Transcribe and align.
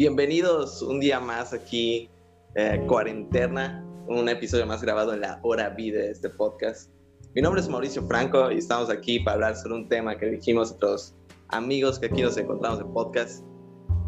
Bienvenidos 0.00 0.80
un 0.80 0.98
día 0.98 1.20
más 1.20 1.52
aquí, 1.52 2.08
eh, 2.54 2.82
cuarentena, 2.88 3.84
un 4.08 4.30
episodio 4.30 4.64
más 4.64 4.80
grabado 4.80 5.12
en 5.12 5.20
la 5.20 5.38
hora 5.42 5.68
vida 5.68 5.98
de 5.98 6.10
este 6.10 6.30
podcast. 6.30 6.90
Mi 7.34 7.42
nombre 7.42 7.60
es 7.60 7.68
Mauricio 7.68 8.02
Franco 8.06 8.50
y 8.50 8.56
estamos 8.56 8.88
aquí 8.88 9.20
para 9.20 9.34
hablar 9.34 9.56
sobre 9.56 9.74
un 9.74 9.90
tema 9.90 10.16
que 10.16 10.24
dijimos 10.30 10.72
otros 10.72 11.14
amigos 11.48 11.98
que 11.98 12.06
aquí 12.06 12.22
nos 12.22 12.38
encontramos 12.38 12.80
en 12.80 12.90
podcast. 12.94 13.44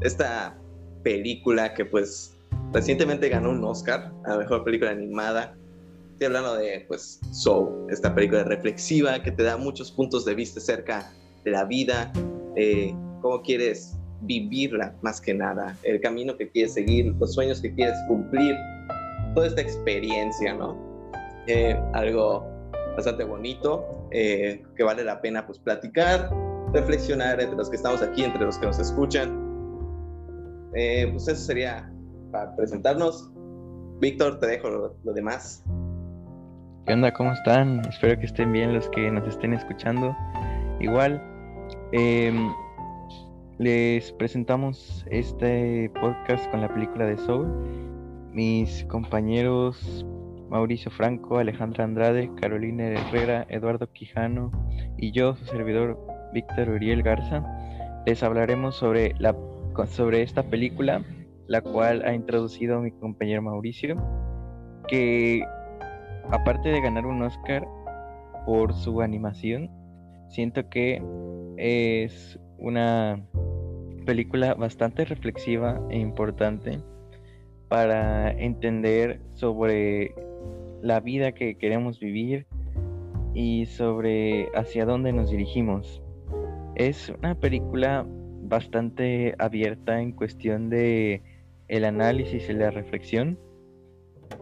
Esta 0.00 0.58
película 1.02 1.74
que 1.74 1.84
pues 1.84 2.38
recientemente 2.72 3.28
ganó 3.28 3.50
un 3.50 3.62
Oscar 3.62 4.14
a 4.24 4.30
la 4.30 4.38
mejor 4.38 4.64
película 4.64 4.92
animada. 4.92 5.54
Estoy 6.12 6.28
hablando 6.28 6.54
de 6.54 6.86
pues 6.88 7.20
Soul, 7.32 7.88
esta 7.90 8.14
película 8.14 8.44
reflexiva 8.44 9.22
que 9.22 9.30
te 9.30 9.42
da 9.42 9.58
muchos 9.58 9.92
puntos 9.92 10.24
de 10.24 10.34
vista 10.34 10.58
acerca 10.58 11.12
de 11.44 11.50
la 11.50 11.66
vida, 11.66 12.10
eh, 12.56 12.94
cómo 13.20 13.42
quieres 13.42 13.98
vivirla 14.22 14.94
más 15.02 15.20
que 15.20 15.34
nada, 15.34 15.76
el 15.82 16.00
camino 16.00 16.36
que 16.36 16.48
quieres 16.48 16.74
seguir, 16.74 17.14
los 17.18 17.34
sueños 17.34 17.60
que 17.60 17.74
quieres 17.74 17.96
cumplir, 18.08 18.54
toda 19.34 19.46
esta 19.46 19.60
experiencia, 19.60 20.54
¿no? 20.54 20.76
Eh, 21.46 21.78
algo 21.92 22.46
bastante 22.96 23.24
bonito, 23.24 24.08
eh, 24.10 24.62
que 24.76 24.84
vale 24.84 25.04
la 25.04 25.20
pena 25.20 25.46
pues 25.46 25.58
platicar, 25.58 26.30
reflexionar 26.72 27.40
entre 27.40 27.56
los 27.56 27.68
que 27.68 27.76
estamos 27.76 28.02
aquí, 28.02 28.24
entre 28.24 28.44
los 28.44 28.58
que 28.58 28.66
nos 28.66 28.78
escuchan. 28.78 29.40
Eh, 30.74 31.08
pues 31.10 31.28
eso 31.28 31.42
sería 31.42 31.90
para 32.30 32.54
presentarnos. 32.56 33.30
Víctor, 34.00 34.40
te 34.40 34.46
dejo 34.46 34.68
lo, 34.68 35.12
demás. 35.12 35.64
¿Qué 36.86 36.94
onda? 36.94 37.12
¿Cómo 37.12 37.32
están? 37.32 37.80
Espero 37.88 38.18
que 38.18 38.26
estén 38.26 38.52
bien 38.52 38.74
los 38.74 38.88
que 38.90 39.10
nos 39.10 39.26
estén 39.28 39.54
escuchando. 39.54 40.16
Igual, 40.80 41.22
eh, 41.92 42.32
les 43.62 44.10
presentamos 44.14 45.06
este 45.08 45.88
podcast 46.00 46.50
con 46.50 46.62
la 46.62 46.74
película 46.74 47.06
de 47.06 47.16
Soul. 47.16 47.46
Mis 48.32 48.84
compañeros 48.86 50.04
Mauricio 50.50 50.90
Franco, 50.90 51.38
Alejandra 51.38 51.84
Andrade, 51.84 52.28
Carolina 52.40 52.88
Herrera, 52.88 53.46
Eduardo 53.48 53.88
Quijano 53.92 54.50
y 54.98 55.12
yo, 55.12 55.36
su 55.36 55.44
servidor 55.44 55.96
Víctor 56.32 56.70
Uriel 56.70 57.04
Garza, 57.04 57.44
les 58.04 58.24
hablaremos 58.24 58.74
sobre, 58.74 59.14
la, 59.20 59.36
sobre 59.86 60.22
esta 60.22 60.42
película, 60.42 61.04
la 61.46 61.60
cual 61.60 62.04
ha 62.04 62.14
introducido 62.14 62.80
mi 62.80 62.90
compañero 62.90 63.42
Mauricio, 63.42 63.96
que 64.88 65.44
aparte 66.32 66.68
de 66.70 66.80
ganar 66.80 67.06
un 67.06 67.22
Oscar 67.22 67.64
por 68.44 68.74
su 68.74 69.02
animación, 69.02 69.70
siento 70.30 70.68
que 70.68 71.00
es 71.58 72.40
una 72.58 73.22
película 74.02 74.54
bastante 74.54 75.04
reflexiva 75.04 75.80
e 75.90 75.98
importante 75.98 76.80
para 77.68 78.30
entender 78.30 79.20
sobre 79.34 80.14
la 80.82 81.00
vida 81.00 81.32
que 81.32 81.56
queremos 81.56 82.00
vivir 82.00 82.46
y 83.34 83.66
sobre 83.66 84.48
hacia 84.54 84.84
dónde 84.84 85.12
nos 85.12 85.30
dirigimos. 85.30 86.02
Es 86.74 87.10
una 87.18 87.34
película 87.34 88.06
bastante 88.42 89.34
abierta 89.38 90.00
en 90.00 90.12
cuestión 90.12 90.68
de 90.68 91.22
el 91.68 91.84
análisis 91.84 92.48
y 92.48 92.52
la 92.52 92.70
reflexión. 92.70 93.38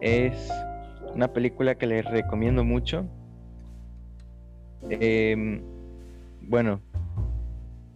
Es 0.01 0.51
una 1.15 1.33
película 1.33 1.77
que 1.77 1.87
les 1.87 2.05
recomiendo 2.05 2.65
mucho. 2.65 3.07
Em, 4.89 5.63
bueno, 6.41 6.81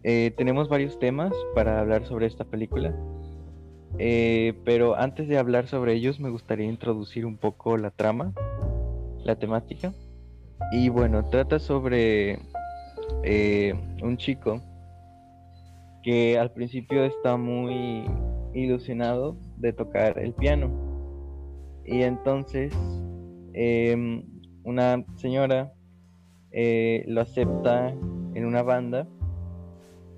eh, 0.07 0.35
tenemos 0.37 0.69
varios 0.69 0.99
temas 0.99 1.33
para 1.55 1.81
hablar 1.81 2.05
sobre 2.05 2.27
esta 2.27 2.45
película, 2.45 2.95
eh, 3.99 4.53
pero 4.63 4.97
antes 4.97 5.29
de 5.29 5.39
hablar 5.39 5.67
sobre 5.67 5.95
ellos 5.95 6.21
me 6.21 6.29
gustaría 6.29 6.67
introducir 6.67 7.25
un 7.25 7.39
poco 7.39 7.79
la 7.79 7.91
trama, 7.91 8.35
la 9.25 9.37
temática. 9.37 9.95
Y 10.73 10.91
bueno, 10.91 11.25
trata 11.31 11.59
sobre 11.59 12.39
eh, 13.23 13.75
un 14.03 14.19
chico 14.19 14.61
que 16.03 16.39
al 16.39 16.53
principio 16.53 17.03
está 17.05 17.39
muy 17.39 18.05
ilusionado 18.53 19.39
de 19.57 19.73
tocar 19.73 20.19
el 20.19 20.35
piano. 20.35 20.71
Y 21.87 22.03
entonces 22.03 22.75
em, 23.55 24.23
una 24.65 25.03
señora 25.17 25.73
lo 26.53 27.21
acepta 27.23 27.89
en 28.35 28.45
una 28.45 28.63
banda 28.63 29.09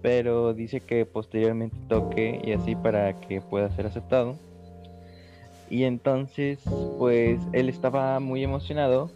pero 0.02 0.54
dice 0.54 0.80
que 0.80 1.06
posteriormente 1.06 1.76
toque 1.88 2.40
y 2.44 2.52
así 2.52 2.76
para 2.76 3.20
que 3.20 3.40
pueda 3.40 3.70
ser 3.70 3.86
aceptado. 3.86 4.36
Y 5.68 5.84
entonces, 5.84 6.60
pues 6.98 7.40
él 7.52 7.68
estaba 7.68 8.20
muy 8.20 8.44
emocionado, 8.44 9.10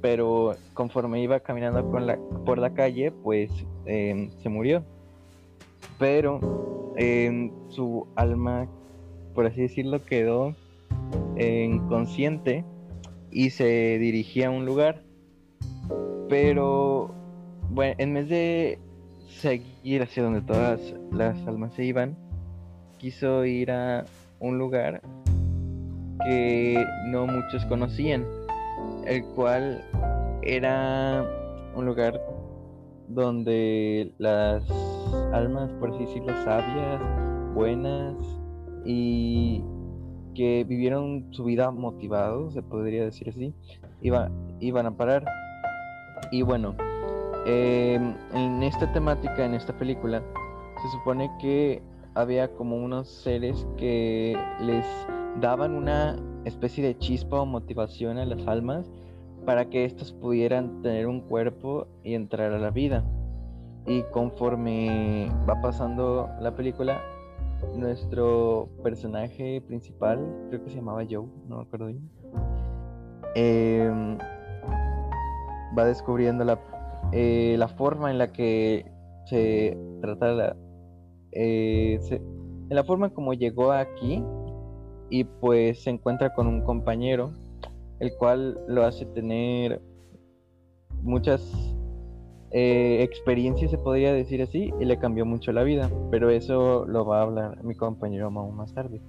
pero 0.00 0.56
conforme 0.74 1.22
iba 1.22 1.40
caminando 1.40 1.88
por 1.88 2.02
la, 2.02 2.18
por 2.44 2.58
la 2.58 2.74
calle, 2.74 3.12
pues 3.12 3.50
em, 3.86 4.30
se 4.42 4.48
murió. 4.48 4.82
Pero 5.98 6.92
em, 6.96 7.52
su 7.68 8.08
alma, 8.16 8.66
por 9.34 9.46
así 9.46 9.62
decirlo, 9.62 10.04
quedó 10.04 10.54
inconsciente 11.36 12.64
y 13.30 13.50
se 13.50 13.98
dirigía 13.98 14.48
a 14.48 14.50
un 14.50 14.66
lugar. 14.66 15.02
Pero, 16.28 17.14
bueno, 17.70 17.94
en 17.98 18.14
vez 18.14 18.28
de 18.28 18.78
seguir 19.40 20.02
hacia 20.02 20.22
donde 20.22 20.42
todas 20.42 20.80
las 21.10 21.36
almas 21.46 21.72
se 21.74 21.84
iban, 21.84 22.16
quiso 22.98 23.44
ir 23.44 23.70
a 23.70 24.04
un 24.38 24.58
lugar 24.58 25.02
que 26.24 26.84
no 27.06 27.26
muchos 27.26 27.64
conocían, 27.66 28.24
el 29.06 29.24
cual 29.34 29.82
era 30.42 31.24
un 31.74 31.86
lugar 31.86 32.20
donde 33.08 34.12
las 34.18 34.64
almas, 35.32 35.70
por 35.80 35.90
así 35.90 36.04
decirlo, 36.04 36.32
sabias, 36.44 37.00
buenas 37.54 38.14
y 38.84 39.62
que 40.34 40.64
vivieron 40.64 41.26
su 41.30 41.44
vida 41.44 41.70
motivados, 41.70 42.54
se 42.54 42.62
podría 42.62 43.04
decir 43.04 43.28
así, 43.28 43.54
iban 44.00 44.86
a 44.86 44.96
parar. 44.96 45.24
Y 46.30 46.42
bueno, 46.42 46.74
Em, 47.44 48.14
en 48.34 48.62
esta 48.62 48.92
temática, 48.92 49.44
en 49.44 49.54
esta 49.54 49.76
película, 49.76 50.22
se 50.80 50.88
supone 50.90 51.30
que 51.40 51.82
había 52.14 52.48
como 52.54 52.76
unos 52.76 53.08
seres 53.08 53.66
que 53.76 54.38
les 54.60 54.86
daban 55.40 55.74
una 55.74 56.16
especie 56.44 56.84
de 56.84 56.96
chispa 56.98 57.40
o 57.40 57.46
motivación 57.46 58.18
a 58.18 58.26
las 58.26 58.46
almas 58.46 58.90
para 59.44 59.68
que 59.68 59.84
éstas 59.84 60.12
pudieran 60.12 60.82
tener 60.82 61.08
un 61.08 61.20
cuerpo 61.20 61.88
y 62.04 62.14
entrar 62.14 62.52
a 62.52 62.58
la 62.58 62.70
vida. 62.70 63.04
Y 63.86 64.02
conforme 64.12 65.28
va 65.48 65.60
pasando 65.60 66.28
la 66.40 66.54
película, 66.54 67.02
nuestro 67.74 68.68
personaje 68.84 69.60
principal, 69.62 70.20
creo 70.48 70.62
que 70.62 70.70
se 70.70 70.76
llamaba 70.76 71.02
Joe, 71.08 71.26
no 71.48 71.56
me 71.56 71.62
acuerdo 71.62 71.86
bien, 71.86 72.08
em, 73.34 74.18
va 75.76 75.84
descubriendo 75.84 76.44
la 76.44 76.58
eh, 77.12 77.56
la 77.58 77.68
forma 77.68 78.10
en 78.10 78.18
la 78.18 78.32
que 78.32 78.86
se 79.26 79.76
trata 80.00 80.32
la, 80.32 80.56
eh, 81.32 82.00
en 82.10 82.76
la 82.76 82.84
forma 82.84 83.10
como 83.10 83.34
llegó 83.34 83.72
aquí 83.72 84.22
y 85.10 85.24
pues 85.24 85.82
se 85.82 85.90
encuentra 85.90 86.34
con 86.34 86.46
un 86.46 86.62
compañero 86.62 87.32
el 88.00 88.16
cual 88.16 88.58
lo 88.66 88.84
hace 88.84 89.06
tener 89.06 89.80
muchas 91.02 91.40
eh, 92.54 93.02
experiencias 93.02 93.70
se 93.70 93.78
podría 93.78 94.12
decir 94.12 94.42
así 94.42 94.72
y 94.78 94.84
le 94.84 94.98
cambió 94.98 95.24
mucho 95.24 95.52
la 95.52 95.62
vida. 95.62 95.90
Pero 96.10 96.30
eso 96.30 96.84
lo 96.86 97.06
va 97.06 97.20
a 97.20 97.22
hablar 97.22 97.64
mi 97.64 97.74
compañero 97.74 98.26
aún 98.26 98.56
más 98.56 98.74
tarde. 98.74 99.00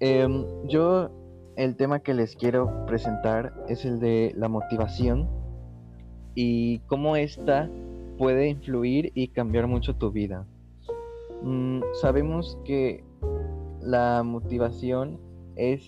Em, 0.00 0.44
yo 0.66 1.10
el 1.56 1.76
tema 1.76 2.00
que 2.00 2.14
les 2.14 2.36
quiero 2.36 2.84
presentar 2.86 3.54
es 3.68 3.84
el 3.84 4.00
de 4.00 4.32
la 4.36 4.48
motivación 4.48 5.28
y 6.36 6.80
cómo 6.80 7.16
esta 7.16 7.68
puede 8.18 8.48
influir 8.48 9.10
y 9.14 9.28
cambiar 9.28 9.66
mucho 9.66 9.96
tu 9.96 10.12
vida. 10.12 10.46
Mm, 11.42 11.80
sabemos 12.00 12.58
que 12.64 13.02
la 13.80 14.22
motivación 14.22 15.18
es, 15.56 15.82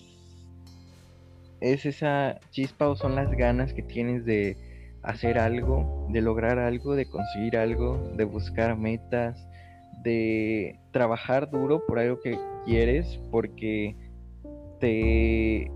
es 1.61 1.85
esa 1.85 2.39
chispa 2.49 2.89
o 2.89 2.95
son 2.95 3.15
las 3.15 3.31
ganas 3.31 3.73
que 3.73 3.83
tienes 3.83 4.25
de 4.25 4.57
hacer 5.03 5.37
algo, 5.37 6.07
de 6.09 6.21
lograr 6.21 6.57
algo, 6.59 6.95
de 6.95 7.05
conseguir 7.05 7.55
algo, 7.55 8.11
de 8.17 8.25
buscar 8.25 8.75
metas, 8.75 9.47
de 10.03 10.79
trabajar 10.91 11.51
duro 11.51 11.85
por 11.85 11.99
algo 11.99 12.19
que 12.21 12.39
quieres 12.65 13.19
porque 13.31 13.95
te 14.79 15.71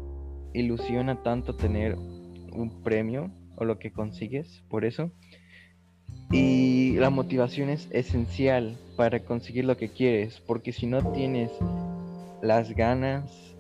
ilusiona 0.53 1.21
tanto 1.21 1.55
tener 1.55 1.95
un 1.95 2.81
premio 2.83 3.29
o 3.55 3.65
lo 3.65 3.79
que 3.79 3.91
consigues 3.91 4.63
por 4.69 4.85
eso. 4.85 5.11
Y 6.31 6.95
la 6.97 7.09
motivación 7.09 7.69
es 7.69 7.87
esencial 7.91 8.77
para 8.97 9.19
conseguir 9.19 9.65
lo 9.65 9.77
que 9.77 9.89
quieres, 9.89 10.39
porque 10.47 10.71
si 10.71 10.87
no 10.87 11.11
tienes 11.11 11.51
las 12.41 12.75
ganas, 12.75 13.55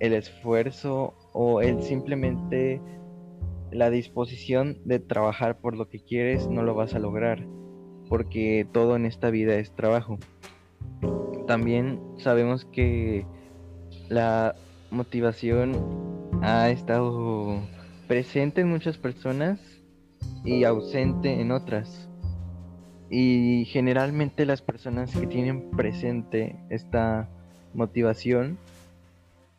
el 0.00 0.12
esfuerzo 0.12 1.14
o 1.32 1.60
el 1.60 1.82
simplemente 1.82 2.80
la 3.70 3.90
disposición 3.90 4.78
de 4.84 5.00
trabajar 5.00 5.58
por 5.58 5.76
lo 5.76 5.88
que 5.88 6.00
quieres, 6.00 6.48
no 6.48 6.62
lo 6.62 6.74
vas 6.74 6.94
a 6.94 6.98
lograr, 6.98 7.44
porque 8.08 8.66
todo 8.72 8.96
en 8.96 9.04
esta 9.04 9.30
vida 9.30 9.56
es 9.56 9.72
trabajo. 9.72 10.18
También 11.46 12.00
sabemos 12.18 12.64
que 12.64 13.26
la 14.08 14.54
motivación 14.90 15.72
ha 16.42 16.70
estado 16.70 17.60
presente 18.06 18.60
en 18.60 18.70
muchas 18.70 18.98
personas 18.98 19.60
y 20.44 20.64
ausente 20.64 21.40
en 21.40 21.50
otras. 21.52 22.08
Y 23.10 23.66
generalmente 23.66 24.46
las 24.46 24.62
personas 24.62 25.14
que 25.14 25.26
tienen 25.26 25.70
presente 25.70 26.56
esta 26.70 27.28
motivación 27.74 28.58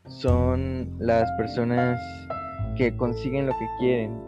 son 0.07 0.95
las 0.99 1.29
personas 1.37 1.99
que 2.77 2.95
consiguen 2.95 3.45
lo 3.45 3.53
que 3.53 3.67
quieren. 3.79 4.19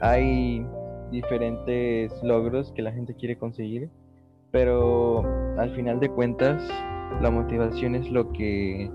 Hay 0.00 0.64
diferentes 1.10 2.12
logros 2.22 2.72
que 2.72 2.82
la 2.82 2.92
gente 2.92 3.14
quiere 3.14 3.36
conseguir, 3.36 3.90
pero 4.50 5.22
al 5.58 5.74
final 5.74 6.00
de 6.00 6.08
cuentas 6.08 6.62
la 7.20 7.30
motivación 7.30 7.94
es 7.94 8.10
lo 8.10 8.32
que 8.32 8.90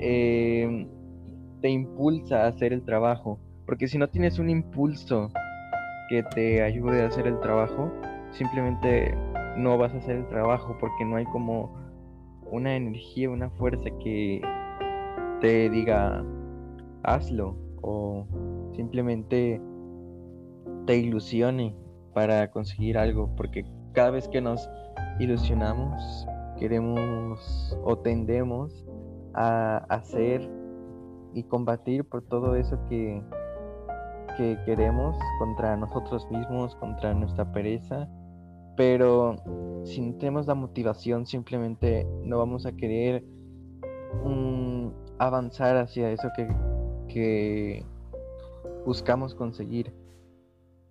eh, 0.00 0.86
te 1.62 1.70
impulsa 1.70 2.44
a 2.44 2.48
hacer 2.48 2.72
el 2.72 2.82
trabajo. 2.82 3.38
Porque 3.64 3.88
si 3.88 3.96
no 3.96 4.08
tienes 4.08 4.38
un 4.38 4.50
impulso 4.50 5.30
que 6.10 6.22
te 6.34 6.62
ayude 6.62 7.02
a 7.02 7.06
hacer 7.06 7.26
el 7.26 7.40
trabajo, 7.40 7.90
simplemente 8.32 9.14
no 9.56 9.78
vas 9.78 9.94
a 9.94 9.98
hacer 9.98 10.16
el 10.16 10.28
trabajo 10.28 10.76
porque 10.80 11.04
no 11.04 11.16
hay 11.16 11.24
como 11.26 11.74
una 12.50 12.76
energía, 12.76 13.30
una 13.30 13.48
fuerza 13.50 13.88
que 14.02 14.42
te 15.40 15.70
diga 15.70 16.24
hazlo 17.02 17.56
o 17.80 18.26
simplemente 18.74 19.60
te 20.86 20.98
ilusione 20.98 21.74
para 22.14 22.50
conseguir 22.50 22.98
algo 22.98 23.34
porque 23.36 23.64
cada 23.92 24.10
vez 24.10 24.28
que 24.28 24.40
nos 24.40 24.68
ilusionamos 25.18 26.26
queremos 26.58 27.76
o 27.84 27.98
tendemos 27.98 28.86
a 29.34 29.78
hacer 29.88 30.48
y 31.34 31.44
combatir 31.44 32.04
por 32.04 32.22
todo 32.22 32.56
eso 32.56 32.78
que, 32.88 33.22
que 34.36 34.58
queremos 34.64 35.16
contra 35.38 35.76
nosotros 35.76 36.30
mismos, 36.30 36.74
contra 36.76 37.14
nuestra 37.14 37.50
pereza. 37.52 38.08
Pero 38.76 39.36
si 39.84 40.00
no 40.00 40.14
tenemos 40.14 40.46
la 40.46 40.54
motivación, 40.54 41.26
simplemente 41.26 42.06
no 42.22 42.38
vamos 42.38 42.66
a 42.66 42.72
querer 42.72 43.24
mm, 44.24 44.88
avanzar 45.18 45.76
hacia 45.76 46.10
eso 46.10 46.28
que, 46.36 46.48
que 47.08 47.84
buscamos 48.86 49.34
conseguir. 49.34 49.92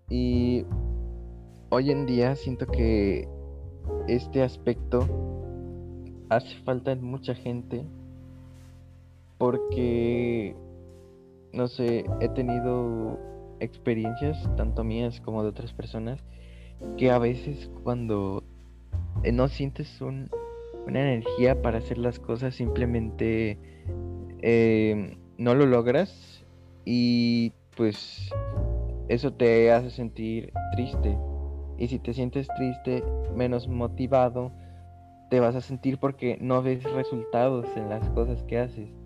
Y 0.09 0.65
hoy 1.69 1.91
en 1.91 2.05
día 2.05 2.35
siento 2.35 2.67
que 2.67 3.27
este 4.07 4.43
aspecto 4.43 4.99
hace 6.29 6.55
falta 6.63 6.91
en 6.91 7.03
mucha 7.03 7.33
gente 7.33 7.85
porque, 9.41 10.55
no 11.51 11.67
sé, 11.67 12.05
he 12.19 12.29
tenido 12.29 13.17
experiencias, 13.59 14.37
tanto 14.55 14.83
mías 14.83 15.19
como 15.19 15.41
de 15.41 15.49
otras 15.49 15.73
personas, 15.73 16.23
que 16.95 17.09
a 17.09 17.17
veces 17.17 17.71
cuando 17.81 18.43
eh, 19.23 19.31
no 19.31 19.47
sientes 19.47 19.99
una 19.99 20.29
energía 20.85 21.59
para 21.59 21.79
hacer 21.79 21.97
las 21.97 22.19
cosas, 22.19 22.53
simplemente 22.53 23.57
em, 24.43 25.17
no 25.39 25.55
lo 25.55 25.65
logras 25.65 26.45
y 26.85 27.51
pues 27.75 28.29
eso 29.07 29.33
te 29.33 29.71
hace 29.71 29.89
sentir 29.89 30.53
triste. 30.73 31.17
Y 31.79 31.87
si 31.87 31.97
te 31.97 32.13
sientes 32.13 32.47
triste, 32.55 33.03
menos 33.35 33.67
motivado, 33.67 34.51
te 35.31 35.39
vas 35.39 35.55
a 35.55 35.61
sentir 35.61 35.97
porque 35.97 36.37
no 36.39 36.61
ves 36.61 36.83
resultados 36.83 37.65
en 37.75 37.89
las 37.89 38.07
cosas 38.11 38.43
que 38.43 38.59
haces. 38.59 39.00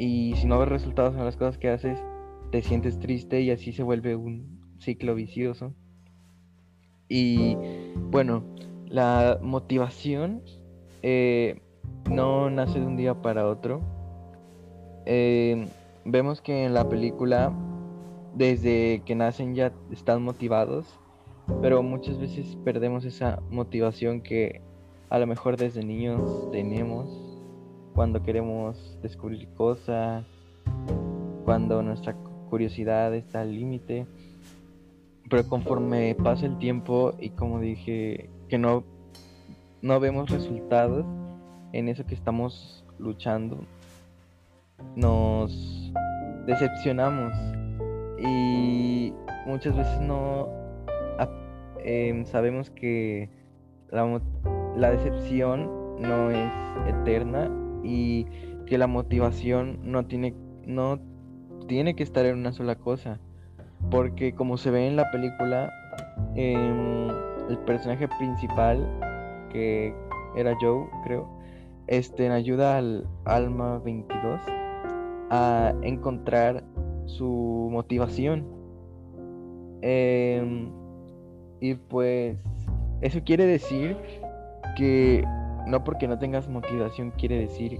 Y 0.00 0.34
si 0.36 0.46
no 0.46 0.58
ves 0.58 0.70
resultados 0.70 1.14
en 1.14 1.26
las 1.26 1.36
cosas 1.36 1.58
que 1.58 1.68
haces, 1.68 2.02
te 2.50 2.62
sientes 2.62 2.98
triste 3.00 3.42
y 3.42 3.50
así 3.50 3.74
se 3.74 3.82
vuelve 3.82 4.16
un 4.16 4.74
ciclo 4.78 5.14
vicioso. 5.14 5.74
Y 7.06 7.54
bueno, 8.10 8.42
la 8.86 9.38
motivación 9.42 10.40
eh, 11.02 11.60
no 12.10 12.48
nace 12.48 12.80
de 12.80 12.86
un 12.86 12.96
día 12.96 13.20
para 13.20 13.46
otro. 13.46 13.82
Eh, 15.04 15.68
vemos 16.06 16.40
que 16.40 16.64
en 16.64 16.72
la 16.72 16.88
película, 16.88 17.52
desde 18.34 19.02
que 19.04 19.14
nacen 19.14 19.54
ya 19.54 19.70
están 19.92 20.22
motivados, 20.22 20.98
pero 21.60 21.82
muchas 21.82 22.18
veces 22.18 22.56
perdemos 22.64 23.04
esa 23.04 23.42
motivación 23.50 24.22
que 24.22 24.62
a 25.10 25.18
lo 25.18 25.26
mejor 25.26 25.58
desde 25.58 25.84
niños 25.84 26.50
tenemos 26.52 27.29
cuando 28.00 28.22
queremos 28.22 28.96
descubrir 29.02 29.46
cosas, 29.48 30.24
cuando 31.44 31.82
nuestra 31.82 32.14
curiosidad 32.48 33.14
está 33.14 33.42
al 33.42 33.54
límite. 33.54 34.06
Pero 35.28 35.46
conforme 35.46 36.14
pasa 36.14 36.46
el 36.46 36.56
tiempo 36.56 37.12
y 37.20 37.28
como 37.28 37.60
dije, 37.60 38.30
que 38.48 38.56
no, 38.56 38.84
no 39.82 40.00
vemos 40.00 40.30
resultados 40.30 41.04
en 41.74 41.90
eso 41.90 42.06
que 42.06 42.14
estamos 42.14 42.86
luchando, 42.98 43.58
nos 44.96 45.92
decepcionamos 46.46 47.34
y 48.18 49.12
muchas 49.44 49.76
veces 49.76 50.00
no 50.00 50.48
em, 51.84 52.24
sabemos 52.24 52.70
que 52.70 53.28
la, 53.90 54.22
la 54.74 54.90
decepción 54.90 56.00
no 56.00 56.30
es 56.30 56.50
eterna 56.88 57.59
y 57.82 58.26
que 58.66 58.78
la 58.78 58.86
motivación 58.86 59.78
no 59.82 60.06
tiene, 60.06 60.34
no 60.66 61.00
tiene 61.66 61.94
que 61.94 62.02
estar 62.02 62.24
en 62.26 62.38
una 62.38 62.52
sola 62.52 62.76
cosa. 62.76 63.18
Porque 63.90 64.34
como 64.34 64.56
se 64.56 64.70
ve 64.70 64.86
en 64.86 64.96
la 64.96 65.10
película, 65.10 65.72
em, 66.34 67.08
el 67.48 67.58
personaje 67.66 68.08
principal, 68.18 68.86
que 69.50 69.94
era 70.36 70.54
Joe, 70.60 70.86
creo, 71.04 71.28
este, 71.86 72.28
ayuda 72.28 72.78
al 72.78 73.08
alma 73.24 73.78
22 73.78 74.40
a 75.30 75.72
encontrar 75.82 76.62
su 77.06 77.68
motivación. 77.70 78.46
Em, 79.82 80.70
y 81.60 81.74
pues 81.74 82.36
eso 83.00 83.20
quiere 83.24 83.46
decir 83.46 83.96
que 84.76 85.24
no 85.66 85.84
porque 85.84 86.08
no 86.08 86.18
tengas 86.18 86.48
motivación 86.48 87.10
quiere 87.12 87.38
decir 87.38 87.78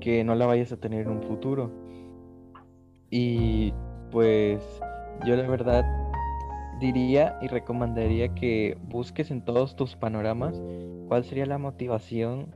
que 0.00 0.24
no 0.24 0.34
la 0.34 0.46
vayas 0.46 0.72
a 0.72 0.76
tener 0.76 1.02
en 1.02 1.10
un 1.10 1.22
futuro. 1.22 1.70
Y 3.10 3.72
pues 4.10 4.62
yo 5.24 5.36
la 5.36 5.48
verdad 5.48 5.84
diría 6.80 7.38
y 7.40 7.48
recomendaría 7.48 8.34
que 8.34 8.76
busques 8.88 9.30
en 9.30 9.42
todos 9.42 9.76
tus 9.76 9.96
panoramas 9.96 10.60
cuál 11.08 11.24
sería 11.24 11.46
la 11.46 11.58
motivación 11.58 12.54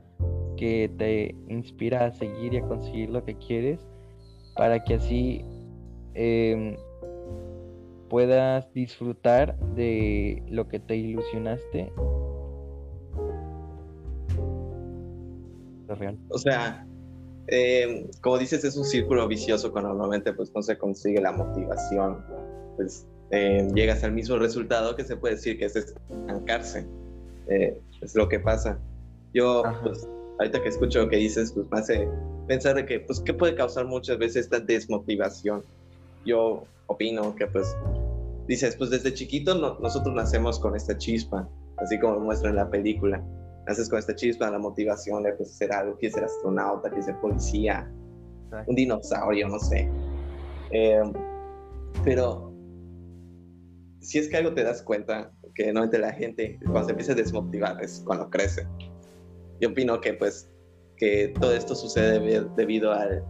que 0.57 0.91
te 0.97 1.35
inspira 1.47 2.05
a 2.05 2.11
seguir 2.11 2.53
y 2.53 2.57
a 2.57 2.61
conseguir 2.61 3.09
lo 3.09 3.23
que 3.25 3.35
quieres 3.35 3.87
para 4.55 4.83
que 4.83 4.95
así 4.95 5.43
em, 6.13 6.75
puedas 8.09 8.71
disfrutar 8.73 9.57
de 9.75 10.43
lo 10.47 10.67
que 10.67 10.79
te 10.79 10.95
ilusionaste 10.97 11.91
real. 15.95 16.17
O 16.29 16.37
sea, 16.37 16.85
eh, 17.47 18.09
como 18.21 18.37
dices, 18.37 18.63
es 18.63 18.77
un 18.77 18.85
círculo 18.85 19.27
vicioso 19.27 19.71
cuando 19.71 19.89
normalmente 19.89 20.33
pues 20.33 20.51
no 20.55 20.61
se 20.61 20.77
consigue 20.77 21.21
la 21.21 21.31
motivación. 21.31 22.23
Pues 22.77 23.05
eh, 23.31 23.67
llegas 23.73 24.03
al 24.03 24.13
mismo 24.13 24.37
resultado 24.37 24.95
que 24.95 25.03
se 25.03 25.17
puede 25.17 25.35
decir 25.35 25.57
que 25.57 25.65
es 25.65 25.75
estancarse. 25.75 26.85
Eh, 27.47 27.77
es 28.01 28.15
lo 28.15 28.29
que 28.29 28.39
pasa. 28.39 28.79
Yo, 29.33 29.63
pues, 29.83 30.07
ahorita 30.39 30.61
que 30.61 30.69
escucho 30.69 30.99
lo 30.99 31.09
que 31.09 31.17
dices, 31.17 31.51
pues 31.53 31.67
me 31.71 31.79
hace 31.79 32.07
pensar 32.47 32.75
de 32.75 32.85
que, 32.85 32.99
pues, 33.01 33.19
¿qué 33.19 33.33
puede 33.33 33.55
causar 33.55 33.85
muchas 33.85 34.17
veces 34.17 34.45
esta 34.45 34.59
desmotivación? 34.59 35.63
Yo 36.25 36.63
opino 36.87 37.35
que, 37.35 37.47
pues, 37.47 37.75
dices, 38.47 38.75
pues 38.75 38.89
desde 38.89 39.13
chiquito 39.13 39.77
nosotros 39.79 40.13
nacemos 40.13 40.59
con 40.59 40.75
esta 40.75 40.97
chispa, 40.97 41.47
así 41.77 41.99
como 41.99 42.19
muestra 42.19 42.49
en 42.49 42.57
la 42.57 42.69
película 42.69 43.23
haces 43.67 43.89
con 43.89 43.99
esta 43.99 44.15
chispa 44.15 44.49
la 44.49 44.59
motivación 44.59 45.23
de 45.23 45.33
pues, 45.33 45.51
ser 45.51 45.71
algo, 45.73 45.97
quieres 45.97 46.15
ser 46.15 46.23
astronauta, 46.23 46.89
quieres 46.89 47.05
ser 47.05 47.19
policía, 47.19 47.91
un 48.67 48.75
dinosaurio, 48.75 49.47
no 49.47 49.59
sé. 49.59 49.89
Em, 50.71 51.13
pero 52.03 52.51
si 53.99 54.19
es 54.19 54.27
que 54.27 54.37
algo 54.37 54.53
te 54.53 54.63
das 54.63 54.81
cuenta, 54.81 55.31
que 55.55 55.71
no 55.71 55.83
entre 55.83 55.99
la 55.99 56.11
gente, 56.13 56.59
cuando 56.63 56.85
se 56.85 56.91
empieza 56.91 57.11
a 57.13 57.15
desmotivar, 57.15 57.81
es 57.83 58.01
cuando 58.05 58.29
crece. 58.29 58.67
Yo 59.59 59.69
opino 59.69 59.99
que 60.01 60.13
pues 60.13 60.49
que 60.97 61.33
todo 61.39 61.53
esto 61.53 61.75
sucede 61.75 62.19
debido 62.55 62.91
al, 62.91 63.23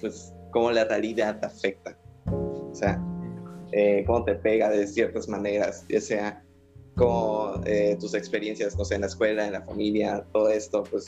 pues, 0.00 0.34
cómo 0.52 0.70
la 0.70 0.84
realidad 0.84 1.38
te 1.38 1.46
afecta. 1.46 1.98
O 2.26 2.74
sea, 2.74 3.02
eh, 3.72 4.04
cómo 4.06 4.24
te 4.24 4.34
pega 4.36 4.70
de 4.70 4.86
ciertas 4.86 5.28
maneras, 5.28 5.84
ya 5.88 6.00
sea 6.00 6.44
como 7.00 7.58
eh, 7.64 7.96
tus 7.98 8.12
experiencias, 8.12 8.76
no 8.76 8.84
sé, 8.84 8.96
en 8.96 9.00
la 9.00 9.06
escuela, 9.06 9.46
en 9.46 9.54
la 9.54 9.62
familia, 9.62 10.22
todo 10.34 10.50
esto, 10.50 10.82
pues 10.82 11.06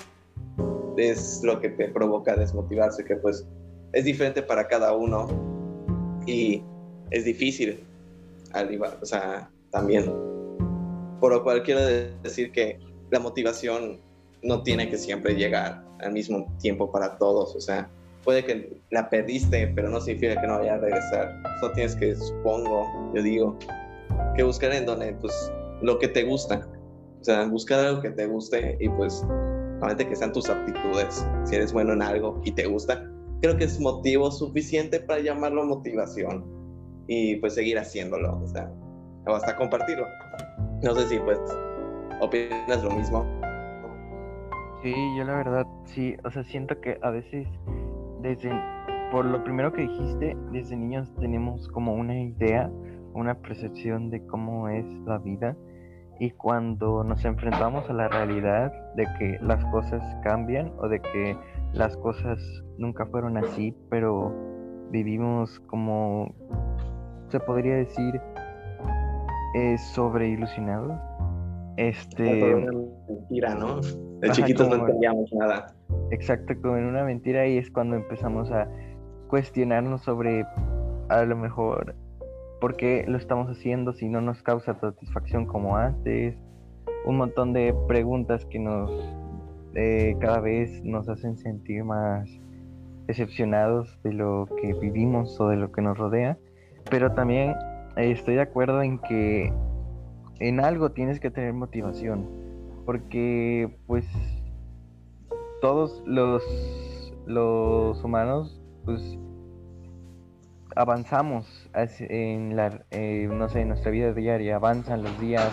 es 0.97 1.43
lo 1.45 1.61
que 1.61 1.69
te 1.69 1.89
provoca 1.89 2.35
desmotivarse, 2.35 3.05
que 3.05 3.17
pues 3.17 3.47
es 3.93 4.07
diferente 4.07 4.43
para 4.43 4.67
cada 4.67 4.97
uno 4.97 5.29
y 6.27 6.63
es 7.11 7.27
difícil, 7.27 7.85
al 8.53 8.73
igual, 8.73 8.97
o 9.03 9.05
sea, 9.05 9.51
también. 9.71 10.11
Por 11.21 11.31
lo 11.31 11.43
cual 11.43 11.63
quiero 11.63 11.83
decir 12.23 12.53
que 12.53 12.79
la 13.11 13.21
motivación 13.21 14.01
no 14.43 14.63
tiene 14.63 14.89
que 14.89 14.97
siempre 14.97 15.35
llegar 15.35 15.85
al 16.01 16.13
mismo 16.13 16.51
tiempo 16.59 16.91
para 16.91 17.19
todos, 17.19 17.55
o 17.55 17.61
sea, 17.61 17.91
puede 18.25 18.43
que 18.47 18.81
la 18.89 19.11
perdiste, 19.11 19.67
pero 19.75 19.91
no 19.91 20.01
significa 20.01 20.41
que 20.41 20.47
no 20.47 20.59
vaya 20.59 20.73
a 20.73 20.79
regresar. 20.79 21.43
Solo 21.61 21.75
tienes 21.75 21.95
que, 21.97 22.17
supongo, 22.17 23.13
yo 23.15 23.23
digo, 23.23 23.59
que 24.35 24.43
buscar 24.43 24.73
en 24.73 24.87
donde, 24.87 25.13
pues, 25.21 25.53
lo 25.83 25.99
que 25.99 26.09
te 26.09 26.25
gusta. 26.25 26.69
O 27.21 27.25
sea, 27.25 27.47
buscar 27.47 27.81
algo 27.81 28.03
que 28.03 28.11
te 28.11 28.27
guste 28.27 28.77
y 28.81 28.89
pues, 28.89 29.25
realmente 29.79 30.09
que 30.09 30.17
sean 30.17 30.33
tus 30.33 30.49
aptitudes. 30.49 31.27
Si 31.45 31.55
eres 31.55 31.73
bueno 31.73 31.93
en 31.93 32.03
algo 32.03 32.41
y 32.45 32.53
te 32.53 32.67
gusta, 32.67 33.09
creo 33.41 33.57
que 33.57 33.65
es 33.65 33.79
motivo 33.81 34.31
suficiente 34.31 35.01
para 35.01 35.21
llamarlo 35.21 35.65
motivación 35.65 36.45
y 37.09 37.37
pues 37.37 37.55
seguir 37.55 37.79
haciéndolo, 37.79 38.41
o 38.41 38.47
sea, 38.47 38.73
o 39.27 39.35
hasta 39.35 39.57
compartirlo. 39.57 40.07
No 40.83 40.95
sé 40.95 41.09
si 41.09 41.19
pues 41.19 41.39
opinas 42.21 42.83
lo 42.83 42.91
mismo. 42.91 43.25
Sí, 44.83 44.95
yo 45.17 45.25
la 45.25 45.37
verdad 45.37 45.67
sí, 45.85 46.17
o 46.25 46.31
sea, 46.31 46.43
siento 46.45 46.81
que 46.81 46.99
a 47.03 47.11
veces 47.11 47.47
desde, 48.21 48.51
por 49.11 49.25
lo 49.25 49.43
primero 49.45 49.73
que 49.73 49.83
dijiste, 49.83 50.37
desde 50.51 50.77
niños 50.77 51.13
tenemos 51.21 51.69
como 51.69 51.95
una 51.95 52.21
idea, 52.21 52.71
una 53.15 53.35
percepción 53.35 54.11
de 54.11 54.25
cómo 54.27 54.69
es 54.69 54.87
la 55.07 55.19
vida 55.19 55.57
y 56.19 56.31
cuando 56.31 57.03
nos 57.05 57.25
enfrentamos 57.25 57.89
a 57.91 57.93
la 57.93 58.09
realidad 58.09 58.73
de 58.95 59.07
que 59.19 59.39
las 59.41 59.65
cosas 59.67 60.03
cambian 60.23 60.73
o 60.79 60.89
de 60.89 61.01
que 61.01 61.37
las 61.73 61.97
cosas 61.97 62.39
nunca 62.79 63.07
fueron 63.07 63.37
así, 63.37 63.75
pero 63.91 64.33
vivimos 64.91 65.59
como, 65.61 66.35
se 67.29 67.41
podría 67.41 67.77
decir, 67.77 68.21
eh, 69.55 69.77
sobre 69.79 70.29
ilusionados. 70.29 70.99
Este. 71.77 72.55
mentira, 73.09 73.55
¿no? 73.55 73.81
De 74.21 74.31
chiquitos 74.31 74.69
no 74.69 74.77
entendíamos 74.77 75.33
nada. 75.33 75.75
Exacto, 76.11 76.55
como 76.61 76.77
en 76.77 76.85
una 76.85 77.05
mentira 77.05 77.47
y 77.47 77.57
es 77.57 77.71
cuando 77.71 77.97
empezamos 77.97 78.51
a 78.51 78.69
cuestionarnos 79.29 80.03
sobre 80.03 80.45
a 81.09 81.25
lo 81.25 81.37
mejor 81.37 81.95
por 82.63 82.77
qué 82.77 83.05
lo 83.09 83.19
estamos 83.19 83.49
haciendo 83.51 83.93
si 83.93 84.09
no 84.09 84.21
nos 84.21 84.41
causa 84.45 84.79
satisfacción 84.79 85.47
como 85.47 85.77
antes. 85.77 86.37
Un 87.05 87.17
montón 87.17 87.53
de 87.53 87.75
preguntas 87.89 88.45
que 88.45 88.61
nos 88.61 88.89
eh, 89.75 90.15
cada 90.21 90.39
vez 90.39 90.81
nos 90.85 91.09
hacen 91.09 91.37
sentir 91.37 91.83
más 91.83 92.31
decepcionados 93.09 94.01
de 94.05 94.13
lo 94.13 94.47
que 94.61 94.75
vivimos 94.75 95.41
o 95.41 95.49
de 95.49 95.57
lo 95.57 95.73
que 95.73 95.83
nos 95.83 95.99
rodea. 95.99 96.39
Pero 96.89 97.11
también 97.15 97.57
eh, 97.97 98.13
estoy 98.13 98.37
de 98.37 98.43
acuerdo 98.43 98.81
en 98.81 99.01
que 99.01 99.53
en 100.39 100.61
algo 100.61 100.93
tienes 100.93 101.19
que 101.19 101.33
tener 101.33 101.55
motivación. 101.55 102.29
Porque 102.87 103.77
pues 103.89 104.07
todos 105.61 106.01
los, 106.07 106.45
los 107.27 108.05
humanos, 108.05 108.63
pues 108.85 109.19
avanzamos 110.77 111.71
en 111.75 112.57
la, 112.57 112.85
eh, 112.91 113.29
no 113.31 113.49
sé, 113.49 113.61
en 113.61 113.69
nuestra 113.69 113.91
vida 113.91 114.13
diaria, 114.13 114.57
avanzan 114.57 115.03
los 115.03 115.19
días, 115.21 115.51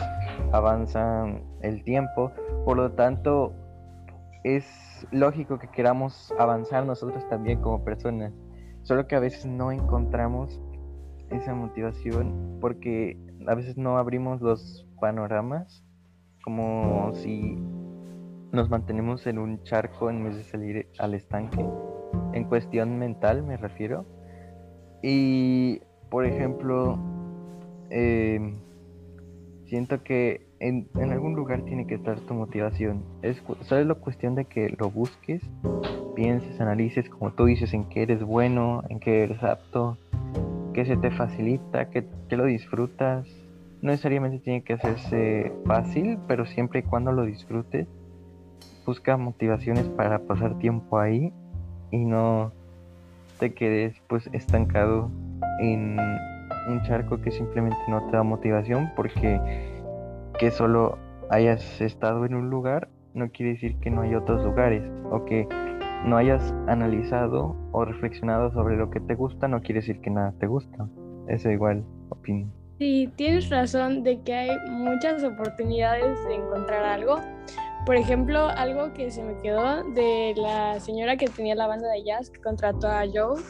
avanzan 0.51 1.43
el 1.61 1.83
tiempo, 1.83 2.31
por 2.65 2.77
lo 2.77 2.91
tanto 2.91 3.53
es 4.43 5.07
lógico 5.11 5.59
que 5.59 5.67
queramos 5.67 6.33
avanzar 6.37 6.85
nosotros 6.85 7.27
también 7.29 7.61
como 7.61 7.83
personas, 7.83 8.33
solo 8.83 9.07
que 9.07 9.15
a 9.15 9.19
veces 9.19 9.45
no 9.45 9.71
encontramos 9.71 10.59
esa 11.29 11.53
motivación 11.53 12.57
porque 12.59 13.17
a 13.47 13.55
veces 13.55 13.77
no 13.77 13.97
abrimos 13.97 14.41
los 14.41 14.87
panoramas 14.99 15.83
como 16.43 17.11
si 17.13 17.57
nos 18.51 18.69
mantenemos 18.69 19.27
en 19.27 19.37
un 19.37 19.61
charco 19.63 20.09
en 20.09 20.23
vez 20.23 20.35
de 20.35 20.43
salir 20.43 20.89
al 20.97 21.13
estanque. 21.13 21.63
En 22.33 22.45
cuestión 22.45 22.97
mental 22.97 23.43
me 23.43 23.57
refiero. 23.57 24.05
Y, 25.01 25.81
por 26.09 26.25
ejemplo, 26.25 26.97
em, 27.89 28.55
siento 29.65 30.03
que 30.03 30.47
en, 30.59 30.89
algún 30.95 31.35
lugar 31.35 31.61
tiene 31.63 31.87
que 31.87 31.95
estar 31.95 32.19
tu 32.21 32.33
motivación. 32.33 33.03
Es 33.21 33.41
solo 33.61 33.85
la 33.85 33.95
cuestión 33.95 34.35
de 34.35 34.45
que 34.45 34.75
lo 34.77 34.89
busques, 34.89 35.41
pienses, 36.15 36.59
analices, 36.59 37.09
como 37.09 37.31
tú 37.31 37.45
dices, 37.45 37.73
en 37.73 37.85
qué 37.85 38.03
eres 38.03 38.23
bueno, 38.23 38.83
en 38.89 38.99
qué 38.99 39.23
eres 39.23 39.41
apto, 39.43 39.97
qué 40.73 40.85
se 40.85 40.97
te 40.97 41.11
facilita, 41.11 41.89
qué, 41.89 42.05
qué 42.27 42.37
lo 42.37 42.45
disfrutas. 42.45 43.27
No 43.81 43.91
necesariamente 43.91 44.39
tiene 44.39 44.63
que 44.63 44.73
hacerse 44.73 45.53
fácil, 45.65 46.19
pero 46.27 46.45
siempre 46.45 46.79
y 46.79 46.83
cuando 46.83 47.13
lo 47.13 47.23
disfrutes 47.23 47.87
busca 48.85 49.17
motivaciones 49.17 49.87
para 49.89 50.17
pasar 50.19 50.57
tiempo 50.57 50.97
ahí 50.97 51.31
y 51.91 52.05
no 52.05 52.51
te 53.39 53.53
quedes 53.53 53.95
pues 54.07 54.29
estancado 54.33 55.09
en 55.59 55.97
un 56.69 56.81
charco 56.83 57.21
que 57.21 57.31
simplemente 57.31 57.79
no 57.87 58.05
te 58.07 58.17
da 58.17 58.23
motivación 58.23 58.91
porque 58.95 59.39
que 60.37 60.51
solo 60.51 60.97
hayas 61.29 61.81
estado 61.81 62.25
en 62.25 62.35
un 62.35 62.49
lugar 62.49 62.89
no 63.13 63.29
quiere 63.29 63.53
decir 63.53 63.77
que 63.79 63.89
no 63.89 64.01
hay 64.01 64.15
otros 64.15 64.43
lugares 64.43 64.83
o 65.11 65.25
que 65.25 65.47
no 66.05 66.17
hayas 66.17 66.53
analizado 66.67 67.55
o 67.71 67.85
reflexionado 67.85 68.51
sobre 68.51 68.77
lo 68.77 68.89
que 68.89 68.99
te 68.99 69.15
gusta 69.15 69.47
no 69.47 69.61
quiere 69.61 69.81
decir 69.81 69.99
que 70.01 70.09
nada 70.09 70.33
te 70.39 70.47
gusta. 70.47 70.87
Eso 71.27 71.49
igual 71.49 71.83
opino. 72.09 72.49
Sí, 72.79 73.11
tienes 73.17 73.49
razón 73.49 74.03
de 74.03 74.21
que 74.21 74.33
hay 74.33 74.57
muchas 74.69 75.23
oportunidades 75.23 76.17
de 76.25 76.35
encontrar 76.35 76.85
algo, 76.85 77.19
por 77.89 77.95
ejemplo, 77.95 78.49
algo 78.49 78.93
que 78.93 79.09
se 79.09 79.23
me 79.23 79.35
quedó 79.41 79.83
de 79.95 80.35
la 80.37 80.79
señora 80.79 81.17
que 81.17 81.25
tenía 81.25 81.55
la 81.55 81.65
banda 81.65 81.89
de 81.89 82.03
jazz 82.03 82.29
que 82.29 82.39
contrató 82.39 82.87
a 82.87 83.01
Joe, 83.11 83.41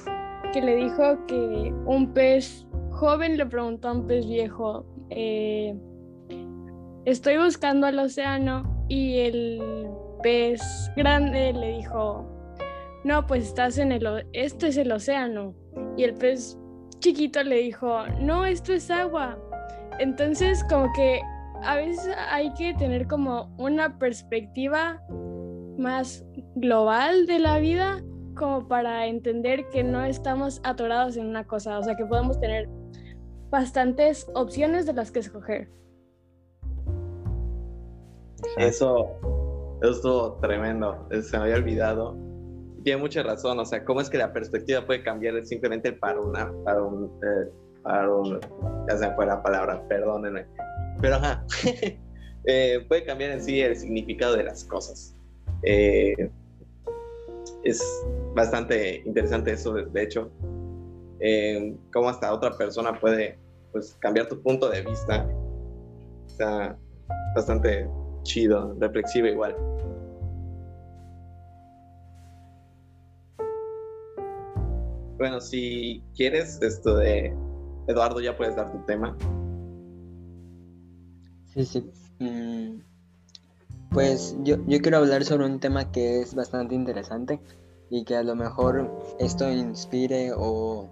que 0.54 0.62
le 0.62 0.78
dijo 0.78 1.26
que 1.28 1.74
un 1.86 2.14
pez 2.14 2.66
joven 2.90 3.36
le 3.36 3.46
preguntó 3.46 3.90
a 3.90 3.92
un 3.92 4.08
pez 4.08 4.26
viejo, 4.26 4.86
eh, 5.10 5.78
estoy 7.04 7.36
buscando 7.36 7.86
al 7.86 8.00
océano 8.00 8.64
y 8.88 9.18
el 9.18 9.90
pez 10.24 10.62
grande 10.96 11.52
le 11.52 11.76
dijo, 11.76 12.26
no, 13.04 13.28
pues 13.28 13.44
estás 13.44 13.78
en 13.78 13.92
el, 13.92 14.26
esto 14.32 14.68
es 14.68 14.78
el 14.78 14.94
océano. 14.94 15.54
Y 15.98 16.06
el 16.06 16.14
pez 16.14 16.58
chiquito 17.00 17.44
le 17.44 17.58
dijo, 17.58 18.08
no, 18.22 18.46
esto 18.46 18.72
es 18.72 18.90
agua. 18.90 19.38
Entonces 20.00 20.64
como 20.70 20.90
que 20.94 21.20
a 21.64 21.76
veces 21.76 22.16
hay 22.30 22.54
que 22.54 22.74
tener 22.74 23.08
como 23.08 23.54
una 23.58 23.98
perspectiva 23.98 25.02
más 25.78 26.26
global 26.56 27.26
de 27.26 27.40
la 27.40 27.60
vida 27.60 28.04
como 28.36 28.68
para 28.68 29.08
entender 29.08 29.68
que 29.70 29.84
no 29.84 30.04
estamos 30.04 30.62
atorados 30.64 31.18
en 31.18 31.28
una 31.28 31.46
cosa, 31.46 31.78
o 31.78 31.84
sea 31.84 31.96
que 31.96 32.06
podemos 32.06 32.40
tener 32.40 32.70
bastantes 33.50 34.30
opciones 34.34 34.86
de 34.86 34.94
las 34.94 35.12
que 35.12 35.20
escoger. 35.20 35.70
Eso, 38.58 39.10
eso 39.82 39.92
estuvo 39.92 40.34
tremendo, 40.40 41.08
se 41.22 41.38
me 41.38 41.44
había 41.44 41.56
olvidado. 41.56 42.16
Tiene 42.84 43.02
mucha 43.02 43.24
razón, 43.24 43.60
o 43.60 43.66
sea, 43.66 43.84
cómo 43.84 44.00
es 44.00 44.10
que 44.10 44.18
la 44.18 44.32
perspectiva 44.32 44.86
puede 44.86 45.04
cambiar 45.04 45.46
simplemente 45.46 45.92
para 45.92 46.22
una, 46.22 46.50
para 46.64 46.82
un, 46.82 47.06
eh, 47.22 47.52
para 47.84 48.08
ya 48.88 48.98
se 48.98 49.12
fue 49.16 49.26
la 49.26 49.42
palabra, 49.42 49.82
perdónenme, 49.88 50.46
pero 51.02 51.16
ajá, 51.16 51.46
eh, 52.46 52.86
puede 52.88 53.06
cambiar 53.06 53.32
en 53.32 53.44
sí 53.44 53.62
el 53.62 53.76
significado 53.76 54.36
de 54.36 54.44
las 54.44 54.64
cosas. 54.64 55.16
Eh, 55.64 56.30
es 57.64 57.82
bastante 58.36 59.04
interesante 59.06 59.52
eso, 59.52 59.74
de, 59.74 60.04
hecho, 60.04 60.32
eh, 61.20 61.76
cómo 61.94 62.10
hasta 62.10 62.34
otra 62.34 62.58
persona 62.58 63.00
puede 63.00 63.38
pues, 63.72 63.96
cambiar 64.00 64.28
tu 64.28 64.42
punto 64.42 64.70
de 64.70 64.82
vista. 64.82 65.30
Está 66.28 66.78
bastante 67.36 67.88
chido, 68.24 68.76
reflexivo 68.80 69.28
igual. 69.28 69.56
Bueno, 75.18 75.42
si 75.42 76.02
quieres, 76.16 76.62
esto 76.62 76.96
de 76.96 77.34
Eduardo, 77.90 78.22
ya 78.22 78.38
puedes 78.38 78.56
dar 78.56 78.72
tu 78.72 78.78
tema. 78.86 79.18
Sí, 81.54 81.66
sí. 81.66 81.92
Mm, 82.20 82.82
pues 83.92 84.38
yo, 84.44 84.58
yo 84.68 84.80
quiero 84.80 84.98
hablar 84.98 85.26
sobre 85.26 85.48
un 85.48 85.60
tema 85.60 85.92
que 85.92 86.22
es 86.22 86.36
bastante 86.36 86.76
interesante 86.76 87.42
y 87.90 88.04
que 88.04 88.16
a 88.16 88.22
lo 88.22 88.36
mejor 88.36 88.92
esto 89.18 89.52
inspire 89.52 90.32
o 90.38 90.88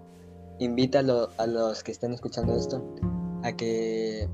invita 0.58 0.98
a, 0.98 1.42
a 1.42 1.46
los 1.46 1.84
que 1.84 1.92
estén 1.92 2.12
escuchando 2.12 2.56
esto 2.56 2.84
a 3.44 3.52
que 3.52 4.28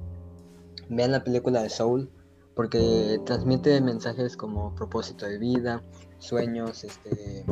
vean 0.88 1.12
la 1.12 1.22
película 1.22 1.62
de 1.62 1.68
Soul 1.68 2.10
porque 2.56 3.20
transmite 3.26 3.78
mensajes 3.82 4.38
como 4.38 4.74
propósito 4.74 5.26
de 5.26 5.36
vida, 5.36 5.82
sueños, 6.18 6.84
este 6.84 7.44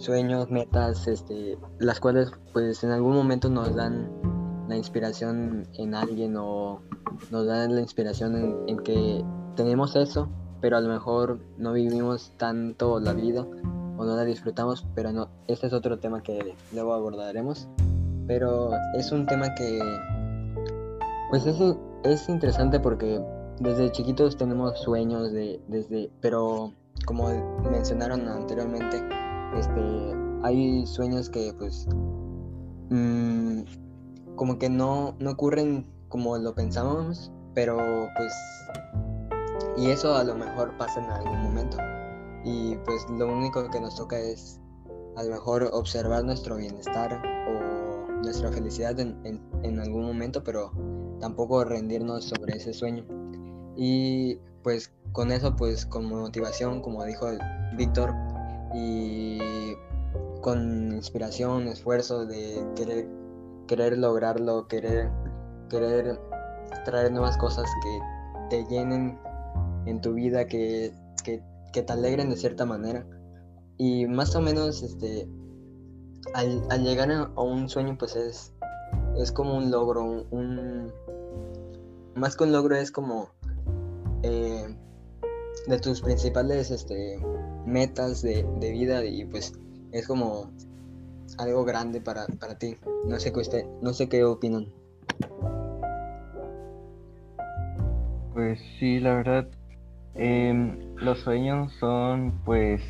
sueños, 0.00 0.50
metas, 0.50 1.06
este, 1.06 1.58
las 1.78 2.00
cuales 2.00 2.32
pues 2.52 2.82
en 2.84 2.90
algún 2.90 3.14
momento 3.14 3.50
nos 3.50 3.74
dan 3.74 4.10
la 4.68 4.76
inspiración 4.76 5.66
en 5.74 5.94
alguien 5.94 6.36
o 6.38 6.80
nos 7.30 7.46
dan 7.46 7.74
la 7.74 7.80
inspiración 7.80 8.64
en, 8.66 8.78
que 8.78 9.22
tenemos 9.56 9.96
eso, 9.96 10.28
pero 10.60 10.76
a 10.76 10.80
lo 10.80 10.88
mejor 10.88 11.38
no 11.58 11.72
vivimos 11.72 12.32
tanto 12.38 12.98
la 12.98 13.12
vida 13.12 13.42
o 13.42 14.04
no 14.04 14.16
la 14.16 14.24
disfrutamos, 14.24 14.86
pero 14.94 15.12
no, 15.12 15.28
este 15.48 15.66
es 15.66 15.72
otro 15.72 15.98
tema 15.98 16.22
que 16.22 16.54
luego 16.72 16.94
abordaremos, 16.94 17.68
pero 18.26 18.70
es 18.94 19.12
un 19.12 19.26
tema 19.26 19.54
que 19.54 19.80
pues 21.28 21.44
es, 21.46 21.56
es 22.04 22.28
interesante 22.28 22.80
porque 22.80 23.20
desde 23.60 23.92
chiquitos 23.92 24.38
tenemos 24.38 24.80
sueños 24.80 25.30
de 25.32 25.60
desde 25.68 26.10
pero 26.22 26.72
como 27.04 27.28
mencionaron 27.70 28.26
anteriormente 28.26 29.02
este 29.56 30.14
hay 30.42 30.86
sueños 30.86 31.28
que 31.28 31.52
pues 31.58 31.86
mmm, 32.90 33.62
como 34.36 34.58
que 34.58 34.70
no, 34.70 35.14
no 35.18 35.32
ocurren 35.32 35.86
como 36.08 36.36
lo 36.38 36.54
pensábamos, 36.54 37.30
pero 37.54 37.76
pues... 38.16 38.32
Y 39.76 39.90
eso 39.90 40.14
a 40.14 40.24
lo 40.24 40.34
mejor 40.34 40.76
pasa 40.78 41.02
en 41.02 41.10
algún 41.10 41.42
momento. 41.42 41.76
Y 42.44 42.76
pues 42.84 43.06
lo 43.10 43.26
único 43.28 43.68
que 43.70 43.80
nos 43.80 43.96
toca 43.96 44.18
es 44.18 44.60
a 45.16 45.22
lo 45.24 45.30
mejor 45.32 45.68
observar 45.72 46.24
nuestro 46.24 46.56
bienestar 46.56 47.22
o 47.48 48.22
nuestra 48.22 48.50
felicidad 48.50 48.98
en, 48.98 49.16
en, 49.62 49.78
algún 49.78 50.04
momento, 50.06 50.42
pero 50.42 50.72
tampoco 51.20 51.64
rendirnos 51.64 52.24
sobre 52.24 52.56
ese 52.56 52.72
sueño. 52.72 53.04
Y 53.76 54.38
pues 54.62 54.92
con 55.12 55.32
eso, 55.32 55.54
pues 55.54 55.86
con 55.86 56.06
motivación, 56.06 56.80
como 56.80 57.04
dijo 57.04 57.26
Víctor, 57.76 58.14
y 58.74 59.38
con 60.40 60.92
inspiración, 60.92 61.68
esfuerzo 61.68 62.26
de 62.26 62.64
querer 62.76 63.20
querer 63.70 63.96
lograrlo, 63.98 64.66
querer, 64.66 65.08
querer 65.68 66.20
traer 66.84 67.12
nuevas 67.12 67.36
cosas 67.38 67.70
que 67.84 68.00
te 68.50 68.64
llenen 68.68 69.16
en 69.86 70.00
tu 70.00 70.14
vida, 70.14 70.44
que, 70.48 70.92
que, 71.22 71.40
te 71.72 71.92
alegren 71.92 72.30
de 72.30 72.36
cierta 72.36 72.66
manera. 72.66 73.06
Y 73.78 74.06
más 74.06 74.34
o 74.34 74.40
menos, 74.40 74.82
este, 74.82 75.28
al, 76.34 76.82
llegar 76.82 77.12
a 77.12 77.40
un 77.40 77.68
sueño, 77.68 77.96
pues 77.96 78.16
es, 78.16 78.52
es 79.16 79.30
como 79.30 79.56
un 79.56 79.70
logro, 79.70 80.26
un, 80.32 80.92
más 82.16 82.36
que 82.36 82.42
un 82.42 82.50
logro 82.50 82.74
es 82.74 82.90
como 82.90 83.28
eh, 84.24 84.76
de 85.70 85.78
tus 85.78 86.02
principales 86.02 86.70
este, 86.70 87.18
metas 87.64 88.22
de, 88.22 88.44
de 88.58 88.70
vida 88.72 89.04
y 89.04 89.24
pues 89.24 89.52
es 89.92 90.06
como 90.06 90.50
algo 91.38 91.64
grande 91.64 92.00
para, 92.00 92.26
para 92.26 92.58
ti. 92.58 92.76
No 93.06 93.18
sé 93.18 93.32
qué 93.32 93.66
no 93.80 93.92
sé 93.92 94.08
qué 94.08 94.24
opinan. 94.24 94.66
Pues 98.34 98.60
sí, 98.78 99.00
la 99.00 99.14
verdad, 99.14 99.48
em, 100.14 100.94
los 100.96 101.20
sueños 101.20 101.72
son 101.80 102.40
pues 102.44 102.82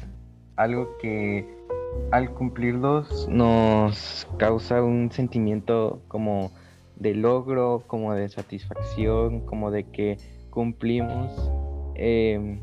algo 0.57 0.97
que 0.99 1.47
al 2.13 2.33
cumplirlos 2.35 3.29
nos 3.29 4.27
causa 4.37 4.83
un 4.83 5.11
sentimiento 5.11 6.01
como 6.09 6.51
de 6.97 7.15
logro, 7.15 7.83
como 7.87 8.15
de 8.15 8.29
satisfacción, 8.29 9.41
como 9.47 9.71
de 9.71 9.85
que 9.85 10.19
cumplimos. 10.51 11.51
Eh, 11.95 12.61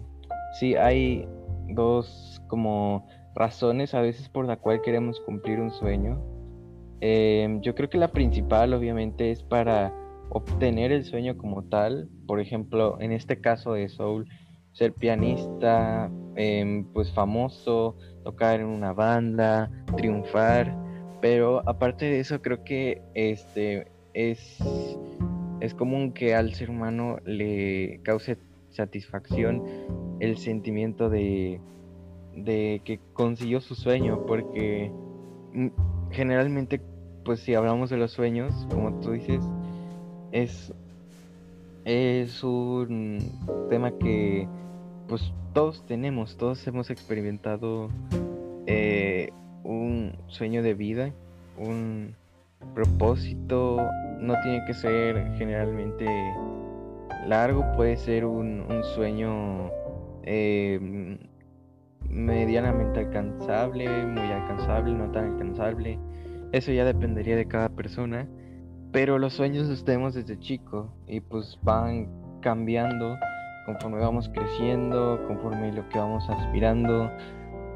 sí, 0.59 0.75
hay 0.75 1.27
dos 1.69 2.41
como 2.47 3.07
razones 3.35 3.93
a 3.93 4.01
veces 4.01 4.29
por 4.29 4.45
la 4.45 4.57
cual 4.57 4.81
queremos 4.81 5.19
cumplir 5.21 5.59
un 5.59 5.71
sueño. 5.71 6.19
Em, 7.01 7.61
yo 7.61 7.75
creo 7.75 7.89
que 7.89 7.97
la 7.97 8.11
principal 8.11 8.73
obviamente 8.73 9.29
es 9.31 9.43
para 9.43 9.93
obtener 10.29 10.91
el 10.91 11.05
sueño 11.05 11.37
como 11.37 11.63
tal. 11.63 12.09
Por 12.25 12.39
ejemplo, 12.39 12.97
en 12.99 13.11
este 13.11 13.39
caso 13.39 13.73
de 13.73 13.89
Soul, 13.89 14.27
ser 14.73 14.93
pianista, 14.93 16.11
em, 16.35 16.85
pues 16.93 17.11
famoso, 17.11 17.95
tocar 18.23 18.59
en 18.59 18.67
una 18.67 18.93
banda, 18.93 19.71
triunfar. 19.95 20.75
Pero 21.21 21.67
aparte 21.67 22.05
de 22.05 22.19
eso, 22.19 22.41
creo 22.41 22.63
que 22.63 23.01
este 23.13 23.87
es, 24.13 24.59
es 25.59 25.73
común 25.73 26.13
que 26.13 26.35
al 26.35 26.53
ser 26.53 26.69
humano 26.69 27.17
le 27.25 28.01
cause 28.03 28.37
satisfacción 28.77 29.63
el 30.19 30.37
sentimiento 30.37 31.09
de, 31.09 31.59
de 32.35 32.81
que 32.85 32.99
consiguió 33.13 33.59
su 33.61 33.75
sueño, 33.75 34.25
porque 34.25 34.91
mm, 35.53 35.67
generalmente, 36.11 36.81
pues 37.25 37.41
si 37.41 37.55
hablamos 37.55 37.89
de 37.89 37.97
los 37.97 38.11
sueños, 38.11 38.67
como 38.71 38.99
tú 38.99 39.11
dices, 39.11 39.43
es, 40.31 40.73
es 41.85 42.43
un 42.43 43.19
tema 43.69 43.91
que 43.97 44.47
pues 45.07 45.33
todos 45.53 45.85
tenemos, 45.85 46.37
todos 46.37 46.65
hemos 46.67 46.89
experimentado 46.89 47.89
eh, 48.67 49.31
un 49.63 50.13
sueño 50.27 50.61
de 50.61 50.73
vida, 50.73 51.11
un 51.57 52.15
propósito, 52.75 53.77
no 54.19 54.33
tiene 54.43 54.63
que 54.65 54.73
ser 54.73 55.33
generalmente 55.37 56.05
largo, 57.27 57.63
puede 57.75 57.97
ser 57.97 58.25
un, 58.25 58.65
sueño 58.95 59.69
eh, 60.23 61.17
medianamente 62.09 62.99
alcanzable, 62.99 63.87
muy 64.05 64.31
alcanzable, 64.31 64.93
no 64.93 65.11
tan 65.11 65.33
alcanzable. 65.33 65.99
Eso 66.51 66.71
ya 66.71 66.85
dependería 66.85 67.35
de 67.35 67.47
cada 67.47 67.69
persona. 67.69 68.27
Pero 68.91 69.19
los 69.19 69.33
sueños 69.33 69.67
los 69.67 69.83
tenemos 69.83 70.13
desde 70.13 70.39
chico 70.39 70.93
y 71.07 71.19
pues 71.19 71.59
van 71.61 72.07
cambiando 72.41 73.17
conforme 73.65 73.99
vamos 73.99 74.29
creciendo, 74.29 75.21
conforme 75.27 75.73
lo 75.73 75.87
que 75.89 75.99
vamos 75.99 76.29
aspirando, 76.29 77.11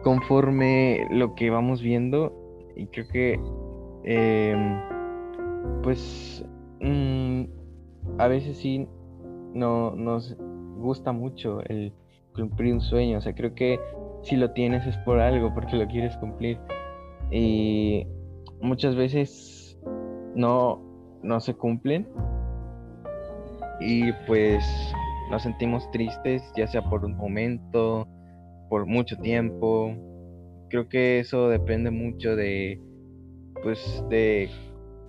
conforme 0.03 1.05
lo 1.11 1.35
que 1.35 1.49
vamos 1.49 1.81
viendo. 1.81 2.33
Y 2.77 2.87
creo 2.87 3.07
que 3.09 3.39
em, 4.05 4.79
pues 5.83 6.45
mm, 6.79 7.43
a 8.17 8.27
veces 8.27 8.57
sí 8.57 8.87
no, 9.53 9.95
nos 9.95 10.35
gusta 10.77 11.11
mucho 11.11 11.61
el 11.65 11.93
cumplir 12.35 12.73
un 12.73 12.81
sueño. 12.81 13.17
O 13.17 13.21
sea, 13.21 13.33
creo 13.33 13.53
que 13.53 13.79
si 14.23 14.35
lo 14.35 14.51
tienes 14.51 14.85
es 14.85 14.97
por 14.99 15.19
algo, 15.19 15.53
porque 15.53 15.75
lo 15.75 15.87
quieres 15.87 16.15
cumplir. 16.17 16.57
Y 17.31 18.07
muchas 18.61 18.95
veces 18.95 19.79
no, 20.35 20.81
no 21.23 21.39
se 21.39 21.53
cumplen. 21.53 22.07
Y 23.79 24.11
pues 24.27 24.63
nos 25.29 25.43
sentimos 25.43 25.89
tristes, 25.91 26.43
ya 26.55 26.67
sea 26.67 26.83
por 26.83 27.03
un 27.03 27.17
momento, 27.17 28.07
por 28.69 28.85
mucho 28.85 29.17
tiempo. 29.17 29.95
Creo 30.69 30.87
que 30.87 31.19
eso 31.19 31.49
depende 31.49 31.89
mucho 31.91 32.35
de, 32.35 32.79
pues, 33.63 34.03
de 34.09 34.49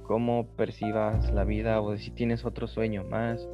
cómo 0.05 0.47
percibas 0.57 1.33
la 1.33 1.45
vida 1.45 1.81
o 1.81 1.93
de 1.93 1.99
si 1.99 2.11
tienes 2.11 2.45
otro 2.45 2.67
sueño 2.67 3.05
más 3.05 3.49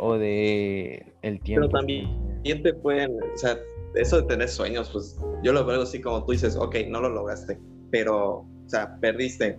o 0.00 0.18
de 0.18 1.06
el 1.22 1.40
tiempo. 1.40 1.68
Pero 1.68 1.78
también 1.78 2.62
te 2.62 2.74
pueden, 2.74 3.12
o 3.12 3.36
sea, 3.36 3.58
eso 3.94 4.22
de 4.22 4.26
tener 4.26 4.48
sueños, 4.48 4.90
pues 4.90 5.18
yo 5.42 5.52
lo 5.52 5.64
veo 5.64 5.82
así 5.82 6.00
como 6.00 6.24
tú 6.24 6.32
dices, 6.32 6.56
ok, 6.56 6.76
no 6.88 7.00
lo 7.00 7.10
lograste, 7.10 7.58
pero, 7.90 8.38
o 8.38 8.68
sea, 8.68 8.96
perdiste, 9.00 9.58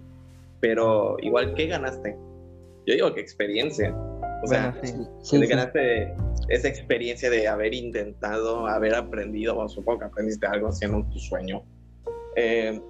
pero 0.60 1.18
igual, 1.22 1.54
¿qué 1.54 1.68
ganaste? 1.68 2.18
Yo 2.88 2.96
digo 2.96 3.14
que 3.14 3.22
experiencia. 3.22 3.96
O 4.44 4.48
sea, 4.48 4.76
sí. 5.22 5.48
ganaste 5.48 6.16
esa 6.50 6.68
experiencia 6.68 7.30
de 7.30 7.48
haber 7.48 7.76
intentado, 7.76 8.66
haber 8.66 8.96
aprendido, 8.96 9.54
bueno, 9.54 9.70
supongo 9.70 10.00
que 10.00 10.06
aprendiste 10.06 10.48
algo 10.48 10.70
haciendo 10.70 11.06
tu 11.12 11.20
sueño. 11.20 11.64
Eh, 12.36 12.82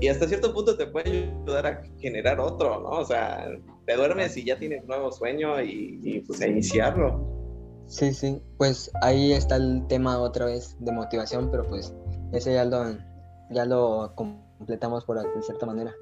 y 0.00 0.08
hasta 0.08 0.28
cierto 0.28 0.52
punto 0.52 0.76
te 0.76 0.86
puede 0.86 1.30
ayudar 1.40 1.66
a 1.66 1.82
generar 1.98 2.40
otro, 2.40 2.80
¿no? 2.80 2.90
O 2.90 3.04
sea, 3.04 3.48
te 3.86 3.96
duermes 3.96 4.36
y 4.36 4.44
ya 4.44 4.58
tienes 4.58 4.84
nuevo 4.84 5.10
sueño 5.10 5.60
y, 5.62 6.22
pues 6.26 6.40
a 6.42 6.48
iniciarlo. 6.48 7.24
Sí, 7.86 8.12
sí, 8.12 8.42
pues 8.58 8.90
ahí 9.02 9.32
está 9.32 9.56
el 9.56 9.86
tema 9.86 10.18
otra 10.18 10.46
vez 10.46 10.76
de 10.80 10.92
motivación, 10.92 11.50
pero 11.50 11.62
pues 11.68 11.94
ese 12.32 12.54
ya 12.54 12.64
lo, 12.64 12.96
ya 13.50 13.64
lo 13.64 14.12
completamos 14.16 15.04
por 15.04 15.18
cierta 15.42 15.66
manera. 15.66 15.94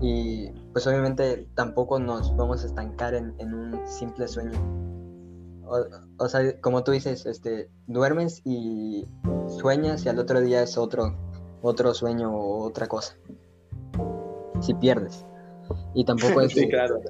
Y 0.00 0.50
pues 0.72 0.86
obviamente 0.86 1.48
tampoco 1.54 1.98
nos 1.98 2.34
vamos 2.36 2.62
a 2.62 2.66
estancar 2.66 3.14
en, 3.14 3.34
un 3.40 3.80
simple 3.84 4.28
sueño. 4.28 4.58
o, 5.66 5.84
o 6.18 6.28
sea, 6.28 6.60
como 6.60 6.84
tú 6.84 6.92
dices, 6.92 7.26
este, 7.26 7.68
duermes 7.88 8.40
y 8.44 9.06
sueñas 9.48 10.04
y 10.06 10.08
al 10.08 10.18
otro 10.18 10.40
día 10.40 10.62
es 10.62 10.78
otro, 10.78 11.16
otro 11.64 11.94
sueño 11.94 12.30
o 12.30 12.64
otra 12.64 12.86
cosa. 12.86 13.16
Si 14.60 14.74
pierdes. 14.74 15.24
Y 15.94 16.04
tampoco 16.04 16.40
es, 16.42 16.52
Sí, 16.52 16.68
claro. 16.68 17.00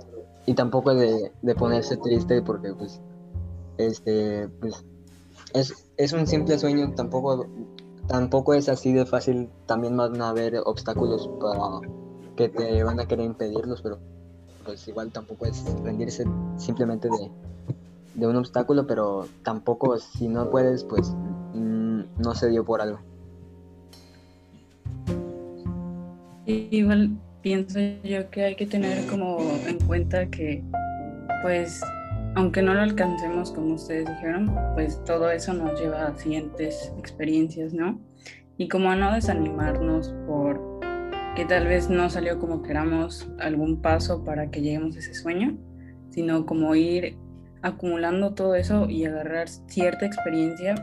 y 0.46 0.54
tampoco 0.54 0.92
es 0.92 1.00
de, 1.00 1.32
de 1.42 1.54
ponerse 1.54 1.96
triste 1.96 2.40
porque 2.42 2.72
pues, 2.72 3.00
este, 3.78 4.48
pues, 4.60 4.84
es, 5.52 5.88
es 5.96 6.12
un 6.12 6.26
simple 6.26 6.58
sueño, 6.58 6.92
tampoco, 6.94 7.46
tampoco 8.06 8.54
es 8.54 8.68
así 8.68 8.92
de 8.92 9.06
fácil, 9.06 9.50
también 9.66 9.96
van 9.96 10.20
a 10.22 10.28
haber 10.30 10.58
obstáculos 10.64 11.28
para 11.40 11.80
que 12.36 12.48
te 12.48 12.82
van 12.84 13.00
a 13.00 13.06
querer 13.06 13.26
impedirlos, 13.26 13.82
pero 13.82 13.98
pues 14.64 14.86
igual 14.88 15.10
tampoco 15.12 15.46
es 15.46 15.64
rendirse 15.82 16.24
simplemente 16.56 17.08
de, 17.08 17.30
de 18.14 18.26
un 18.26 18.36
obstáculo, 18.36 18.86
pero 18.86 19.26
tampoco 19.42 19.98
si 19.98 20.28
no 20.28 20.50
puedes, 20.50 20.84
pues 20.84 21.12
mm, 21.54 22.00
no 22.18 22.34
se 22.34 22.48
dio 22.48 22.64
por 22.64 22.80
algo. 22.80 22.98
Igual 26.46 27.16
pienso 27.40 27.78
yo 28.02 28.28
que 28.30 28.44
hay 28.44 28.54
que 28.54 28.66
tener 28.66 29.06
como 29.06 29.38
en 29.66 29.78
cuenta 29.86 30.26
que, 30.26 30.62
pues, 31.42 31.80
aunque 32.34 32.60
no 32.60 32.74
lo 32.74 32.80
alcancemos 32.80 33.50
como 33.52 33.74
ustedes 33.74 34.06
dijeron, 34.06 34.54
pues 34.74 35.02
todo 35.04 35.30
eso 35.30 35.54
nos 35.54 35.80
lleva 35.80 36.06
a 36.06 36.18
siguientes 36.18 36.92
experiencias, 36.98 37.72
¿no? 37.72 38.00
Y 38.58 38.68
como 38.68 38.94
no 38.94 39.12
desanimarnos 39.14 40.14
por 40.26 40.80
que 41.34 41.44
tal 41.44 41.66
vez 41.66 41.88
no 41.88 42.08
salió 42.10 42.38
como 42.38 42.62
queramos 42.62 43.28
algún 43.40 43.80
paso 43.80 44.22
para 44.24 44.50
que 44.50 44.60
lleguemos 44.60 44.96
a 44.96 44.98
ese 45.00 45.14
sueño, 45.14 45.56
sino 46.10 46.46
como 46.46 46.74
ir 46.74 47.16
acumulando 47.62 48.34
todo 48.34 48.54
eso 48.54 48.88
y 48.88 49.04
agarrar 49.04 49.48
cierta 49.48 50.06
experiencia 50.06 50.74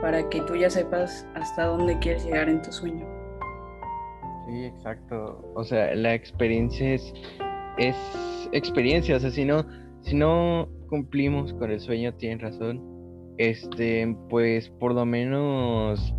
para 0.00 0.28
que 0.28 0.40
tú 0.42 0.56
ya 0.56 0.70
sepas 0.70 1.26
hasta 1.34 1.66
dónde 1.66 1.98
quieres 1.98 2.24
llegar 2.24 2.48
en 2.48 2.62
tu 2.62 2.72
sueño. 2.72 3.15
Sí, 4.46 4.64
exacto. 4.64 5.52
O 5.54 5.64
sea, 5.64 5.94
la 5.94 6.14
experiencia 6.14 6.94
es, 6.94 7.12
es 7.78 7.96
experiencia. 8.52 9.16
O 9.16 9.20
sea, 9.20 9.30
si 9.30 9.44
no, 9.44 9.66
si 10.02 10.14
no 10.14 10.68
cumplimos 10.88 11.52
con 11.54 11.70
el 11.70 11.80
sueño, 11.80 12.14
tienen 12.14 12.40
razón. 12.40 12.80
Este, 13.38 14.16
pues 14.30 14.70
por 14.70 14.94
lo 14.94 15.04
menos 15.04 16.14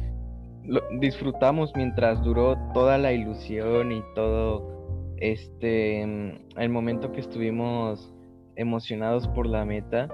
lo 0.63 0.81
disfrutamos 0.99 1.71
mientras 1.75 2.21
duró 2.23 2.57
toda 2.73 2.97
la 2.97 3.13
ilusión 3.13 3.91
y 3.91 4.03
todo 4.13 5.15
este 5.17 6.01
el 6.01 6.69
momento 6.69 7.11
que 7.11 7.21
estuvimos 7.21 8.13
emocionados 8.55 9.27
por 9.29 9.47
la 9.47 9.65
meta. 9.65 10.09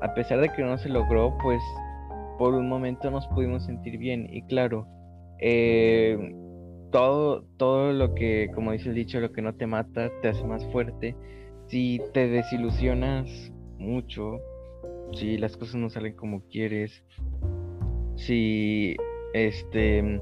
A 0.00 0.14
pesar 0.14 0.40
de 0.40 0.48
que 0.48 0.62
no 0.62 0.78
se 0.78 0.88
logró, 0.88 1.36
pues 1.42 1.62
por 2.38 2.54
un 2.54 2.68
momento 2.68 3.10
nos 3.10 3.26
pudimos 3.28 3.64
sentir 3.64 3.98
bien. 3.98 4.26
Y 4.32 4.42
claro, 4.42 4.86
eh, 5.40 6.34
todo, 6.90 7.44
todo 7.56 7.92
lo 7.92 8.14
que, 8.14 8.50
como 8.54 8.72
dice 8.72 8.88
el 8.88 8.94
dicho, 8.94 9.20
lo 9.20 9.32
que 9.32 9.42
no 9.42 9.54
te 9.54 9.66
mata 9.66 10.10
te 10.22 10.28
hace 10.28 10.44
más 10.44 10.64
fuerte. 10.72 11.16
Si 11.66 12.00
te 12.14 12.28
desilusionas 12.28 13.28
mucho, 13.78 14.40
si 15.12 15.36
las 15.36 15.56
cosas 15.56 15.76
no 15.76 15.90
salen 15.90 16.14
como 16.14 16.42
quieres, 16.48 17.04
si 18.16 18.96
este 19.34 20.20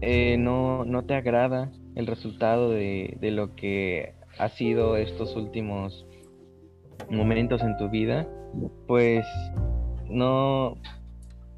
eh, 0.00 0.36
no, 0.38 0.84
no 0.84 1.04
te 1.04 1.14
agrada 1.14 1.70
el 1.94 2.06
resultado 2.06 2.70
de, 2.70 3.16
de 3.20 3.30
lo 3.30 3.54
que 3.54 4.14
ha 4.38 4.48
sido 4.48 4.96
estos 4.96 5.36
últimos 5.36 6.06
momentos 7.10 7.62
en 7.62 7.76
tu 7.76 7.88
vida, 7.88 8.28
pues 8.86 9.26
no, 10.08 10.76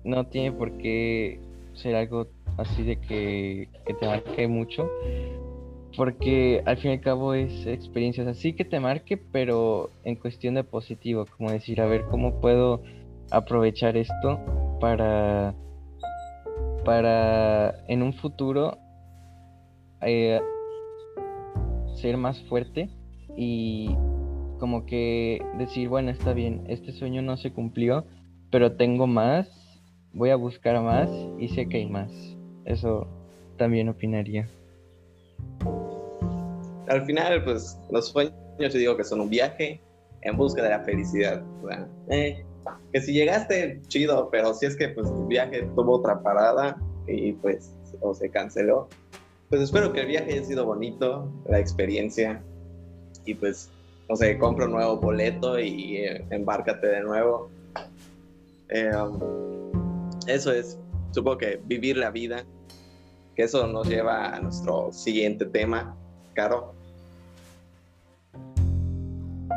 no 0.05 0.27
tiene 0.27 0.53
por 0.53 0.77
qué 0.79 1.41
ser 1.75 1.95
algo 1.97 2.29
así 2.57 2.83
de 2.83 3.01
que, 3.01 3.69
te 4.01 4.07
marque 4.07 4.49
mucho, 4.49 4.89
porque 5.97 6.63
al 6.65 6.77
fin 6.79 6.93
y 6.93 6.95
al 6.95 7.01
cabo 7.01 7.35
es 7.35 7.67
experiencias 7.67 8.27
así 8.27 8.55
que 8.55 8.65
te 8.65 8.81
marque, 8.81 9.17
pero 9.17 9.91
en 10.05 10.17
cuestión 10.17 10.55
de 10.55 10.65
positivo, 10.65 11.27
como 11.37 11.51
decir, 11.51 11.81
a 11.81 11.87
ver 11.87 12.05
cómo 12.11 12.41
puedo 12.41 12.83
aprovechar 13.31 13.97
esto 13.97 14.41
para, 14.81 15.55
para 16.85 17.75
en 17.89 18.03
un 18.03 18.13
futuro 18.15 18.79
eh, 20.03 20.41
ser 21.97 22.17
más 22.17 22.43
fuerte 22.45 22.91
y 23.37 23.95
como 24.59 24.87
que 24.87 25.45
decir, 25.59 25.89
bueno, 25.89 26.11
está 26.11 26.33
bien, 26.33 26.65
este 26.69 26.93
sueño 26.93 27.23
no 27.23 27.37
se 27.37 27.53
cumplió, 27.53 28.05
pero 28.51 28.73
tengo 28.77 29.07
más, 29.07 29.49
voy 30.13 30.31
a 30.31 30.37
buscar 30.37 30.81
más 30.83 31.11
y 31.39 31.49
sé 31.49 31.69
que 31.69 31.79
hay 31.79 31.87
más. 31.87 32.32
Eso 32.65 33.07
también 33.57 33.89
opinaría. 33.89 34.49
Al 36.89 37.05
final, 37.05 37.45
pues 37.45 37.79
los 37.91 38.09
sueños 38.09 38.35
yo 38.59 38.69
digo 38.69 38.97
que 38.97 39.05
son 39.05 39.21
un 39.21 39.31
viaje 39.31 39.81
en 40.23 40.37
busca 40.37 40.63
de 40.63 40.71
la 40.71 40.81
felicidad. 40.81 41.43
Eh, 42.09 42.45
que 42.93 43.01
si 43.01 43.13
llegaste, 43.13 43.81
chido, 43.89 44.29
pero 44.31 44.55
si 44.55 44.67
es 44.67 44.77
que 44.77 44.89
pues 44.89 45.09
tu 45.09 45.27
viaje 45.27 45.63
tuvo 45.75 45.97
otra 45.97 46.23
parada 46.23 46.77
y 47.07 47.33
pues 47.33 47.75
o 48.01 48.15
se 48.15 48.31
canceló, 48.31 48.89
pues 49.49 49.63
espero 49.63 49.93
que 49.93 50.01
el 50.01 50.07
viaje 50.07 50.33
haya 50.33 50.45
sido 50.45 50.65
bonito, 50.65 51.31
la 51.49 51.59
experiencia 51.59 52.43
y 53.25 53.35
pues, 53.35 53.71
no 54.09 54.17
sé, 54.17 54.39
compra 54.39 54.67
un 54.67 54.73
nuevo 54.73 54.97
boleto 54.97 55.59
y 55.59 55.99
eh, 55.99 56.25
embárcate 56.31 56.87
de 56.87 57.03
nuevo. 57.03 57.51
Eh, 58.69 58.91
um, 58.97 59.21
eso 60.27 60.53
es, 60.53 60.79
supongo 61.13 61.39
que 61.39 61.61
vivir 61.65 61.97
la 61.97 62.11
vida, 62.11 62.45
que 63.35 63.45
eso 63.45 63.67
nos 63.67 63.89
lleva 63.89 64.35
a 64.35 64.41
nuestro 64.41 64.93
siguiente 64.93 65.47
tema, 65.47 65.97
Caro. 66.35 66.75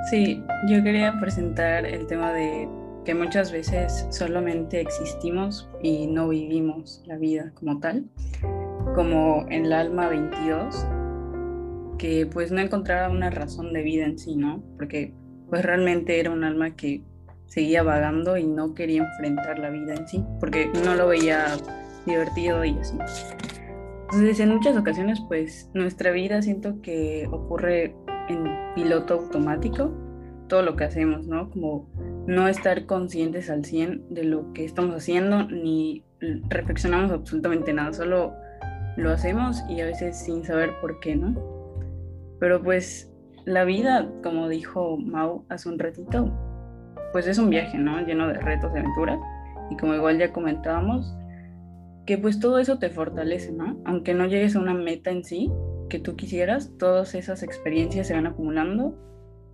Sí, 0.10 0.44
yo 0.68 0.84
quería 0.84 1.20
presentar 1.20 1.86
el 1.86 2.06
tema 2.06 2.32
de 2.32 2.70
que 3.06 3.16
muchas 3.16 3.52
veces 3.52 4.08
solamente 4.10 4.82
existimos 4.82 5.70
y 5.82 6.08
no 6.08 6.30
vivimos 6.30 7.02
la 7.06 7.18
vida 7.18 7.52
como 7.56 7.80
tal, 7.80 8.06
como 8.96 9.46
en 9.50 9.66
el 9.66 9.74
alma 9.74 10.10
22, 10.10 10.86
que 11.98 12.26
pues 12.26 12.52
no 12.52 12.60
encontraba 12.62 13.10
una 13.10 13.30
razón 13.30 13.74
de 13.74 13.84
vida 13.84 14.06
en 14.06 14.20
sí, 14.20 14.36
¿no? 14.36 14.62
Porque 14.78 15.14
pues 15.50 15.64
realmente 15.64 16.20
era 16.20 16.32
un 16.32 16.44
alma 16.44 16.76
que 16.76 17.02
seguía 17.48 17.84
vagando 17.84 18.38
y 18.38 18.46
no 18.46 18.74
quería 18.74 19.04
enfrentar 19.04 19.60
la 19.60 19.70
vida 19.70 19.94
en 19.94 20.08
sí, 20.08 20.24
porque 20.40 20.70
no 20.84 20.96
lo 20.96 21.08
veía 21.08 21.58
divertido 22.06 22.64
y 22.66 22.78
así. 22.78 22.98
Entonces, 24.12 24.40
en 24.40 24.50
muchas 24.50 24.78
ocasiones, 24.78 25.20
pues 25.28 25.70
nuestra 25.74 26.12
vida 26.12 26.42
siento 26.42 26.82
que 26.82 27.28
ocurre 27.32 27.96
en 28.30 28.46
piloto 28.76 29.16
automático, 29.16 29.92
todo 30.48 30.62
lo 30.62 30.76
que 30.76 30.84
hacemos, 30.84 31.28
¿no? 31.28 31.50
Como 31.50 31.90
no 32.28 32.48
estar 32.48 32.86
conscientes 32.86 33.50
al 33.50 33.66
100 33.66 34.14
de 34.14 34.24
lo 34.24 34.54
que 34.54 34.66
estamos 34.66 34.96
haciendo, 34.96 35.44
ni 35.44 36.04
reflexionamos 36.50 37.12
absolutamente 37.12 37.74
nada, 37.74 37.94
solo 37.94 38.34
lo 38.98 39.12
hacemos 39.12 39.64
y 39.70 39.82
a 39.82 39.86
veces 39.86 40.18
sin 40.18 40.44
saber 40.44 40.72
por 40.82 41.00
qué, 41.00 41.16
¿no? 41.16 41.36
Pero 42.40 42.62
pues 42.62 43.12
la 43.46 43.64
vida, 43.64 44.12
como 44.24 44.48
dijo 44.50 44.98
Mau 44.98 45.46
hace 45.50 45.70
un 45.70 45.80
ratito, 45.80 46.32
pues 47.16 47.28
es 47.28 47.38
un 47.38 47.50
viaje, 47.50 47.78
¿no? 47.78 48.06
Lleno 48.06 48.28
de 48.28 48.34
retos, 48.34 48.74
de 48.74 48.82
aventuras. 48.82 49.18
Y 49.72 49.78
como 49.78 49.94
igual 49.94 50.20
ya 50.20 50.34
comentábamos, 50.34 51.16
que 52.06 52.18
pues 52.18 52.42
todo 52.42 52.60
eso 52.60 52.78
te 52.78 52.90
fortalece, 52.90 53.54
¿no? 53.54 53.82
Aunque 53.86 54.14
no 54.14 54.26
llegues 54.26 54.58
a 54.58 54.60
una 54.60 54.74
meta 54.74 55.12
en 55.12 55.24
sí 55.24 55.50
que 55.88 55.98
tú 55.98 56.18
quisieras, 56.18 56.74
todas 56.78 57.16
esas 57.16 57.42
experiencias 57.42 58.08
se 58.08 58.16
van 58.16 58.28
acumulando 58.28 59.00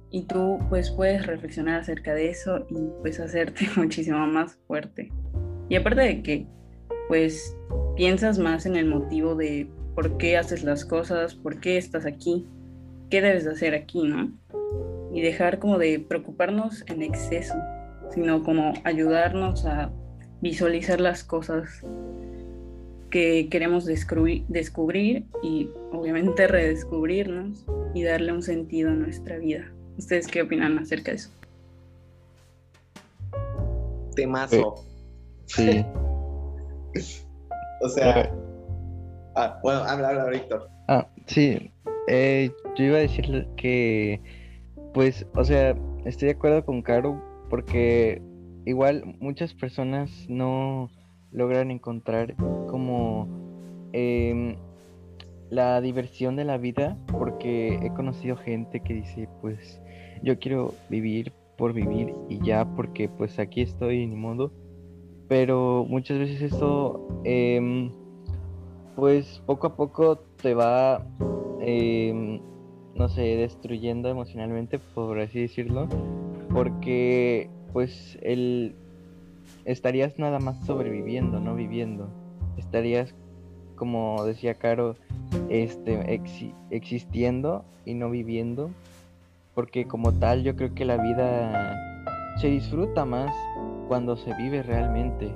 y 0.09 0.25
tú 0.25 0.57
pues 0.69 0.89
puedes 0.89 1.27
reflexionar 1.27 1.81
acerca 1.81 2.15
de 2.15 2.31
eso 2.31 2.65
y 2.67 2.79
pues 3.01 3.19
hacerte 3.19 3.67
muchísimo 3.77 4.25
más 4.25 4.57
fuerte. 4.65 5.11
Y 5.69 5.75
aparte 5.75 6.01
de 6.01 6.23
que 6.23 6.47
pues 7.09 7.55
piensas 7.95 8.39
más 8.39 8.65
en 8.65 8.75
el 8.75 8.87
motivo 8.87 9.35
de 9.35 9.69
por 9.93 10.17
qué 10.17 10.35
haces 10.35 10.63
las 10.63 10.83
cosas, 10.83 11.35
por 11.35 11.59
qué 11.59 11.77
estás 11.77 12.07
aquí, 12.07 12.47
qué 13.11 13.21
debes 13.21 13.45
de 13.45 13.51
hacer 13.51 13.75
aquí, 13.75 14.01
¿no? 14.01 14.31
Y 15.13 15.21
dejar 15.21 15.59
como 15.59 15.77
de 15.77 15.99
preocuparnos 15.99 16.83
en 16.87 17.01
exceso, 17.01 17.55
sino 18.13 18.43
como 18.43 18.73
ayudarnos 18.83 19.65
a 19.65 19.91
visualizar 20.41 20.99
las 21.01 21.23
cosas 21.23 21.83
que 23.09 23.49
queremos 23.49 23.85
descubrir, 23.85 24.45
descubrir 24.47 25.25
y 25.43 25.69
obviamente 25.91 26.47
redescubrirnos 26.47 27.65
y 27.93 28.03
darle 28.03 28.31
un 28.31 28.41
sentido 28.41 28.89
a 28.89 28.93
nuestra 28.93 29.37
vida. 29.37 29.69
¿Ustedes 29.97 30.27
qué 30.27 30.41
opinan 30.41 30.79
acerca 30.79 31.11
de 31.11 31.17
eso? 31.17 31.29
Temazo. 34.15 34.85
Sí. 35.45 35.85
O 37.83 37.89
sea, 37.89 38.31
ah, 39.35 39.59
bueno, 39.63 39.79
habla, 39.79 40.09
habla, 40.09 40.25
Víctor. 40.25 40.69
Ah, 40.87 41.07
sí. 41.25 41.71
Eh, 42.07 42.51
yo 42.77 42.83
iba 42.83 42.97
a 42.97 43.01
decir 43.01 43.47
que, 43.57 44.21
pues, 44.93 45.25
o 45.35 45.43
sea, 45.43 45.75
estoy 46.05 46.27
de 46.27 46.35
acuerdo 46.35 46.65
con 46.65 46.81
Caro 46.81 47.21
porque 47.49 48.21
igual 48.65 49.15
muchas 49.19 49.53
personas 49.53 50.09
no 50.29 50.89
logran 51.31 51.71
encontrar 51.71 52.35
como 52.67 53.27
em, 53.93 54.55
la 55.49 55.81
diversión 55.81 56.35
de 56.35 56.45
la 56.45 56.57
vida 56.57 56.97
porque 57.11 57.79
he 57.81 57.89
conocido 57.93 58.35
gente 58.37 58.81
que 58.81 58.93
dice 58.93 59.29
pues 59.41 59.81
yo 60.23 60.39
quiero 60.39 60.73
vivir 60.89 61.31
por 61.57 61.73
vivir 61.73 62.13
y 62.29 62.39
ya 62.43 62.65
porque 62.75 63.09
pues 63.09 63.39
aquí 63.39 63.61
estoy 63.61 64.05
ni 64.07 64.15
modo 64.15 64.51
pero 65.27 65.85
muchas 65.87 66.19
veces 66.19 66.41
esto 66.41 67.07
em, 67.23 67.91
pues 68.95 69.41
poco 69.45 69.67
a 69.67 69.75
poco 69.75 70.17
te 70.41 70.53
va 70.53 71.05
em, 71.61 72.41
no 72.95 73.09
sé 73.09 73.21
destruyendo 73.37 74.09
emocionalmente 74.09 74.79
por 74.79 75.19
así 75.19 75.41
decirlo 75.41 75.87
porque 76.53 77.49
pues 77.73 78.17
el 78.21 78.75
estarías 79.65 80.17
nada 80.19 80.39
más 80.39 80.65
sobreviviendo, 80.65 81.39
no 81.39 81.55
viviendo. 81.55 82.09
Estarías, 82.57 83.15
como 83.75 84.23
decía 84.25 84.55
Caro, 84.55 84.95
este, 85.49 86.21
existiendo 86.69 87.65
y 87.85 87.93
no 87.93 88.09
viviendo. 88.09 88.71
Porque 89.53 89.85
como 89.85 90.13
tal 90.13 90.43
yo 90.43 90.55
creo 90.55 90.73
que 90.73 90.85
la 90.85 90.97
vida 90.97 91.77
se 92.37 92.47
disfruta 92.47 93.05
más 93.05 93.35
cuando 93.87 94.15
se 94.15 94.33
vive 94.35 94.63
realmente. 94.63 95.33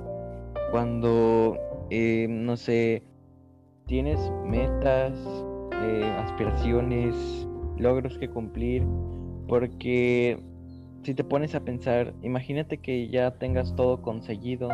Cuando, 0.70 1.56
eh, 1.90 2.26
no 2.28 2.56
sé, 2.56 3.02
tienes 3.86 4.18
metas, 4.44 5.12
eh, 5.72 6.04
aspiraciones, 6.24 7.45
logros 7.78 8.18
que 8.18 8.28
cumplir. 8.28 8.82
Porque 9.48 10.38
si 11.02 11.14
te 11.14 11.22
pones 11.22 11.54
a 11.54 11.60
pensar, 11.60 12.14
imagínate 12.22 12.78
que 12.78 13.08
ya 13.08 13.30
tengas 13.32 13.74
todo 13.76 14.02
conseguido 14.02 14.68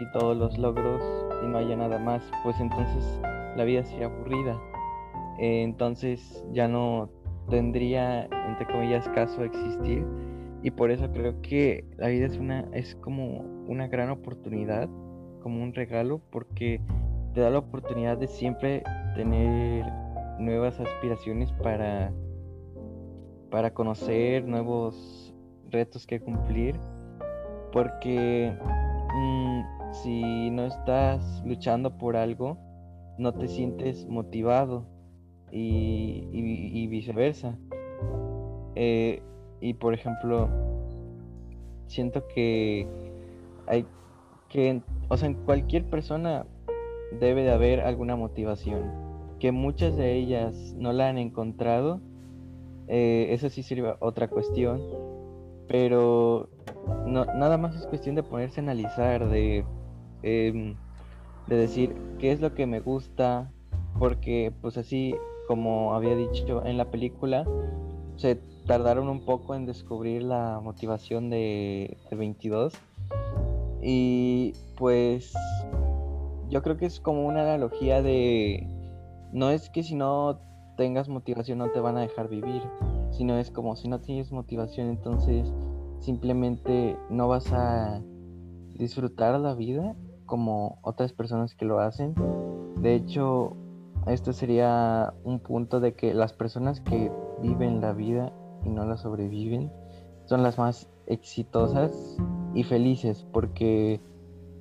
y 0.00 0.10
todos 0.12 0.36
los 0.36 0.58
logros 0.58 1.02
y 1.44 1.48
no 1.48 1.58
haya 1.58 1.76
nada 1.76 1.98
más, 1.98 2.22
pues 2.42 2.58
entonces 2.60 3.20
la 3.56 3.64
vida 3.64 3.84
sería 3.84 4.06
aburrida. 4.06 4.58
Eh, 5.38 5.62
entonces 5.62 6.44
ya 6.52 6.68
no 6.68 7.10
tendría, 7.50 8.24
entre 8.48 8.66
comillas, 8.66 9.08
caso 9.10 9.44
existir. 9.44 10.04
Y 10.62 10.70
por 10.70 10.90
eso 10.90 11.10
creo 11.12 11.40
que 11.42 11.84
la 11.96 12.08
vida 12.08 12.26
es 12.26 12.38
una, 12.38 12.66
es 12.72 12.94
como 12.96 13.40
una 13.66 13.88
gran 13.88 14.10
oportunidad, 14.10 14.88
como 15.42 15.62
un 15.62 15.74
regalo, 15.74 16.20
porque 16.30 16.80
te 17.34 17.40
da 17.40 17.50
la 17.50 17.58
oportunidad 17.58 18.18
de 18.18 18.26
siempre 18.26 18.82
tener 19.14 19.84
nuevas 20.40 20.80
aspiraciones 20.80 21.52
para, 21.52 22.12
para 23.50 23.72
conocer 23.72 24.44
nuevos 24.44 25.34
retos 25.70 26.06
que 26.06 26.20
cumplir, 26.20 26.76
porque 27.72 28.52
mm, 29.14 29.92
si 29.92 30.50
no 30.50 30.64
estás 30.66 31.42
luchando 31.44 31.96
por 31.96 32.16
algo, 32.16 32.58
no 33.18 33.34
te 33.34 33.48
sientes 33.48 34.06
motivado 34.06 34.86
y, 35.52 36.86
viceversa. 36.88 37.56
Eh, 38.74 39.22
y 39.60 39.74
por 39.74 39.94
ejemplo, 39.94 40.48
siento 41.86 42.26
que 42.28 42.88
hay 43.66 43.84
que, 44.48 44.80
o 45.08 45.16
sea, 45.16 45.28
en 45.28 45.34
cualquier 45.34 45.84
persona 45.84 46.46
debe 47.20 47.42
de 47.42 47.52
haber 47.52 47.80
alguna 47.80 48.16
motivación. 48.16 49.09
Que 49.40 49.50
muchas 49.50 49.96
de 49.96 50.14
ellas 50.14 50.74
no 50.78 50.92
la 50.92 51.08
han 51.08 51.18
encontrado, 51.18 52.00
eh, 52.86 53.28
eso 53.30 53.50
sí 53.50 53.64
sería 53.64 53.96
otra 54.00 54.28
cuestión 54.28 54.80
pero 55.70 56.48
no, 57.06 57.24
nada 57.26 57.56
más 57.56 57.76
es 57.76 57.86
cuestión 57.86 58.16
de 58.16 58.24
ponerse 58.24 58.58
a 58.58 58.64
analizar, 58.64 59.28
de, 59.28 59.64
em, 60.24 60.74
de 61.46 61.56
decir 61.56 61.94
qué 62.18 62.32
es 62.32 62.40
lo 62.40 62.56
que 62.56 62.66
me 62.66 62.80
gusta, 62.80 63.52
porque 63.96 64.52
pues 64.62 64.76
así 64.76 65.14
como 65.46 65.94
había 65.94 66.16
dicho 66.16 66.66
en 66.66 66.76
la 66.76 66.90
película, 66.90 67.46
se 68.16 68.40
tardaron 68.66 69.08
un 69.08 69.24
poco 69.24 69.54
en 69.54 69.64
descubrir 69.64 70.24
la 70.24 70.58
motivación 70.60 71.30
de, 71.30 71.96
de 72.10 72.16
22 72.16 72.74
y 73.80 74.54
pues 74.76 75.32
yo 76.48 76.62
creo 76.62 76.76
que 76.76 76.86
es 76.86 76.98
como 76.98 77.28
una 77.28 77.42
analogía 77.42 78.02
de 78.02 78.66
no 79.32 79.50
es 79.50 79.70
que 79.70 79.82
si 79.82 79.94
no 79.94 80.40
tengas 80.76 81.08
motivación 81.08 81.58
no 81.58 81.70
te 81.70 81.80
van 81.80 81.96
a 81.96 82.00
dejar 82.00 82.28
vivir 82.28 82.62
sino 83.10 83.36
es 83.36 83.50
como 83.50 83.76
si 83.76 83.88
no 83.88 84.00
tienes 84.00 84.32
motivación, 84.32 84.88
entonces 84.88 85.52
simplemente 85.98 86.96
no 87.10 87.28
vas 87.28 87.52
a 87.52 88.00
disfrutar 88.74 89.38
la 89.40 89.54
vida 89.54 89.94
como 90.26 90.78
otras 90.82 91.12
personas 91.12 91.54
que 91.54 91.64
lo 91.64 91.80
hacen. 91.80 92.14
De 92.80 92.94
hecho, 92.94 93.56
esto 94.06 94.32
sería 94.32 95.12
un 95.24 95.40
punto 95.40 95.80
de 95.80 95.94
que 95.94 96.14
las 96.14 96.32
personas 96.32 96.80
que 96.80 97.12
viven 97.42 97.80
la 97.80 97.92
vida 97.92 98.32
y 98.64 98.70
no 98.70 98.84
la 98.84 98.96
sobreviven 98.96 99.70
son 100.24 100.42
las 100.42 100.56
más 100.56 100.88
exitosas 101.06 102.16
y 102.54 102.62
felices 102.62 103.26
porque 103.32 104.00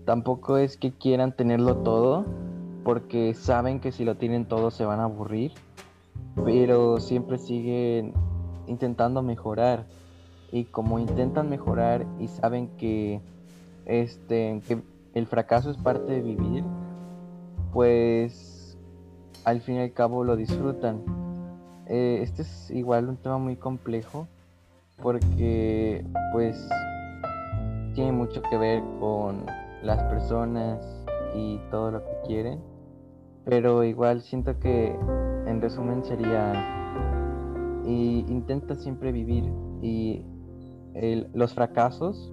tampoco 0.05 0.57
es 0.57 0.77
que 0.77 0.91
quieran 0.91 1.35
tenerlo 1.35 1.77
todo 1.77 2.25
porque 2.83 3.33
saben 3.33 3.79
que 3.79 3.91
si 3.91 4.05
lo 4.05 4.15
tienen 4.15 4.45
todo 4.45 4.71
se 4.71 4.85
van 4.85 4.99
a 4.99 5.03
aburrir 5.03 5.51
pero 6.43 6.99
siempre 6.99 7.37
siguen 7.37 8.13
intentando 8.67 9.21
mejorar. 9.21 9.85
Y 10.51 10.65
como 10.65 10.99
intentan 10.99 11.49
mejorar 11.49 12.05
y 12.19 12.27
saben 12.27 12.69
que 12.77 13.21
este 13.85 14.61
que 14.67 14.81
el 15.13 15.27
fracaso 15.27 15.69
es 15.69 15.77
parte 15.77 16.11
de 16.11 16.21
vivir 16.21 16.63
pues 17.71 18.77
al 19.43 19.61
fin 19.61 19.75
y 19.75 19.79
al 19.81 19.93
cabo 19.93 20.23
lo 20.23 20.35
disfrutan. 20.35 21.03
Eh, 21.85 22.19
este 22.21 22.43
es 22.43 22.71
igual 22.71 23.09
un 23.09 23.17
tema 23.17 23.37
muy 23.37 23.55
complejo 23.55 24.27
porque 25.01 26.03
pues 26.33 26.67
tiene 27.93 28.11
mucho 28.11 28.41
que 28.41 28.57
ver 28.57 28.81
con 28.99 29.45
las 29.83 30.03
personas 30.03 30.83
y 31.35 31.59
todo 31.69 31.91
lo 31.91 32.03
que 32.03 32.11
quieren 32.25 32.68
pero 33.49 33.83
igual 33.83 34.21
siento 34.21 34.57
que 34.59 34.95
en 35.47 35.59
resumen 35.59 36.03
sería 36.05 36.53
y 37.83 38.23
intenta 38.27 38.75
siempre 38.75 39.11
vivir 39.11 39.51
y 39.81 40.23
los 41.33 41.53
fracasos, 41.53 42.31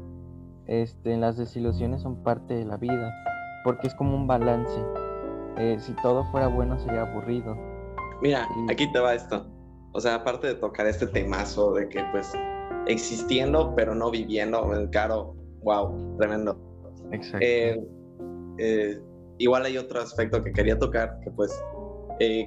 este, 0.66 1.16
las 1.16 1.36
desilusiones 1.36 2.02
son 2.02 2.22
parte 2.22 2.54
de 2.54 2.64
la 2.64 2.76
vida, 2.76 3.14
porque 3.64 3.86
es 3.86 3.94
como 3.94 4.14
un 4.14 4.26
balance. 4.26 4.78
Eh, 5.58 5.78
si 5.80 5.94
todo 6.02 6.24
fuera 6.30 6.48
bueno 6.48 6.78
sería 6.80 7.02
aburrido. 7.02 7.56
Mira, 8.20 8.46
aquí 8.68 8.90
te 8.92 8.98
va 8.98 9.14
esto. 9.14 9.46
O 9.92 10.00
sea, 10.00 10.16
aparte 10.16 10.48
de 10.48 10.54
tocar 10.56 10.86
este 10.86 11.06
temazo 11.06 11.72
de 11.72 11.88
que 11.88 12.02
pues 12.12 12.32
existiendo 12.86 13.74
pero 13.74 13.94
no 13.94 14.10
viviendo, 14.10 14.74
el 14.74 14.90
caro, 14.90 15.34
wow, 15.62 16.16
tremendo. 16.18 16.58
Exacto. 17.12 17.38
Eh, 17.40 17.80
eh, 18.58 19.00
igual 19.38 19.64
hay 19.64 19.78
otro 19.78 20.00
aspecto 20.00 20.42
que 20.42 20.52
quería 20.52 20.78
tocar, 20.78 21.18
que 21.22 21.30
pues 21.30 21.52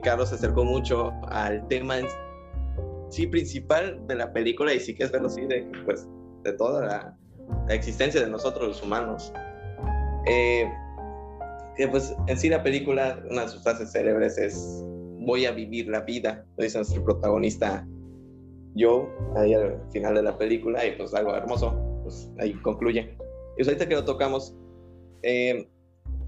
Carlos 0.04 0.30
se 0.30 0.36
acercó 0.36 0.64
mucho 0.64 1.12
al 1.28 1.68
tema 1.68 1.96
sí 3.10 3.28
principal 3.28 4.06
de 4.08 4.16
la 4.16 4.32
película 4.34 4.74
y 4.74 4.80
sí 4.80 4.96
que 4.96 5.04
es 5.04 5.12
verlo 5.12 5.28
así 5.28 5.46
de 5.46 5.70
pues 5.86 6.08
de 6.44 6.54
toda 6.54 6.86
la, 6.86 7.18
existencia 7.74 8.22
de 8.22 8.30
nosotros 8.30 8.68
los 8.68 8.84
humanos. 8.84 9.34
Eh, 10.28 10.70
que 11.76 11.88
pues 11.88 12.16
en 12.28 12.38
sí 12.38 12.50
la 12.50 12.62
película 12.62 13.24
una 13.30 13.44
de 13.44 13.48
sus 13.48 13.64
frases 13.64 13.92
célebres 13.92 14.38
es 14.38 14.84
voy 15.20 15.46
a 15.46 15.52
vivir 15.52 15.88
la 15.88 16.02
vida 16.02 16.46
lo 16.58 16.64
dice 16.64 16.78
nuestro 16.78 17.04
protagonista 17.04 17.88
yo 18.76 19.10
ahí 19.38 19.54
al 19.54 19.80
final 19.92 20.16
de 20.16 20.24
la 20.24 20.38
película 20.38 20.86
y 20.86 20.92
pues 20.98 21.14
algo 21.14 21.36
hermoso 21.36 21.74
pues 22.04 22.30
ahí 22.40 22.54
concluye. 22.62 23.02
Y 23.02 23.56
pues 23.58 23.68
ahorita 23.68 23.88
que 23.88 23.96
lo 23.96 24.06
tocamos 24.06 24.56
eh, 25.24 25.68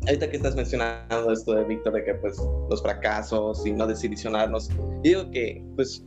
ahorita 0.07 0.29
que 0.29 0.37
estás 0.37 0.55
mencionando 0.55 1.31
esto 1.31 1.53
de 1.53 1.63
Víctor 1.65 1.93
de 1.93 2.03
que 2.03 2.15
pues 2.15 2.37
los 2.69 2.81
fracasos 2.81 3.65
y 3.65 3.71
no 3.71 3.85
desilusionarnos 3.87 4.69
digo 5.03 5.29
que 5.31 5.63
pues 5.75 6.03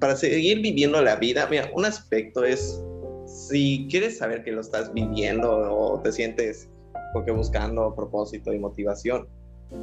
para 0.00 0.16
seguir 0.16 0.60
viviendo 0.60 1.00
la 1.00 1.14
vida, 1.14 1.46
mira, 1.48 1.70
un 1.74 1.84
aspecto 1.84 2.44
es 2.44 2.82
si 3.26 3.86
quieres 3.88 4.18
saber 4.18 4.42
que 4.42 4.50
lo 4.50 4.60
estás 4.60 4.92
viviendo 4.92 5.50
o 5.72 6.00
te 6.00 6.10
sientes 6.10 6.68
porque 7.12 7.30
buscando 7.30 7.94
propósito 7.94 8.52
y 8.52 8.58
motivación, 8.58 9.28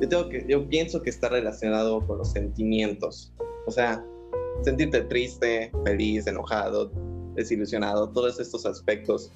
yo, 0.02 0.10
tengo 0.10 0.30
que, 0.30 0.46
yo 0.48 0.68
pienso 0.68 1.02
que 1.02 1.10
está 1.10 1.30
relacionado 1.30 2.06
con 2.06 2.18
los 2.18 2.32
sentimientos. 2.32 3.34
O 3.66 3.72
sea, 3.72 4.04
sentirte 4.64 5.02
triste, 5.02 5.72
feliz, 5.86 6.28
enojado, 6.28 6.92
desilusionado, 7.36 8.10
todos 8.10 8.40
estos 8.40 8.66
aspectos 8.66 9.32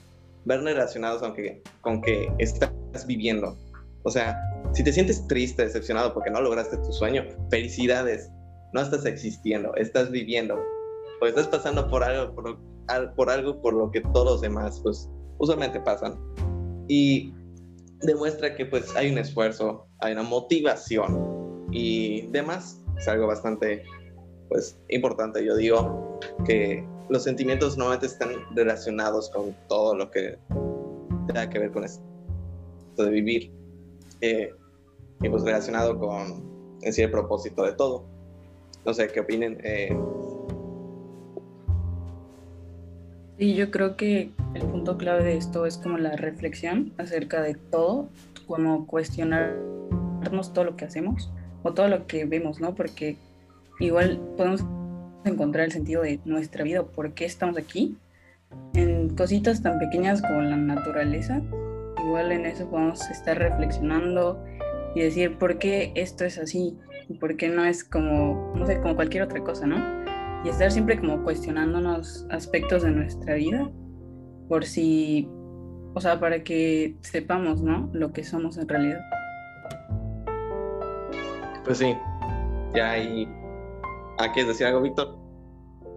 ver 0.45 0.61
relacionados 0.61 1.23
aunque, 1.23 1.61
con 1.81 2.01
que 2.01 2.29
estás 2.39 2.71
viviendo. 3.07 3.55
O 4.03 4.11
sea, 4.11 4.39
si 4.73 4.83
te 4.83 4.91
sientes 4.91 5.25
triste, 5.27 5.63
decepcionado 5.63 6.13
porque 6.13 6.29
no 6.29 6.41
lograste 6.41 6.77
tu 6.77 6.91
sueño, 6.91 7.23
felicidades, 7.49 8.29
no 8.73 8.81
estás 8.81 9.05
existiendo, 9.05 9.73
estás 9.75 10.11
viviendo. 10.11 10.59
O 11.21 11.25
estás 11.25 11.47
pasando 11.47 11.89
por 11.89 12.03
algo 12.03 12.35
por 13.15 13.29
algo 13.29 13.61
por 13.61 13.73
lo 13.73 13.91
que 13.91 14.01
todos 14.01 14.25
los 14.25 14.41
demás 14.41 14.79
pues 14.83 15.09
usualmente 15.37 15.79
pasan. 15.79 16.19
Y 16.87 17.33
demuestra 18.01 18.55
que 18.55 18.65
pues 18.65 18.93
hay 18.95 19.11
un 19.11 19.17
esfuerzo, 19.17 19.87
hay 19.99 20.13
una 20.13 20.23
motivación 20.23 21.67
y 21.71 22.27
demás. 22.27 22.81
Es 22.97 23.07
algo 23.07 23.27
bastante 23.27 23.83
pues 24.49 24.77
importante, 24.89 25.43
yo 25.43 25.55
digo, 25.55 26.19
que 26.45 26.85
los 27.09 27.23
sentimientos 27.23 27.77
normalmente 27.77 28.07
están 28.07 28.29
relacionados 28.55 29.29
con 29.31 29.55
todo 29.67 29.95
lo 29.95 30.11
que 30.11 30.37
tenga 31.27 31.49
que 31.49 31.59
ver 31.59 31.71
con 31.71 31.83
esto 31.83 32.03
de 32.97 33.09
vivir. 33.09 33.51
Y 35.21 35.29
pues 35.29 35.43
relacionado 35.43 35.97
con 35.99 36.77
en 36.81 36.93
sí 36.93 37.01
el 37.01 37.11
propósito 37.11 37.63
de 37.63 37.73
todo. 37.73 38.05
No 38.85 38.93
sé 38.93 39.07
qué 39.07 39.21
opinen. 39.21 39.59
Eh, 39.63 39.95
Sí, 43.37 43.55
yo 43.55 43.71
creo 43.71 43.97
que 43.97 44.29
el 44.53 44.61
punto 44.61 44.97
clave 44.97 45.23
de 45.23 45.37
esto 45.37 45.65
es 45.65 45.77
como 45.77 45.97
la 45.97 46.15
reflexión 46.15 46.93
acerca 46.99 47.41
de 47.41 47.55
todo, 47.55 48.07
como 48.45 48.85
cuestionarnos 48.85 50.53
todo 50.53 50.65
lo 50.65 50.75
que 50.77 50.85
hacemos 50.85 51.31
o 51.63 51.73
todo 51.73 51.87
lo 51.87 52.05
que 52.05 52.25
vemos, 52.25 52.59
¿no? 52.59 52.75
Porque 52.75 53.17
igual 53.79 54.21
podemos 54.37 54.63
encontrar 55.25 55.65
el 55.65 55.71
sentido 55.71 56.03
de 56.03 56.19
nuestra 56.25 56.63
vida, 56.63 56.83
por 56.83 57.13
qué 57.13 57.25
estamos 57.25 57.57
aquí, 57.57 57.97
en 58.75 59.09
cositas 59.15 59.63
tan 59.63 59.79
pequeñas 59.79 60.21
como 60.21 60.41
la 60.41 60.55
naturaleza. 60.55 61.41
Igual 62.03 62.31
en 62.31 62.45
eso 62.45 62.69
podemos 62.69 63.09
estar 63.09 63.37
reflexionando 63.37 64.43
y 64.95 65.01
decir 65.01 65.37
por 65.37 65.57
qué 65.57 65.91
esto 65.95 66.25
es 66.25 66.37
así 66.37 66.77
y 67.09 67.13
por 67.15 67.37
qué 67.37 67.49
no 67.49 67.63
es 67.65 67.83
como, 67.83 68.53
no 68.55 68.65
sé, 68.65 68.79
como 68.81 68.95
cualquier 68.95 69.23
otra 69.23 69.41
cosa, 69.43 69.65
¿no? 69.65 70.03
y 70.43 70.49
estar 70.49 70.71
siempre 70.71 70.99
como 70.99 71.23
cuestionándonos 71.23 72.27
aspectos 72.29 72.83
de 72.83 72.91
nuestra 72.91 73.35
vida 73.35 73.71
por 74.49 74.65
si, 74.65 75.27
o 75.93 76.01
sea, 76.01 76.19
para 76.19 76.43
que 76.43 76.97
sepamos, 77.01 77.61
¿no? 77.61 77.89
Lo 77.93 78.11
que 78.11 78.23
somos 78.23 78.57
en 78.57 78.67
realidad. 78.67 78.99
Pues 81.63 81.77
sí, 81.77 81.95
ya 82.75 82.91
ahí... 82.91 83.27
¿Ah, 84.19 84.31
quieres 84.33 84.49
decir 84.49 84.67
algo, 84.67 84.81
Víctor? 84.81 85.17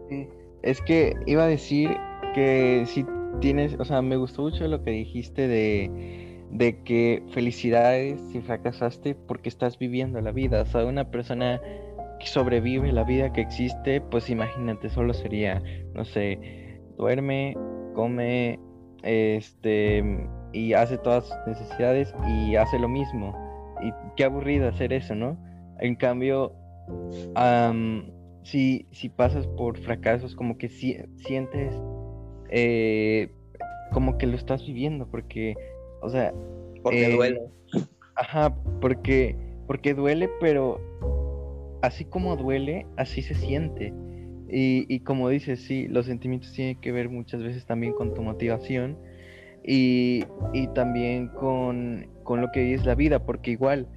Sí, 0.09 0.29
es 0.62 0.81
que 0.83 1.14
iba 1.27 1.42
a 1.42 1.49
decir 1.49 1.90
que 2.35 2.85
si 2.87 3.05
tienes, 3.40 3.77
o 3.79 3.85
sea, 3.85 4.03
me 4.03 4.16
gustó 4.16 4.42
mucho 4.42 4.66
lo 4.68 4.83
que 4.83 4.90
dijiste 4.90 5.49
de, 5.49 6.44
de 6.51 6.83
que 6.83 7.22
felicidades 7.33 8.20
si 8.33 8.40
fracasaste 8.40 9.14
porque 9.14 9.49
estás 9.49 9.79
viviendo 9.79 10.20
la 10.20 10.33
vida. 10.33 10.62
O 10.62 10.66
sea, 10.66 10.85
una 10.85 11.11
persona 11.11 11.61
sobrevive 12.25 12.92
la 12.92 13.05
vida 13.05 13.33
que 13.33 13.40
existe, 13.40 14.01
pues 14.01 14.31
imagínate, 14.31 14.88
solo 14.88 15.14
sería, 15.14 15.62
no 15.94 16.05
sé, 16.05 16.81
duerme, 16.96 17.57
come, 17.94 18.59
este, 19.03 20.03
y 20.53 20.72
hace 20.72 20.99
todas 20.99 21.27
sus 21.27 21.37
necesidades 21.46 22.14
y 22.29 22.57
hace 22.57 22.79
lo 22.79 22.88
mismo. 22.88 23.35
Y 23.83 23.92
qué 24.16 24.25
aburrido 24.25 24.68
hacer 24.68 24.92
eso, 24.92 25.14
¿no? 25.14 25.37
En 25.81 25.94
cambio, 25.94 26.53
si, 28.42 28.87
si 28.90 29.09
pasas 29.09 29.46
por 29.46 29.79
fracasos, 29.79 30.35
como 30.35 30.57
que 30.57 30.68
si, 30.68 30.96
sientes 31.16 31.75
eh, 32.51 33.31
como 33.93 34.19
que 34.19 34.27
lo 34.27 34.37
estás 34.37 34.67
viviendo, 34.67 35.07
porque, 35.07 35.55
o 36.01 36.11
sea... 36.11 36.33
Porque 36.83 37.07
eh, 37.07 37.15
duele. 37.15 37.41
Ajá, 38.17 38.55
porque, 38.81 39.37
porque 39.67 39.95
duele, 39.95 40.31
pero 40.41 40.81
así 41.83 42.05
como 42.05 42.37
duele, 42.37 42.87
así 42.97 43.23
se 43.23 43.35
siente. 43.35 43.93
Y, 44.49 45.01
como 45.01 45.29
dices, 45.29 45.61
sí, 45.61 45.89
los 45.89 46.07
sentimientos 46.07 46.53
tienen 46.53 46.81
que 46.81 46.93
ver 46.93 47.09
muchas 47.09 47.43
veces 47.43 47.67
también 47.67 47.93
con 47.93 48.15
tu 48.15 48.23
motivación 48.23 48.97
y, 49.65 50.25
también 50.75 51.29
con, 51.29 52.07
lo 52.25 52.53
que 52.53 52.75
es 52.75 52.87
la 52.87 52.95
vida, 52.95 53.25
porque 53.25 53.51
igual 53.51 53.89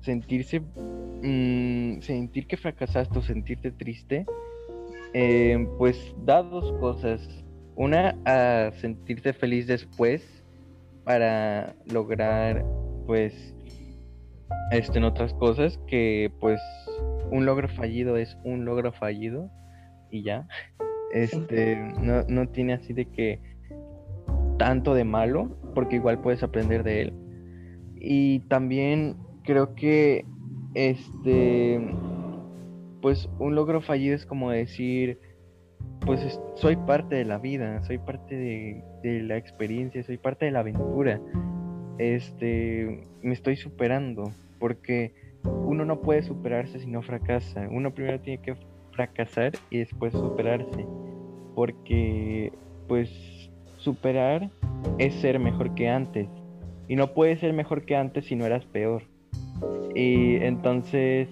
sentirse, 0.00 0.60
mm, 0.60 2.00
sentir 2.00 2.46
que 2.46 2.56
fracasaste 2.56 3.18
o 3.18 3.22
sentirte 3.22 3.70
triste, 3.70 4.24
eh, 5.12 5.68
pues 5.76 6.14
da 6.24 6.42
dos 6.42 6.72
cosas. 6.80 7.20
Una, 7.78 8.16
a 8.24 8.72
sentirte 8.72 9.32
feliz 9.32 9.68
después 9.68 10.44
para 11.04 11.76
lograr, 11.86 12.64
pues, 13.06 13.54
este, 14.72 14.98
en 14.98 15.04
otras 15.04 15.32
cosas 15.34 15.78
que, 15.86 16.32
pues, 16.40 16.60
un 17.30 17.46
logro 17.46 17.68
fallido 17.68 18.16
es 18.16 18.36
un 18.42 18.64
logro 18.64 18.92
fallido 18.92 19.48
y 20.10 20.24
ya. 20.24 20.48
Este, 21.12 21.76
no, 22.02 22.24
no 22.28 22.48
tiene 22.48 22.74
así 22.74 22.92
de 22.92 23.06
que 23.06 23.40
tanto 24.58 24.94
de 24.94 25.04
malo, 25.04 25.56
porque 25.74 25.96
igual 25.96 26.20
puedes 26.20 26.42
aprender 26.42 26.82
de 26.82 27.02
él. 27.02 27.12
Y 27.94 28.40
también 28.48 29.16
creo 29.44 29.74
que 29.74 30.26
este 30.74 31.80
pues 33.00 33.28
un 33.38 33.54
logro 33.54 33.80
fallido 33.80 34.14
es 34.14 34.26
como 34.26 34.50
decir 34.50 35.18
pues 36.04 36.40
soy 36.54 36.76
parte 36.76 37.16
de 37.16 37.24
la 37.24 37.38
vida, 37.38 37.82
soy 37.82 37.98
parte 37.98 38.36
de, 39.02 39.22
la 39.22 39.36
experiencia, 39.36 40.02
soy 40.02 40.16
parte 40.16 40.46
de 40.46 40.52
la 40.52 40.60
aventura. 40.60 41.20
Este 41.98 43.06
me 43.22 43.34
estoy 43.34 43.56
superando 43.56 44.30
porque 44.58 45.12
uno 45.44 45.84
no 45.84 46.00
puede 46.00 46.22
superarse 46.22 46.80
si 46.80 46.86
no 46.86 47.02
fracasa. 47.02 47.68
Uno 47.70 47.92
primero 47.92 48.20
tiene 48.20 48.42
que 48.42 48.56
fracasar 48.92 49.52
y 49.70 49.78
después 49.78 50.12
superarse. 50.12 50.86
Porque, 51.54 52.52
pues, 52.86 53.10
superar 53.76 54.50
es 54.98 55.14
ser 55.14 55.38
mejor 55.38 55.74
que 55.74 55.88
antes. 55.88 56.28
Y 56.88 56.96
no 56.96 57.12
puedes 57.12 57.40
ser 57.40 57.52
mejor 57.52 57.84
que 57.84 57.96
antes 57.96 58.26
si 58.26 58.36
no 58.36 58.46
eras 58.46 58.64
peor. 58.66 59.02
Y 59.94 60.36
entonces, 60.36 61.28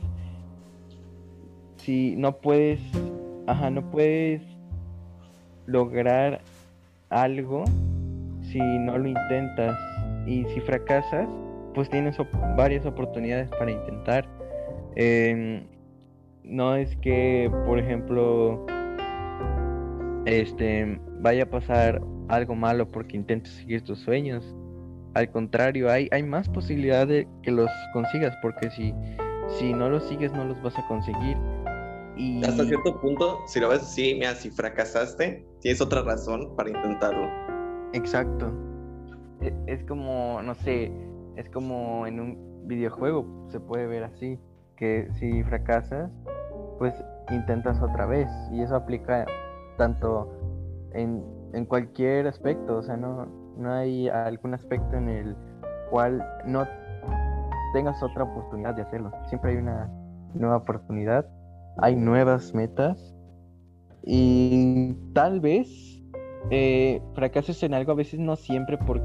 si 1.76 2.16
no 2.16 2.38
puedes, 2.38 2.80
ajá, 3.46 3.70
no 3.70 3.90
puedes 3.90 4.42
lograr 5.66 6.40
algo 7.10 7.64
si 8.42 8.58
no 8.58 8.98
lo 8.98 9.08
intentas. 9.08 9.76
Y 10.26 10.44
si 10.46 10.60
fracasas, 10.60 11.28
pues 11.74 11.88
tienes 11.88 12.16
varias 12.56 12.84
oportunidades 12.86 13.48
para 13.50 13.70
intentar. 13.70 14.26
Em, 14.96 15.62
no 16.42 16.74
es 16.74 16.96
que, 16.96 17.50
por 17.66 17.78
ejemplo, 17.78 18.64
este 20.24 20.98
vaya 21.20 21.44
a 21.44 21.46
pasar 21.46 22.00
algo 22.28 22.54
malo 22.54 22.88
porque 22.88 23.16
intentes 23.16 23.52
seguir 23.52 23.82
tus 23.82 24.00
sueños. 24.00 24.44
Al 25.14 25.30
contrario, 25.30 25.90
hay, 25.90 26.08
hay 26.12 26.22
más 26.22 26.48
posibilidad 26.48 27.06
de 27.06 27.26
que 27.42 27.50
los 27.50 27.70
consigas, 27.92 28.36
porque 28.42 28.70
si, 28.70 28.94
si 29.58 29.72
no 29.72 29.88
los 29.88 30.04
sigues, 30.08 30.32
no 30.32 30.44
los 30.44 30.60
vas 30.62 30.78
a 30.78 30.86
conseguir. 30.88 31.36
Y... 32.16 32.44
Hasta 32.44 32.64
cierto 32.64 33.00
punto, 33.00 33.40
si 33.46 33.60
lo 33.60 33.68
ves 33.68 33.82
así, 33.82 34.14
mira, 34.14 34.34
si 34.34 34.50
fracasaste, 34.50 35.46
tienes 35.60 35.80
otra 35.80 36.02
razón 36.02 36.54
para 36.56 36.70
intentarlo. 36.70 37.28
Exacto. 37.92 38.52
E, 39.40 39.54
es 39.66 39.84
como, 39.84 40.40
no 40.42 40.54
sé, 40.54 40.92
es 41.36 41.48
como 41.50 42.06
en 42.06 42.20
un 42.20 42.66
videojuego, 42.66 43.46
se 43.50 43.60
puede 43.60 43.86
ver 43.86 44.04
así, 44.04 44.38
que 44.76 45.08
si 45.18 45.42
fracasas, 45.44 46.10
pues 46.78 46.94
intentas 47.30 47.80
otra 47.82 48.06
vez. 48.06 48.28
Y 48.52 48.62
eso 48.62 48.76
aplica 48.76 49.26
tanto 49.76 50.30
en, 50.92 51.22
cualquier 51.68 52.26
aspecto, 52.26 52.78
o 52.78 52.82
sea, 52.82 52.98
no, 52.98 53.26
no 53.56 53.72
hay 53.72 54.08
algún 54.08 54.52
aspecto 54.52 54.96
en 54.96 55.08
el 55.08 55.36
cual 55.90 56.22
no 56.44 56.66
tengas 57.72 58.02
otra 58.02 58.24
oportunidad 58.24 58.74
de 58.74 58.82
hacerlo. 58.82 59.10
Siempre 59.28 59.52
hay 59.52 59.56
una 59.56 59.90
nueva 60.34 60.58
oportunidad, 60.58 61.26
hay 61.78 61.96
nuevas 61.96 62.54
metas 62.54 63.14
y 64.02 64.94
tal 65.12 65.40
vez 65.40 66.00
eh, 66.50 67.02
fracases 67.14 67.62
en 67.62 67.74
algo, 67.74 67.92
a 67.92 67.96
veces 67.96 68.20
no 68.20 68.36
siempre 68.36 68.78
por 68.78 69.02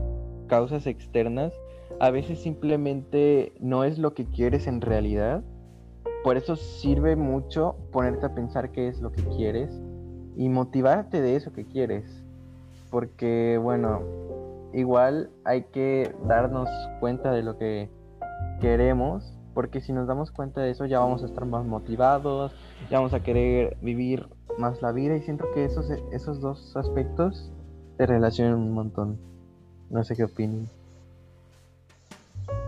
causas 0.47 0.86
externas, 0.86 1.53
a 1.99 2.11
veces 2.11 2.39
simplemente 2.39 3.53
no 3.59 3.84
es 3.84 3.97
lo 3.97 4.13
que 4.13 4.26
quieres 4.26 4.67
en 4.67 4.82
realidad. 4.82 5.43
Por 6.24 6.38
eso 6.38 6.55
sirve 6.55 7.15
mucho 7.15 7.76
ponerte 7.91 8.28
a 8.28 8.36
pensar 8.36 8.72
qué 8.72 8.88
es 8.88 9.01
lo 9.01 9.11
que 9.11 9.24
quieres 9.24 9.72
y 10.36 10.49
motivarte 10.49 11.22
de 11.22 11.36
eso 11.36 11.51
que 11.51 11.65
quieres. 11.65 12.24
Porque, 12.91 13.59
bueno, 13.61 14.01
igual 14.74 15.32
hay 15.45 15.63
que 15.63 16.13
darnos 16.28 16.69
cuenta 16.99 17.32
de 17.32 17.41
lo 17.41 17.57
que 17.57 17.89
queremos, 18.59 19.36
porque 19.53 19.81
si 19.81 19.93
nos 19.93 20.07
damos 20.07 20.31
cuenta 20.31 20.61
de 20.61 20.71
eso 20.71 20.85
ya 20.85 20.99
vamos 20.99 21.23
a 21.23 21.25
estar 21.25 21.45
más 21.45 21.65
motivados, 21.65 22.53
ya 22.89 22.97
vamos 22.97 23.13
a 23.13 23.21
querer 23.21 23.77
vivir 23.81 24.27
más 24.57 24.81
la 24.81 24.91
vida 24.91 25.15
y 25.15 25.21
siento 25.21 25.45
que 25.53 25.65
esos, 25.65 25.89
esos 26.11 26.41
dos 26.41 26.75
aspectos 26.75 27.51
se 27.97 28.05
relacionan 28.05 28.55
un 28.55 28.71
montón. 28.71 29.19
No 29.89 30.03
sé 30.03 30.15
qué 30.15 30.23
opinan. 30.23 30.67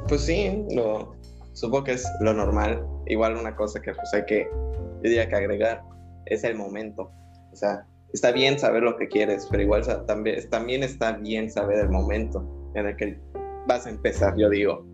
Pues 0.07 0.21
sí, 0.21 0.65
lo, 0.75 1.15
supongo 1.53 1.86
que 1.86 1.93
es 1.93 2.07
lo 2.19 2.34
normal. 2.34 2.86
Igual 3.07 3.38
una 3.38 3.55
cosa 3.55 3.81
que 3.81 3.93
pues 3.93 4.13
hay 4.13 4.25
que, 4.25 4.47
yo 4.51 5.01
diría 5.01 5.27
que 5.29 5.36
agregar, 5.36 5.81
es 6.25 6.43
el 6.43 6.55
momento. 6.55 7.11
O 7.51 7.55
sea, 7.55 7.86
está 8.13 8.31
bien 8.31 8.59
saber 8.59 8.84
lo 8.84 8.97
que 8.97 9.07
quieres, 9.07 9.47
pero 9.49 9.63
igual 9.63 9.84
también, 10.05 10.49
también 10.49 10.84
está 10.84 11.13
bien 11.13 11.49
saber 11.49 11.79
el 11.79 11.89
momento 11.89 12.45
en 12.75 12.88
el 12.88 12.95
que 12.95 13.19
vas 13.67 13.86
a 13.86 13.89
empezar, 13.89 14.36
yo 14.38 14.49
digo. 14.49 14.86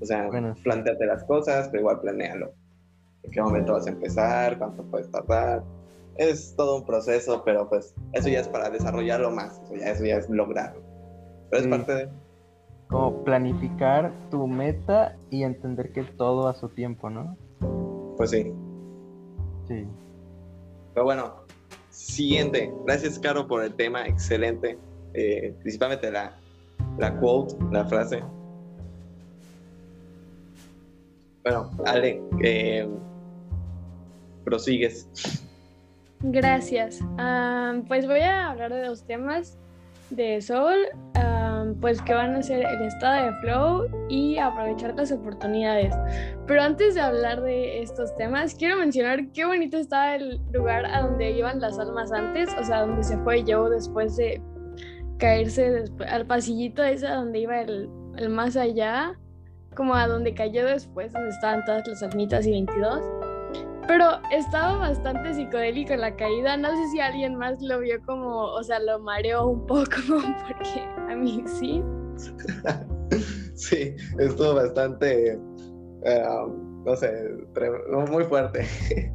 O 0.00 0.04
sea, 0.04 0.26
bueno, 0.26 0.54
planteate 0.62 1.06
las 1.06 1.24
cosas, 1.24 1.68
pero 1.68 1.80
igual 1.82 2.00
planealo. 2.00 2.52
¿En 3.22 3.30
qué 3.30 3.42
momento 3.42 3.72
vas 3.72 3.86
a 3.86 3.90
empezar? 3.90 4.58
¿Cuánto 4.58 4.84
puedes 4.84 5.10
tardar? 5.10 5.64
Es 6.16 6.54
todo 6.56 6.76
un 6.76 6.86
proceso, 6.86 7.42
pero 7.44 7.68
pues 7.68 7.94
eso 8.12 8.28
ya 8.28 8.40
es 8.40 8.48
para 8.48 8.70
desarrollarlo 8.70 9.30
más, 9.30 9.60
eso 9.64 9.74
ya, 9.74 9.90
eso 9.90 10.04
ya 10.04 10.16
es 10.16 10.28
lograrlo. 10.30 10.82
Pero 11.50 11.62
es 11.62 11.68
parte 11.68 11.94
de... 11.94 12.08
Como 12.88 13.24
planificar 13.24 14.12
tu 14.30 14.46
meta 14.46 15.16
y 15.30 15.42
entender 15.42 15.92
que 15.92 16.04
todo 16.04 16.48
a 16.48 16.54
su 16.54 16.68
tiempo, 16.68 17.10
¿no? 17.10 17.36
Pues 18.16 18.30
sí. 18.30 18.52
Sí. 19.66 19.86
Pero 20.94 21.04
bueno, 21.04 21.34
siguiente. 21.90 22.72
Gracias, 22.86 23.18
Caro, 23.18 23.46
por 23.48 23.64
el 23.64 23.74
tema. 23.74 24.06
Excelente. 24.06 24.78
Eh, 25.14 25.54
principalmente 25.60 26.10
la, 26.10 26.38
la 26.98 27.18
quote, 27.18 27.56
la 27.72 27.84
frase. 27.86 28.22
Bueno, 31.46 31.70
Ale, 31.84 32.20
eh, 32.42 32.88
prosigues. 34.44 35.08
Gracias. 36.18 36.98
pues 37.86 38.04
voy 38.08 38.18
a 38.18 38.50
hablar 38.50 38.74
de 38.74 38.82
dos 38.82 39.06
temas 39.06 39.56
de 40.10 40.42
Soul, 40.42 40.88
pues 41.80 42.02
que 42.02 42.14
van 42.14 42.34
a 42.34 42.42
ser 42.42 42.66
el 42.66 42.82
estado 42.82 43.26
de 43.26 43.32
flow 43.42 44.08
y 44.08 44.38
aprovechar 44.38 44.96
las 44.96 45.12
oportunidades. 45.12 45.94
Pero 46.48 46.62
antes 46.62 46.96
de 46.96 47.00
hablar 47.00 47.40
de 47.42 47.80
estos 47.80 48.16
temas, 48.16 48.56
quiero 48.56 48.76
mencionar 48.76 49.28
qué 49.28 49.44
bonito 49.44 49.76
estaba 49.76 50.16
el 50.16 50.40
lugar 50.52 50.84
a 50.86 51.02
donde 51.02 51.30
iban 51.30 51.60
las 51.60 51.78
almas 51.78 52.10
antes, 52.10 52.48
o 52.58 52.64
sea, 52.64 52.80
donde 52.80 53.04
se 53.04 53.18
fue 53.18 53.44
Joe 53.46 53.70
después 53.70 54.16
de 54.16 54.42
caerse 55.18 55.84
al 56.08 56.26
pasillito 56.26 56.82
ese 56.82 57.06
donde 57.06 57.38
iba 57.38 57.60
el, 57.60 57.88
el 58.16 58.30
más 58.30 58.56
allá, 58.56 59.16
como 59.76 59.94
a 59.94 60.08
donde 60.08 60.34
cayó 60.34 60.64
después, 60.66 61.12
donde 61.12 61.28
estaban 61.30 61.64
todas 61.64 61.86
las 61.86 62.02
almitas 62.02 62.46
y 62.46 62.50
22. 62.50 63.00
Pero 63.86 64.04
estaba 64.32 64.78
bastante 64.78 65.32
psicodélico 65.34 65.94
la 65.94 66.16
caída. 66.16 66.56
No 66.56 66.70
sé 66.70 66.88
si 66.90 67.00
alguien 67.00 67.36
más 67.36 67.62
lo 67.62 67.78
vio 67.78 68.02
como, 68.04 68.46
o 68.46 68.62
sea, 68.64 68.80
lo 68.80 68.98
mareó 68.98 69.46
un 69.46 69.64
poco, 69.66 69.96
porque 70.48 70.80
a 71.08 71.14
mí 71.14 71.44
sí. 71.46 71.82
sí, 73.54 73.94
estuvo 74.18 74.54
bastante, 74.54 75.38
eh, 76.04 76.24
no 76.84 76.96
sé, 76.96 77.30
muy 78.10 78.24
fuerte. 78.24 78.64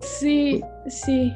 sí, 0.00 0.62
sí. 0.88 1.34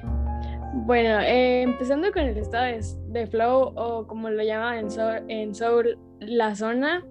Bueno, 0.85 1.21
eh, 1.21 1.63
empezando 1.63 2.13
con 2.13 2.23
el 2.23 2.37
estado 2.37 2.67
de, 3.07 3.27
flow, 3.29 3.73
o 3.77 4.07
como 4.07 4.29
lo 4.29 4.43
llaman 4.43 4.91
en 4.91 5.31
en 5.31 5.55
Soul 5.55 5.99
la 6.21 6.55
zona 6.55 7.03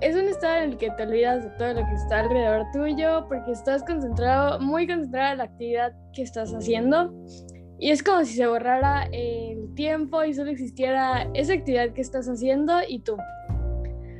es 0.00 0.14
un 0.14 0.28
estado 0.28 0.62
en 0.62 0.70
el 0.72 0.76
que 0.76 0.90
te 0.90 1.04
olvidas 1.04 1.44
de 1.44 1.50
todo 1.50 1.72
lo 1.80 1.86
que 1.86 1.94
está 1.94 2.20
alrededor 2.20 2.66
tuyo 2.72 3.26
porque 3.28 3.52
estás 3.52 3.82
concentrado, 3.82 4.60
muy 4.60 4.86
concentrado 4.86 5.32
en 5.32 5.38
la 5.38 5.44
actividad 5.44 5.92
que 6.12 6.22
estás 6.22 6.52
haciendo. 6.52 7.12
Y 7.78 7.90
es 7.90 8.02
como 8.02 8.24
si 8.24 8.34
se 8.34 8.46
borrara 8.46 9.08
el 9.12 9.74
tiempo 9.74 10.22
y 10.24 10.34
solo 10.34 10.50
existiera 10.50 11.28
esa 11.34 11.54
actividad 11.54 11.90
que 11.92 12.00
estás 12.00 12.28
haciendo 12.28 12.74
y 12.86 13.00
tú. 13.00 13.16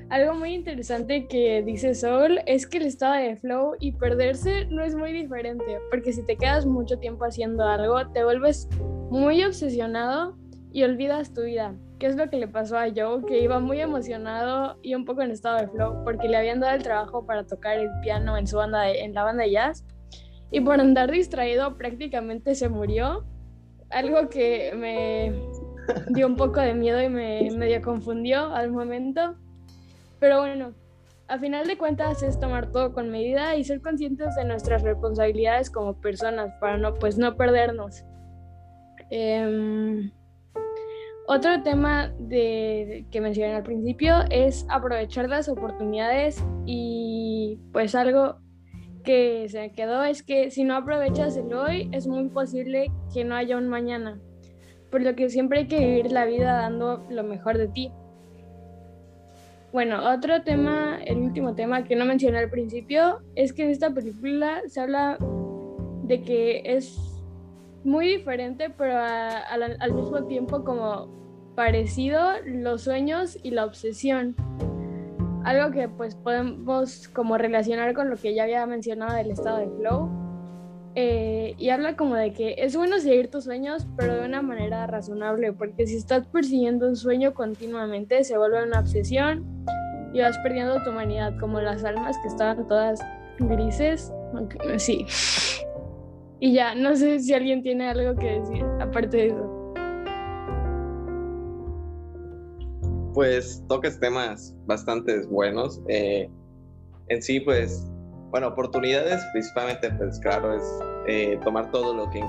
Algo 0.08 0.34
muy 0.34 0.54
interesante 0.54 1.26
que 1.26 1.62
dice 1.62 1.94
Soul 1.94 2.40
es 2.46 2.66
que 2.66 2.78
el 2.78 2.86
estado 2.86 3.14
de 3.14 3.36
flow 3.36 3.74
y 3.80 3.92
perderse 3.92 4.66
no 4.66 4.82
es 4.84 4.94
muy 4.94 5.12
diferente, 5.12 5.80
porque 5.90 6.12
si 6.12 6.24
te 6.24 6.36
quedas 6.36 6.64
mucho 6.64 6.98
tiempo 6.98 7.24
haciendo 7.24 7.64
algo, 7.64 8.08
te 8.12 8.22
vuelves 8.22 8.68
muy 9.10 9.42
obsesionado 9.42 10.36
y 10.70 10.84
olvidas 10.84 11.34
tu 11.34 11.42
vida 11.42 11.74
qué 11.98 12.06
es 12.06 12.16
lo 12.16 12.28
que 12.28 12.36
le 12.36 12.48
pasó 12.48 12.78
a 12.78 12.88
Joe, 12.94 13.24
que 13.26 13.40
iba 13.40 13.58
muy 13.58 13.80
emocionado 13.80 14.78
y 14.82 14.94
un 14.94 15.04
poco 15.04 15.22
en 15.22 15.30
estado 15.30 15.58
de 15.58 15.68
flow, 15.68 16.04
porque 16.04 16.28
le 16.28 16.36
habían 16.36 16.60
dado 16.60 16.74
el 16.74 16.82
trabajo 16.82 17.24
para 17.24 17.44
tocar 17.44 17.78
el 17.78 17.88
piano 18.02 18.36
en 18.36 18.46
su 18.46 18.56
banda 18.56 18.90
en 18.90 19.14
la 19.14 19.24
banda 19.24 19.44
de 19.44 19.52
jazz, 19.52 19.84
y 20.50 20.60
por 20.60 20.80
andar 20.80 21.10
distraído 21.10 21.76
prácticamente 21.76 22.54
se 22.54 22.68
murió, 22.68 23.24
algo 23.90 24.28
que 24.28 24.72
me 24.76 25.32
dio 26.08 26.26
un 26.26 26.36
poco 26.36 26.60
de 26.60 26.74
miedo 26.74 27.02
y 27.02 27.08
me 27.08 27.50
medio 27.56 27.80
confundió 27.80 28.54
al 28.54 28.70
momento, 28.70 29.36
pero 30.18 30.40
bueno, 30.40 30.74
a 31.28 31.38
final 31.38 31.66
de 31.66 31.76
cuentas 31.76 32.22
es 32.22 32.38
tomar 32.38 32.70
todo 32.70 32.92
con 32.92 33.10
medida 33.10 33.56
y 33.56 33.64
ser 33.64 33.80
conscientes 33.80 34.34
de 34.36 34.44
nuestras 34.44 34.82
responsabilidades 34.82 35.70
como 35.70 36.00
personas 36.00 36.52
para 36.60 36.78
no, 36.78 36.94
pues, 36.94 37.18
no 37.18 37.36
perdernos. 37.36 38.04
Eh, 39.10 40.10
otro 41.28 41.62
tema 41.62 42.12
de, 42.18 43.06
que 43.10 43.20
mencioné 43.20 43.54
al 43.54 43.62
principio 43.62 44.24
es 44.30 44.66
aprovechar 44.68 45.28
las 45.28 45.48
oportunidades 45.48 46.44
y 46.64 47.58
pues 47.72 47.94
algo 47.94 48.36
que 49.02 49.48
se 49.48 49.70
quedó 49.72 50.04
es 50.04 50.22
que 50.22 50.50
si 50.50 50.64
no 50.64 50.76
aprovechas 50.76 51.36
el 51.36 51.52
hoy 51.52 51.88
es 51.92 52.06
muy 52.06 52.28
posible 52.28 52.92
que 53.12 53.24
no 53.24 53.34
haya 53.34 53.56
un 53.56 53.68
mañana, 53.68 54.20
por 54.90 55.02
lo 55.02 55.14
que 55.14 55.28
siempre 55.28 55.60
hay 55.60 55.68
que 55.68 55.78
vivir 55.78 56.12
la 56.12 56.26
vida 56.26 56.52
dando 56.52 57.04
lo 57.08 57.22
mejor 57.22 57.58
de 57.58 57.68
ti. 57.68 57.92
Bueno, 59.72 60.08
otro 60.10 60.42
tema, 60.42 60.98
el 61.04 61.18
último 61.18 61.54
tema 61.54 61.84
que 61.84 61.96
no 61.96 62.04
mencioné 62.04 62.38
al 62.38 62.50
principio, 62.50 63.20
es 63.34 63.52
que 63.52 63.64
en 63.64 63.70
esta 63.70 63.90
película 63.90 64.62
se 64.66 64.80
habla 64.80 65.18
de 66.04 66.22
que 66.22 66.62
es 66.64 67.05
muy 67.86 68.08
diferente, 68.08 68.68
pero 68.68 68.98
al 68.98 69.92
mismo 69.94 70.24
tiempo 70.24 70.64
como 70.64 71.08
parecido 71.54 72.20
los 72.44 72.82
sueños 72.82 73.38
y 73.42 73.50
la 73.50 73.64
obsesión. 73.64 74.36
Algo 75.44 75.70
que 75.70 75.88
pues 75.88 76.14
podemos 76.16 77.08
como 77.08 77.38
relacionar 77.38 77.94
con 77.94 78.10
lo 78.10 78.16
que 78.16 78.34
ya 78.34 78.42
había 78.42 78.66
mencionado 78.66 79.14
del 79.14 79.30
estado 79.30 79.58
de 79.58 79.68
flow. 79.78 80.10
Eh, 80.98 81.54
y 81.58 81.68
habla 81.68 81.94
como 81.94 82.14
de 82.14 82.32
que 82.32 82.54
es 82.58 82.74
bueno 82.74 82.98
seguir 82.98 83.30
tus 83.30 83.44
sueños, 83.44 83.86
pero 83.96 84.14
de 84.14 84.26
una 84.26 84.40
manera 84.40 84.86
razonable, 84.86 85.52
porque 85.52 85.86
si 85.86 85.96
estás 85.96 86.26
persiguiendo 86.26 86.88
un 86.88 86.96
sueño 86.96 87.34
continuamente, 87.34 88.24
se 88.24 88.38
vuelve 88.38 88.64
una 88.64 88.80
obsesión 88.80 89.44
y 90.14 90.20
vas 90.20 90.38
perdiendo 90.38 90.82
tu 90.82 90.90
humanidad, 90.90 91.38
como 91.38 91.60
las 91.60 91.84
almas 91.84 92.16
que 92.22 92.28
estaban 92.28 92.66
todas 92.66 93.00
grises. 93.38 94.10
sí. 94.78 95.06
Y 96.38 96.52
ya, 96.52 96.74
no 96.74 96.94
sé 96.94 97.18
si 97.20 97.32
alguien 97.32 97.62
tiene 97.62 97.88
algo 97.88 98.18
que 98.18 98.40
decir 98.40 98.64
aparte 98.80 99.16
de 99.16 99.26
eso. 99.28 99.72
Pues 103.14 103.64
toques 103.68 103.98
temas 103.98 104.54
bastante 104.66 105.24
buenos. 105.26 105.80
Eh, 105.88 106.28
en 107.08 107.22
sí, 107.22 107.40
pues, 107.40 107.90
bueno, 108.30 108.48
oportunidades, 108.48 109.24
principalmente, 109.32 109.90
pues 109.92 110.20
claro, 110.20 110.54
es 110.54 110.62
eh, 111.06 111.38
tomar 111.42 111.70
todo 111.70 111.94
lo 111.94 112.10
que 112.10 112.22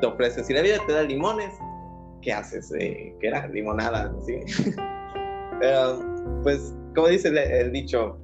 te 0.00 0.06
ofrece. 0.06 0.44
Si 0.44 0.52
la 0.52 0.60
vida 0.60 0.76
te 0.86 0.92
da 0.92 1.02
limones, 1.02 1.54
¿qué 2.20 2.34
haces? 2.34 2.70
Eh, 2.78 3.14
¿Qué 3.18 3.28
era? 3.28 3.46
Limonada, 3.48 4.14
¿sí? 4.26 4.40
Pero, 5.60 6.04
pues, 6.42 6.74
como 6.94 7.08
dice 7.08 7.28
el, 7.28 7.72
dicho, 7.72 8.18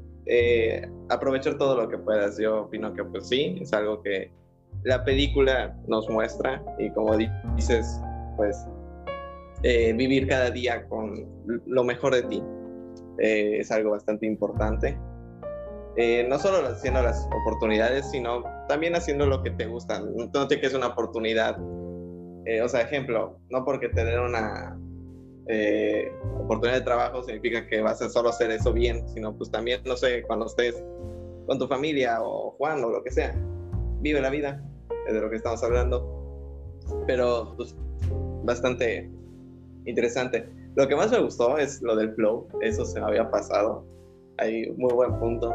aprovechar 1.08 1.56
todo 1.56 1.80
lo 1.80 1.88
que 1.88 1.96
puedas. 1.96 2.38
Yo 2.38 2.64
opino 2.64 2.92
que, 2.92 3.02
pues 3.04 3.26
sí, 3.26 3.56
es 3.62 3.72
algo 3.72 4.02
que 4.02 4.30
la 4.84 5.04
película 5.04 5.76
nos 5.86 6.08
muestra 6.08 6.62
y 6.78 6.90
como 6.90 7.16
dices, 7.56 8.00
pues 8.36 8.66
eh, 9.62 9.92
vivir 9.92 10.28
cada 10.28 10.50
día 10.50 10.86
con 10.86 11.26
lo 11.66 11.82
mejor 11.82 12.14
de 12.14 12.22
ti 12.22 12.42
eh, 13.18 13.58
es 13.58 13.70
algo 13.72 13.90
bastante 13.90 14.26
importante. 14.26 14.96
Eh, 15.96 16.24
no 16.28 16.38
solo 16.38 16.68
haciendo 16.68 17.02
las 17.02 17.28
oportunidades, 17.42 18.08
sino 18.08 18.44
también 18.68 18.94
haciendo 18.94 19.26
lo 19.26 19.42
que 19.42 19.50
te 19.50 19.66
gusta. 19.66 20.00
No 20.00 20.48
que 20.48 20.68
ser 20.68 20.76
una 20.76 20.88
oportunidad. 20.88 21.58
o 21.58 22.68
sea, 22.68 22.82
ejemplo, 22.82 23.40
no 23.50 23.64
porque 23.64 23.88
tener 23.88 24.20
una 24.20 24.78
oportunidad 26.38 26.78
de 26.78 26.84
trabajo 26.84 27.22
significa 27.24 27.66
que 27.66 27.80
vas 27.80 28.00
a 28.00 28.08
solo 28.10 28.28
hacer 28.28 28.50
eso 28.52 28.72
bien, 28.72 29.08
sino 29.08 29.36
pues 29.36 29.50
también, 29.50 29.80
no 29.84 29.96
sé, 29.96 30.22
cuando 30.22 30.46
estés 30.46 30.82
con 31.46 31.58
tu 31.58 31.66
familia 31.66 32.22
o 32.22 32.52
Juan 32.52 32.84
o 32.84 32.90
lo 32.90 33.02
que 33.02 33.10
sea, 33.10 33.34
vive 34.00 34.20
la 34.20 34.30
vida, 34.30 34.62
es 35.06 35.14
de 35.14 35.20
lo 35.20 35.30
que 35.30 35.36
estamos 35.36 35.62
hablando. 35.62 36.14
Pero 37.06 37.54
pues 37.56 37.74
bastante 38.44 39.10
interesante. 39.84 40.48
Lo 40.74 40.86
que 40.86 40.96
más 40.96 41.10
me 41.10 41.20
gustó 41.20 41.58
es 41.58 41.82
lo 41.82 41.96
del 41.96 42.14
flow, 42.14 42.46
eso 42.62 42.84
se 42.84 43.00
me 43.00 43.06
había 43.06 43.30
pasado. 43.30 43.84
Hay 44.38 44.70
muy 44.76 44.92
buen 44.92 45.18
punto. 45.18 45.54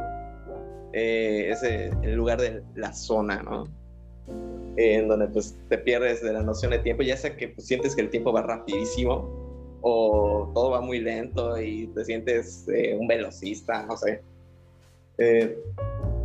Eh, 0.92 1.50
es 1.50 1.64
el 1.64 2.14
lugar 2.14 2.40
de 2.40 2.62
la 2.76 2.94
zona, 2.94 3.42
¿no? 3.42 3.66
en 4.76 5.08
donde 5.08 5.28
pues 5.28 5.56
te 5.70 5.78
pierdes 5.78 6.24
de 6.24 6.34
la 6.34 6.42
noción 6.42 6.72
de 6.72 6.80
tiempo, 6.80 7.04
ya 7.04 7.18
sea 7.18 7.36
que 7.36 7.50
pues, 7.50 7.68
sientes 7.68 7.96
que 7.96 8.02
el 8.02 8.10
tiempo 8.10 8.34
va 8.34 8.42
rapidísimo 8.42 9.30
o 9.82 10.52
todo 10.54 10.72
va 10.72 10.82
muy 10.82 11.00
lento 11.00 11.60
y 11.60 11.88
te 11.88 12.06
sientes 12.06 12.68
eh, 12.70 12.96
un 12.98 13.08
velocista, 13.08 13.86
no 13.86 13.98
sé. 13.98 14.22
Eh, 15.18 15.58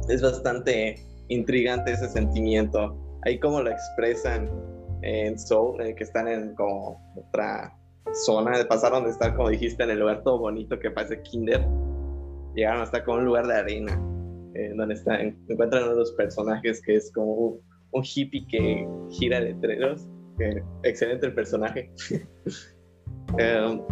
es 0.09 0.23
bastante 0.23 1.05
intrigante 1.29 1.93
ese 1.93 2.09
sentimiento. 2.09 2.97
Ahí 3.23 3.39
como 3.39 3.63
lo 3.63 3.71
expresan 3.71 4.51
en 5.03 5.39
Seoul, 5.39 5.81
eh, 5.81 5.95
que 5.95 6.05
están 6.05 6.29
en 6.29 6.55
como 6.55 7.01
otra 7.17 7.77
zona, 8.25 8.53
pasaron 8.69 9.05
de 9.05 9.11
estar, 9.11 9.37
como 9.37 9.51
dijiste, 9.51 9.83
en 9.85 9.91
el 9.91 10.01
lugar 10.01 10.23
todo 10.23 10.39
bonito 10.39 10.79
que 10.79 10.91
parece 10.91 11.23
Kinder, 11.23 11.65
llegaron 12.55 12.83
hasta 12.83 13.05
como 13.05 13.19
un 13.19 13.27
lugar 13.27 13.47
de 13.47 13.55
arena, 13.55 14.01
eh, 14.55 14.73
donde 14.77 14.95
está, 14.95 15.21
encuentran 15.21 15.85
uno 15.85 15.93
de 15.93 15.99
los 15.99 16.13
personajes 16.13 16.83
que 16.83 16.97
es 16.97 17.13
como 17.13 17.61
un, 17.93 18.03
hippie 18.03 18.47
que 18.47 18.89
gira 19.11 19.41
letreros, 19.41 20.07
excelente 20.83 21.27
el 21.27 21.35
personaje. 21.35 21.91
Em, 23.37 23.83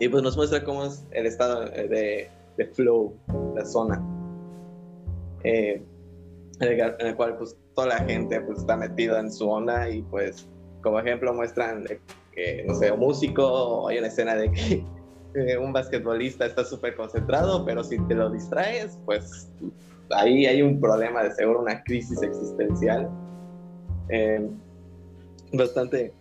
y 0.00 0.08
pues 0.08 0.22
nos 0.22 0.34
muestra 0.34 0.64
cómo 0.64 0.86
es 0.86 1.06
el 1.10 1.26
estado 1.26 1.66
de, 1.66 2.30
de 2.56 2.66
flow, 2.68 3.14
la 3.54 3.66
zona. 3.66 4.02
Eh, 5.44 5.82
en, 6.60 7.06
el, 7.06 7.16
cual 7.16 7.36
pues 7.36 7.56
toda 7.74 7.88
la 7.88 7.98
gente 7.98 8.40
pues 8.40 8.58
está 8.58 8.76
metida 8.76 9.20
en 9.20 9.30
su 9.30 9.48
onda 9.48 9.88
y 9.88 10.02
pues 10.02 10.48
como 10.82 10.98
ejemplo 11.00 11.34
muestran 11.34 11.84
que, 12.32 12.64
no 12.66 12.74
sé, 12.74 12.92
un 12.92 13.00
músico 13.00 13.88
hay 13.88 13.98
una 13.98 14.06
escena 14.08 14.34
de 14.34 14.50
que 14.52 15.58
un 15.58 15.72
basquetbolista 15.72 16.46
está 16.46 16.64
súper 16.64 16.96
concentrado, 16.96 17.64
pero 17.64 17.82
si 17.84 17.98
te 18.06 18.14
lo 18.14 18.30
distraes, 18.30 18.98
pues 19.04 19.50
ahí 20.10 20.46
hay 20.46 20.62
un 20.62 20.80
problema 20.80 21.22
de 21.24 21.32
seguro, 21.32 21.60
una 21.60 21.82
crisis 21.84 22.22
existencial. 22.22 23.10
Eh, 24.08 24.48
bastante 25.52 26.14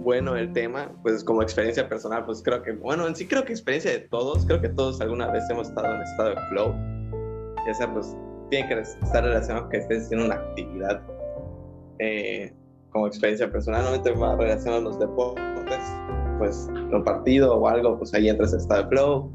bueno 0.00 0.36
el 0.36 0.52
tema, 0.52 0.90
pues 1.02 1.22
como 1.22 1.42
experiencia 1.42 1.88
personal, 1.88 2.24
pues 2.24 2.42
creo 2.42 2.62
que, 2.62 2.72
bueno, 2.72 3.06
en 3.06 3.14
sí 3.14 3.26
creo 3.26 3.44
que 3.44 3.52
experiencia 3.52 3.90
de 3.90 4.00
todos, 4.00 4.46
creo 4.46 4.60
que 4.60 4.70
todos 4.70 5.00
alguna 5.00 5.30
vez 5.30 5.44
hemos 5.50 5.68
estado 5.68 5.94
en 5.94 6.02
estado 6.02 6.30
de 6.30 6.36
flow, 6.48 6.74
ya 7.66 7.74
sea 7.74 7.92
pues 7.92 8.16
tiene 8.50 8.68
que 8.68 8.80
estar 8.80 9.24
relacionado 9.24 9.64
con 9.64 9.70
que 9.70 9.78
estés 9.78 10.04
haciendo 10.04 10.26
una 10.26 10.36
actividad 10.36 11.02
eh, 11.98 12.52
como 12.90 13.06
experiencia 13.06 13.50
personal, 13.50 13.82
normalmente 13.82 14.18
va 14.18 14.36
relacionado 14.36 14.80
a 14.80 14.84
los 14.84 14.98
deportes, 14.98 15.78
pues 16.38 16.68
un 16.92 17.04
partido 17.04 17.54
o 17.56 17.68
algo, 17.68 17.98
pues 17.98 18.14
ahí 18.14 18.28
entras 18.28 18.52
en 18.52 18.60
estado 18.60 18.84
de 18.84 18.88
flow, 18.88 19.32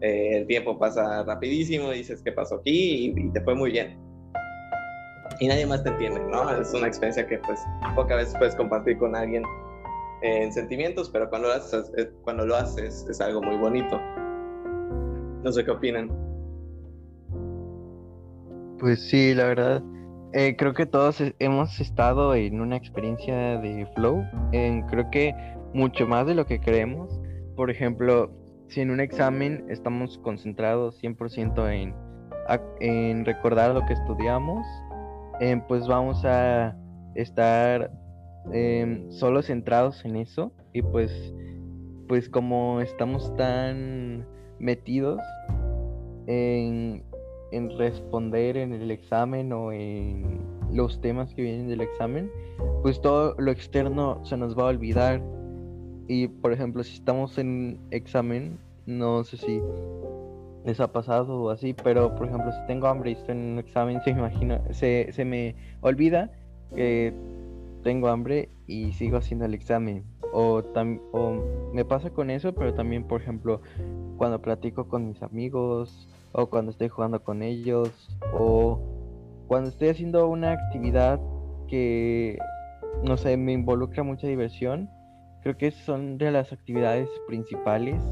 eh, 0.00 0.38
el 0.38 0.46
tiempo 0.46 0.78
pasa 0.78 1.24
rapidísimo, 1.24 1.90
dices 1.90 2.22
qué 2.22 2.32
pasó 2.32 2.56
aquí 2.56 3.12
y, 3.16 3.30
te 3.30 3.40
fue 3.42 3.54
muy 3.54 3.72
bien. 3.72 3.98
Y 5.40 5.48
nadie 5.48 5.66
más 5.66 5.84
te 5.84 5.90
entiende, 5.90 6.20
¿no? 6.30 6.50
Es 6.50 6.72
una 6.72 6.86
experiencia 6.86 7.26
que 7.26 7.38
pues 7.38 7.60
pocas 7.94 8.16
veces 8.16 8.34
puedes 8.38 8.54
compartir 8.56 8.98
con 8.98 9.14
alguien 9.14 9.42
en 10.22 10.52
sentimientos, 10.52 11.10
pero 11.10 11.28
cuando 11.28 11.48
lo 11.48 11.54
haces, 11.54 11.92
eh, 11.96 12.10
cuando 12.22 12.46
lo 12.46 12.56
haces 12.56 13.06
es 13.08 13.20
algo 13.20 13.42
muy 13.42 13.56
bonito. 13.56 14.00
No 15.44 15.52
sé 15.52 15.64
qué 15.64 15.70
opinan. 15.70 16.27
Pues 18.78 19.08
sí, 19.08 19.34
la 19.34 19.44
verdad. 19.44 19.82
Eh, 20.32 20.54
creo 20.56 20.72
que 20.72 20.86
todos 20.86 21.20
hemos 21.40 21.80
estado 21.80 22.34
en 22.34 22.60
una 22.60 22.76
experiencia 22.76 23.58
de 23.58 23.86
flow. 23.94 24.22
creo 24.52 25.10
que 25.10 25.34
mucho 25.74 26.06
más 26.06 26.26
de 26.26 26.34
lo 26.34 26.46
que 26.46 26.60
creemos. 26.60 27.18
Por 27.56 27.70
ejemplo, 27.70 28.30
si 28.68 28.80
en 28.80 28.90
un 28.90 29.00
examen 29.00 29.64
estamos 29.68 30.18
concentrados 30.18 31.02
100% 31.02 31.72
en, 31.72 31.94
en 32.80 33.24
recordar 33.24 33.74
lo 33.74 33.84
que 33.84 33.94
estudiamos, 33.94 34.64
eh, 35.40 35.60
pues 35.66 35.88
vamos 35.88 36.24
a 36.24 36.76
estar 37.16 37.90
em, 38.52 39.10
solo 39.10 39.42
centrados 39.42 40.04
en 40.04 40.16
eso. 40.16 40.52
Y 40.72 40.82
pues, 40.82 41.12
pues 42.06 42.28
como 42.28 42.80
estamos 42.80 43.34
tan 43.36 44.24
metidos 44.60 45.20
en 46.28 47.02
en 47.50 47.76
responder 47.78 48.56
en 48.56 48.72
el 48.72 48.90
examen 48.90 49.52
o 49.52 49.72
en 49.72 50.40
los 50.72 51.00
temas 51.00 51.34
que 51.34 51.42
vienen 51.42 51.68
del 51.68 51.80
examen, 51.80 52.30
pues 52.82 53.00
todo 53.00 53.34
lo 53.38 53.50
externo 53.50 54.24
se 54.24 54.36
nos 54.36 54.56
va 54.56 54.64
a 54.64 54.66
olvidar. 54.66 55.22
Y 56.08 56.28
por 56.28 56.52
ejemplo, 56.52 56.82
si 56.82 56.94
estamos 56.94 57.38
en 57.38 57.80
examen, 57.90 58.58
no 58.86 59.24
sé 59.24 59.36
si 59.36 59.60
les 60.64 60.80
ha 60.80 60.92
pasado 60.92 61.42
o 61.42 61.50
así, 61.50 61.74
pero 61.74 62.14
por 62.14 62.28
ejemplo, 62.28 62.52
si 62.52 62.58
tengo 62.66 62.86
hambre 62.86 63.10
y 63.10 63.12
estoy 63.14 63.36
en 63.36 63.52
un 63.52 63.58
examen, 63.58 64.00
se 64.04 64.12
me, 64.12 64.20
imagina, 64.20 64.62
se, 64.70 65.12
se 65.12 65.24
me 65.24 65.54
olvida 65.80 66.30
que 66.74 67.12
tengo 67.82 68.08
hambre 68.08 68.50
y 68.66 68.92
sigo 68.92 69.16
haciendo 69.16 69.46
el 69.46 69.54
examen. 69.54 70.04
O, 70.32 70.62
o 71.12 71.32
me 71.72 71.86
pasa 71.86 72.10
con 72.10 72.28
eso, 72.28 72.52
pero 72.52 72.74
también, 72.74 73.04
por 73.04 73.22
ejemplo, 73.22 73.62
cuando 74.18 74.42
platico 74.42 74.88
con 74.88 75.08
mis 75.08 75.22
amigos 75.22 76.06
o 76.32 76.48
cuando 76.48 76.70
estoy 76.70 76.88
jugando 76.88 77.22
con 77.22 77.42
ellos 77.42 77.90
o 78.32 78.80
cuando 79.46 79.70
estoy 79.70 79.88
haciendo 79.88 80.28
una 80.28 80.52
actividad 80.52 81.20
que 81.68 82.38
no 83.02 83.16
sé, 83.16 83.36
me 83.36 83.52
involucra 83.52 84.02
mucha 84.02 84.26
diversión, 84.26 84.90
creo 85.42 85.56
que 85.56 85.70
son 85.70 86.18
de 86.18 86.30
las 86.30 86.52
actividades 86.52 87.08
principales 87.26 88.02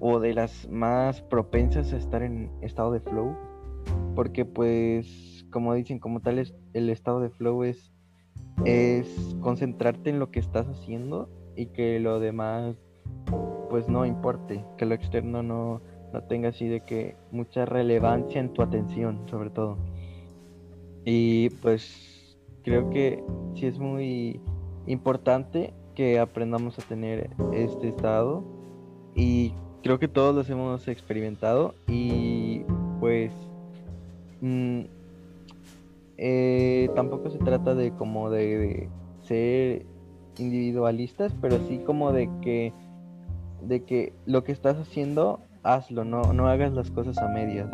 o 0.00 0.20
de 0.20 0.34
las 0.34 0.68
más 0.68 1.22
propensas 1.22 1.92
a 1.92 1.96
estar 1.96 2.22
en 2.22 2.50
estado 2.62 2.92
de 2.92 3.00
flow, 3.00 3.36
porque 4.14 4.44
pues 4.44 5.46
como 5.50 5.74
dicen, 5.74 5.98
como 5.98 6.20
tal 6.20 6.38
es 6.38 6.54
el 6.74 6.90
estado 6.90 7.20
de 7.20 7.30
flow 7.30 7.64
es 7.64 7.92
es 8.64 9.36
concentrarte 9.40 10.10
en 10.10 10.18
lo 10.18 10.30
que 10.30 10.40
estás 10.40 10.66
haciendo 10.66 11.30
y 11.56 11.66
que 11.66 12.00
lo 12.00 12.18
demás 12.18 12.76
pues 13.70 13.88
no 13.88 14.04
importe, 14.04 14.64
que 14.76 14.86
lo 14.86 14.94
externo 14.94 15.42
no 15.42 15.80
no 16.12 16.22
tenga 16.22 16.50
así 16.50 16.68
de 16.68 16.80
que 16.80 17.16
mucha 17.30 17.64
relevancia 17.64 18.40
en 18.40 18.52
tu 18.52 18.62
atención, 18.62 19.20
sobre 19.28 19.50
todo. 19.50 19.76
Y 21.04 21.50
pues 21.62 22.36
creo 22.62 22.90
que 22.90 23.22
sí 23.54 23.66
es 23.66 23.78
muy 23.78 24.40
importante 24.86 25.72
que 25.94 26.18
aprendamos 26.18 26.78
a 26.78 26.82
tener 26.82 27.30
este 27.52 27.88
estado 27.88 28.44
y 29.14 29.52
creo 29.82 29.98
que 29.98 30.08
todos 30.08 30.34
los 30.34 30.48
hemos 30.50 30.86
experimentado 30.88 31.74
y 31.86 32.62
pues 33.00 33.32
mm, 34.40 34.80
eh, 36.18 36.90
tampoco 36.94 37.30
se 37.30 37.38
trata 37.38 37.74
de 37.74 37.92
como 37.92 38.30
de 38.30 38.88
ser 39.22 39.86
individualistas, 40.38 41.34
pero 41.40 41.58
sí 41.68 41.78
como 41.78 42.12
de 42.12 42.30
que 42.42 42.72
de 43.62 43.84
que 43.84 44.12
lo 44.24 44.44
que 44.44 44.52
estás 44.52 44.76
haciendo 44.76 45.40
hazlo, 45.68 46.04
no, 46.04 46.22
no 46.32 46.48
hagas 46.48 46.72
las 46.72 46.90
cosas 46.90 47.18
a 47.18 47.28
medias. 47.28 47.70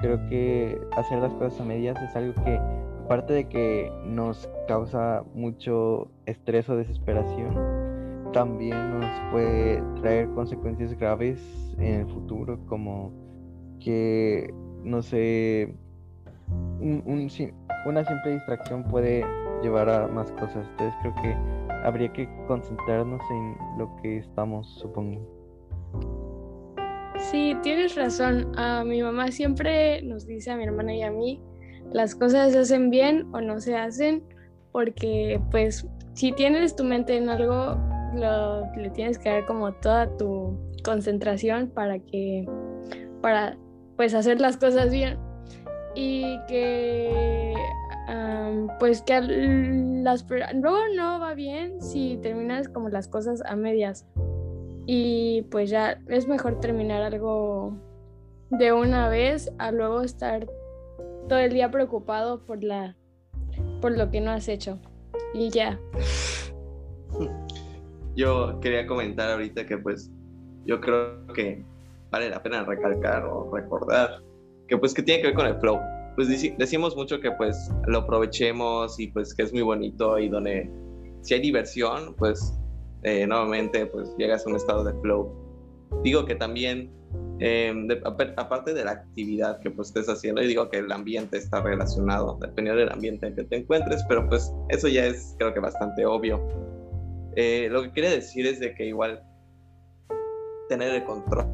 Creo 0.00 0.24
que 0.28 0.78
hacer 0.96 1.18
las 1.20 1.32
cosas 1.34 1.60
a 1.60 1.64
medias 1.64 1.96
es 2.02 2.14
algo 2.16 2.34
que, 2.44 2.60
aparte 3.04 3.32
de 3.32 3.48
que 3.48 3.92
nos 4.04 4.50
causa 4.66 5.22
mucho 5.34 6.10
estrés 6.26 6.68
o 6.68 6.76
desesperación, 6.76 7.54
también 8.32 8.98
nos 8.98 9.10
puede 9.30 9.82
traer 10.00 10.28
consecuencias 10.30 10.92
graves 10.98 11.40
en 11.78 12.00
el 12.00 12.06
futuro, 12.08 12.58
como 12.66 13.12
que, 13.78 14.52
no 14.82 15.02
sé, 15.02 15.72
un, 16.80 17.02
una 17.86 18.04
simple 18.04 18.32
distracción 18.32 18.82
puede 18.84 19.24
llevar 19.62 19.88
a 19.88 20.08
más 20.08 20.32
cosas. 20.32 20.66
Entonces 20.72 20.94
creo 21.00 21.14
que 21.14 21.36
habría 21.84 22.12
que 22.12 22.28
concentrarnos 22.48 23.22
en 23.30 23.56
lo 23.78 23.94
que 24.02 24.18
estamos, 24.18 24.66
supongo. 24.80 25.33
Sí, 27.30 27.56
tienes 27.62 27.94
razón. 27.94 28.52
A 28.56 28.84
mi 28.84 29.02
mamá 29.02 29.30
siempre 29.30 30.02
nos 30.02 30.26
dice 30.26 30.50
a 30.50 30.56
mi 30.56 30.64
hermana 30.64 30.94
y 30.94 31.02
a 31.02 31.10
mí, 31.10 31.40
las 31.92 32.14
cosas 32.14 32.52
se 32.52 32.58
hacen 32.58 32.90
bien 32.90 33.26
o 33.32 33.40
no 33.40 33.60
se 33.60 33.76
hacen, 33.76 34.22
porque 34.72 35.40
pues 35.50 35.86
si 36.14 36.32
tienes 36.32 36.76
tu 36.76 36.84
mente 36.84 37.16
en 37.16 37.28
algo, 37.28 37.76
lo, 38.14 38.70
le 38.76 38.90
tienes 38.90 39.18
que 39.18 39.30
dar 39.30 39.46
como 39.46 39.72
toda 39.72 40.16
tu 40.16 40.58
concentración 40.84 41.70
para 41.70 41.98
que, 41.98 42.46
para 43.22 43.56
pues 43.96 44.14
hacer 44.14 44.40
las 44.40 44.56
cosas 44.56 44.90
bien. 44.90 45.18
Y 45.94 46.38
que 46.48 47.54
pues 48.78 49.02
que 49.02 49.20
las, 49.20 50.26
luego 50.28 50.78
no 50.94 51.20
va 51.20 51.34
bien 51.34 51.80
si 51.80 52.18
terminas 52.22 52.68
como 52.68 52.88
las 52.88 53.08
cosas 53.08 53.42
a 53.46 53.56
medias 53.56 54.06
y 54.86 55.42
pues 55.50 55.70
ya 55.70 56.00
es 56.08 56.28
mejor 56.28 56.60
terminar 56.60 57.02
algo 57.02 57.76
de 58.50 58.72
una 58.72 59.08
vez 59.08 59.52
a 59.58 59.72
luego 59.72 60.02
estar 60.02 60.46
todo 61.28 61.38
el 61.38 61.52
día 61.52 61.70
preocupado 61.70 62.44
por 62.44 62.62
la 62.62 62.96
por 63.80 63.96
lo 63.96 64.10
que 64.10 64.20
no 64.20 64.30
has 64.30 64.48
hecho. 64.48 64.78
Y 65.34 65.50
ya. 65.50 65.78
Yo 68.16 68.58
quería 68.60 68.86
comentar 68.86 69.30
ahorita 69.30 69.66
que 69.66 69.76
pues 69.76 70.10
yo 70.64 70.80
creo 70.80 71.26
que 71.34 71.64
vale 72.10 72.30
la 72.30 72.40
pena 72.40 72.64
recalcar 72.64 73.24
o 73.24 73.50
recordar 73.52 74.22
que 74.68 74.78
pues 74.78 74.94
que 74.94 75.02
tiene 75.02 75.20
que 75.20 75.26
ver 75.28 75.36
con 75.36 75.46
el 75.46 75.58
flow. 75.58 75.80
Pues 76.14 76.28
decimos 76.56 76.94
mucho 76.96 77.20
que 77.20 77.32
pues 77.32 77.72
lo 77.88 77.98
aprovechemos 77.98 79.00
y 79.00 79.08
pues 79.08 79.34
que 79.34 79.42
es 79.42 79.52
muy 79.52 79.62
bonito 79.62 80.16
y 80.18 80.28
donde 80.28 80.70
si 81.22 81.34
hay 81.34 81.40
diversión 81.40 82.14
pues 82.16 82.56
eh, 83.04 83.26
nuevamente 83.26 83.86
pues 83.86 84.14
llegas 84.18 84.46
a 84.46 84.50
un 84.50 84.56
estado 84.56 84.84
de 84.84 84.92
flow. 85.00 85.32
Digo 86.02 86.24
que 86.26 86.34
también 86.34 86.90
Em, 87.40 87.88
aparte 88.36 88.72
de 88.72 88.84
la 88.84 88.92
actividad 88.92 89.58
que 89.60 89.70
pues 89.70 89.88
estés 89.88 90.08
haciendo, 90.08 90.40
y 90.40 90.46
digo 90.46 90.70
que 90.70 90.78
el 90.78 90.90
ambiente 90.92 91.36
está 91.36 91.60
relacionado, 91.60 92.38
dependiendo 92.40 92.80
del 92.80 92.92
ambiente 92.92 93.26
en 93.26 93.34
que 93.34 93.42
te 93.42 93.56
encuentres, 93.56 94.04
pero 94.08 94.28
pues 94.28 94.52
eso 94.68 94.86
ya 94.86 95.06
es 95.06 95.34
creo 95.38 95.52
que 95.52 95.58
bastante 95.58 96.06
obvio. 96.06 96.40
Eh, 97.34 97.68
lo 97.70 97.82
que 97.82 97.90
quiere 97.90 98.10
decir 98.10 98.46
es 98.46 98.60
de 98.60 98.72
que 98.74 98.86
igual 98.86 99.20
tener 100.68 100.94
el 100.94 101.04
control, 101.04 101.46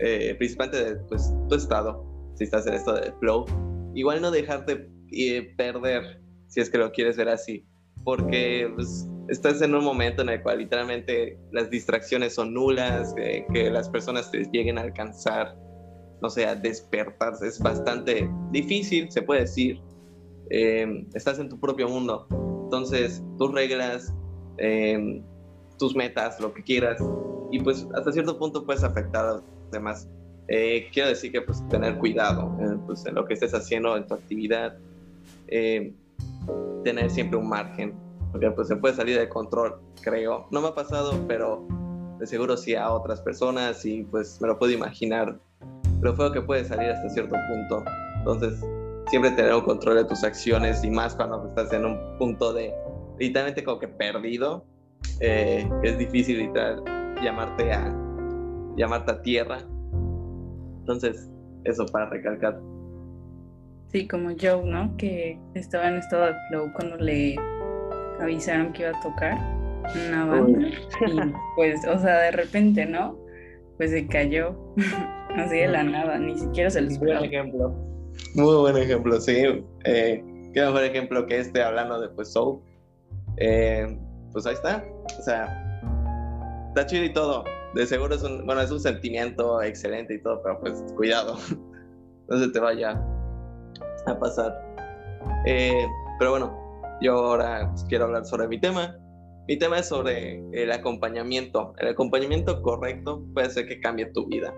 eh, 0.00 0.34
principalmente 0.36 0.84
de 0.84 0.96
pues, 1.08 1.32
tu 1.48 1.54
estado, 1.54 2.04
si 2.34 2.44
estás 2.44 2.66
en 2.66 2.74
esto 2.74 2.94
de 2.94 3.12
flow, 3.20 3.46
igual 3.94 4.20
no 4.20 4.32
dejarte 4.32 4.90
eh, 5.12 5.54
perder, 5.56 6.20
si 6.48 6.60
es 6.60 6.68
que 6.68 6.78
lo 6.78 6.90
quieres 6.90 7.16
ver 7.16 7.28
así, 7.28 7.64
porque 8.02 8.68
pues, 8.74 9.08
estás 9.30 9.62
en 9.62 9.74
un 9.74 9.84
momento 9.84 10.22
en 10.22 10.28
el 10.28 10.42
cual 10.42 10.58
literalmente 10.58 11.38
las 11.52 11.70
distracciones 11.70 12.34
son 12.34 12.52
nulas, 12.52 13.14
que 13.14 13.70
las 13.70 13.88
personas 13.88 14.30
te 14.30 14.44
lleguen 14.52 14.78
a 14.78 14.82
alcanzar, 14.82 15.56
no 16.20 16.28
sé, 16.28 16.46
a 16.46 16.54
despertarse, 16.54 17.48
es 17.48 17.58
bastante 17.58 18.30
difícil, 18.50 19.10
se 19.10 19.22
puede 19.22 19.40
decir. 19.40 19.80
estás 21.14 21.38
en 21.38 21.48
tu 21.48 21.58
propio 21.58 21.88
mundo, 21.88 22.26
entonces 22.64 23.22
tus 23.38 23.52
reglas, 23.52 24.12
Em, 24.60 25.22
tus 25.78 25.96
metas, 25.96 26.38
lo 26.38 26.52
que 26.52 26.62
quieras, 26.62 27.02
y 27.50 27.58
pues 27.60 27.88
hasta 27.94 28.12
cierto 28.12 28.38
punto 28.38 28.66
puedes 28.66 28.84
afectar 28.84 29.24
a 29.24 29.32
los 29.36 29.42
demás. 29.72 30.06
Eh, 30.48 30.88
quiero 30.92 31.08
decir 31.08 31.32
que 31.32 31.40
pues 31.40 31.66
tener 31.70 31.96
cuidado 31.96 32.54
pues, 32.84 33.06
en 33.06 33.14
lo 33.14 33.24
que 33.24 33.32
estés 33.32 33.54
haciendo, 33.54 33.96
en 33.96 34.06
tu 34.06 34.12
actividad, 34.12 34.76
em, 35.46 35.94
tener 36.84 37.08
siempre 37.10 37.38
un 37.38 37.48
margen, 37.48 37.94
porque 38.32 38.50
pues 38.50 38.68
se 38.68 38.76
puede 38.76 38.94
salir 38.94 39.18
de 39.18 39.28
control, 39.28 39.80
creo. 40.02 40.46
No 40.50 40.60
me 40.60 40.68
ha 40.68 40.74
pasado, 40.74 41.12
pero 41.26 41.66
de 42.18 42.26
seguro 42.26 42.56
sí 42.56 42.74
a 42.74 42.90
otras 42.90 43.20
personas 43.20 43.84
y 43.84 44.02
pues 44.04 44.40
me 44.40 44.48
lo 44.48 44.58
puedo 44.58 44.72
imaginar 44.72 45.38
lo 46.00 46.14
feo 46.16 46.32
que 46.32 46.40
puede 46.40 46.64
salir 46.64 46.90
hasta 46.90 47.08
cierto 47.10 47.36
punto. 47.48 47.84
Entonces, 48.18 48.64
siempre 49.08 49.30
tener 49.32 49.54
un 49.54 49.62
control 49.62 49.96
de 49.96 50.04
tus 50.04 50.22
acciones 50.24 50.84
y 50.84 50.90
más 50.90 51.14
cuando 51.14 51.46
estás 51.46 51.72
en 51.72 51.84
un 51.84 51.98
punto 52.18 52.52
de 52.52 52.72
literalmente 53.18 53.62
como 53.62 53.78
que 53.78 53.88
perdido. 53.88 54.64
Eh, 55.20 55.68
es 55.82 55.98
difícil 55.98 56.38
literal 56.38 56.82
llamarte 57.22 57.72
a 57.72 57.94
llamarte 58.76 59.12
a 59.12 59.22
tierra. 59.22 59.58
Entonces, 60.80 61.30
eso 61.64 61.86
para 61.86 62.08
recalcar. 62.08 62.60
Sí, 63.88 64.06
como 64.06 64.30
Joe, 64.40 64.64
¿no? 64.64 64.96
Que 64.96 65.38
estaba 65.54 65.88
en 65.88 65.96
estado 65.96 66.26
de 66.26 66.34
flow 66.48 66.72
cuando 66.72 66.96
le 66.96 67.36
avisaron 68.20 68.72
que 68.72 68.82
iba 68.82 68.90
a 68.90 69.00
tocar 69.00 69.38
una 70.06 70.24
banda. 70.26 70.68
Y 70.68 71.32
pues, 71.56 71.86
o 71.86 71.98
sea, 71.98 72.18
de 72.20 72.30
repente, 72.32 72.86
¿no? 72.86 73.18
Pues 73.76 73.90
se 73.90 74.06
cayó 74.06 74.56
así 75.36 75.56
de 75.58 75.68
la 75.68 75.82
nada, 75.82 76.18
ni 76.18 76.38
siquiera 76.38 76.70
se 76.70 76.82
les 76.82 76.98
Buen 76.98 77.24
ejemplo. 77.24 77.74
Muy 78.34 78.56
buen 78.56 78.76
ejemplo, 78.76 79.20
sí. 79.20 79.64
Eh, 79.84 80.22
qué 80.52 80.60
mejor 80.60 80.84
ejemplo 80.84 81.26
que 81.26 81.38
este 81.38 81.62
hablando 81.62 82.00
de 82.00 82.08
pues 82.10 82.32
Soul 82.32 82.60
eh, 83.36 83.98
pues 84.32 84.46
ahí 84.46 84.54
está. 84.54 84.84
O 85.18 85.22
sea, 85.22 85.80
está 86.68 86.86
chido 86.86 87.04
y 87.04 87.12
todo. 87.12 87.44
De 87.74 87.86
seguro 87.86 88.14
es 88.14 88.22
un, 88.22 88.44
bueno, 88.46 88.60
es 88.60 88.70
un 88.70 88.80
sentimiento 88.80 89.62
excelente 89.62 90.14
y 90.14 90.22
todo, 90.22 90.42
pero 90.42 90.60
pues 90.60 90.84
cuidado. 90.96 91.36
no 92.28 92.38
se 92.38 92.48
te 92.48 92.60
vaya 92.60 93.00
a 94.06 94.18
pasar. 94.18 94.54
Eh, 95.46 95.86
pero 96.18 96.32
bueno, 96.32 96.59
yo 97.00 97.14
ahora 97.14 97.72
quiero 97.88 98.04
hablar 98.06 98.24
sobre 98.24 98.48
mi 98.48 98.60
tema. 98.60 98.96
Mi 99.48 99.58
tema 99.58 99.78
es 99.78 99.88
sobre 99.88 100.42
el 100.52 100.70
acompañamiento. 100.70 101.72
El 101.78 101.88
acompañamiento 101.88 102.62
correcto 102.62 103.24
puede 103.34 103.50
ser 103.50 103.66
que 103.66 103.80
cambie 103.80 104.06
tu 104.06 104.26
vida. 104.26 104.54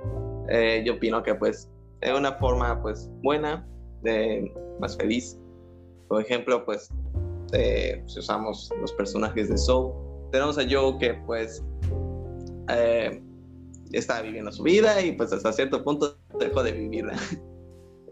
Eh, 0.49 0.82
yo 0.84 0.95
opino 0.95 1.22
que 1.22 1.34
pues 1.34 1.70
de 2.01 2.12
una 2.12 2.32
forma 2.34 2.80
pues 2.82 3.09
buena, 3.22 3.66
de 4.03 4.53
más 4.80 4.97
feliz. 4.97 5.38
Por 6.09 6.20
ejemplo, 6.20 6.64
pues 6.64 6.90
eh, 7.53 8.03
si 8.07 8.18
usamos 8.18 8.70
los 8.80 8.93
personajes 8.93 9.49
de 9.49 9.57
Soul, 9.57 9.93
tenemos 10.30 10.59
a 10.59 10.62
Joe 10.68 10.99
que 10.99 11.14
pues 11.26 11.64
eh, 12.68 13.22
estaba 13.93 14.22
viviendo 14.22 14.51
su 14.53 14.62
vida 14.62 15.01
y 15.01 15.12
pues 15.12 15.32
hasta 15.32 15.53
cierto 15.53 15.82
punto 15.84 16.18
dejó 16.38 16.62
de 16.62 16.72
vivirla. 16.72 17.14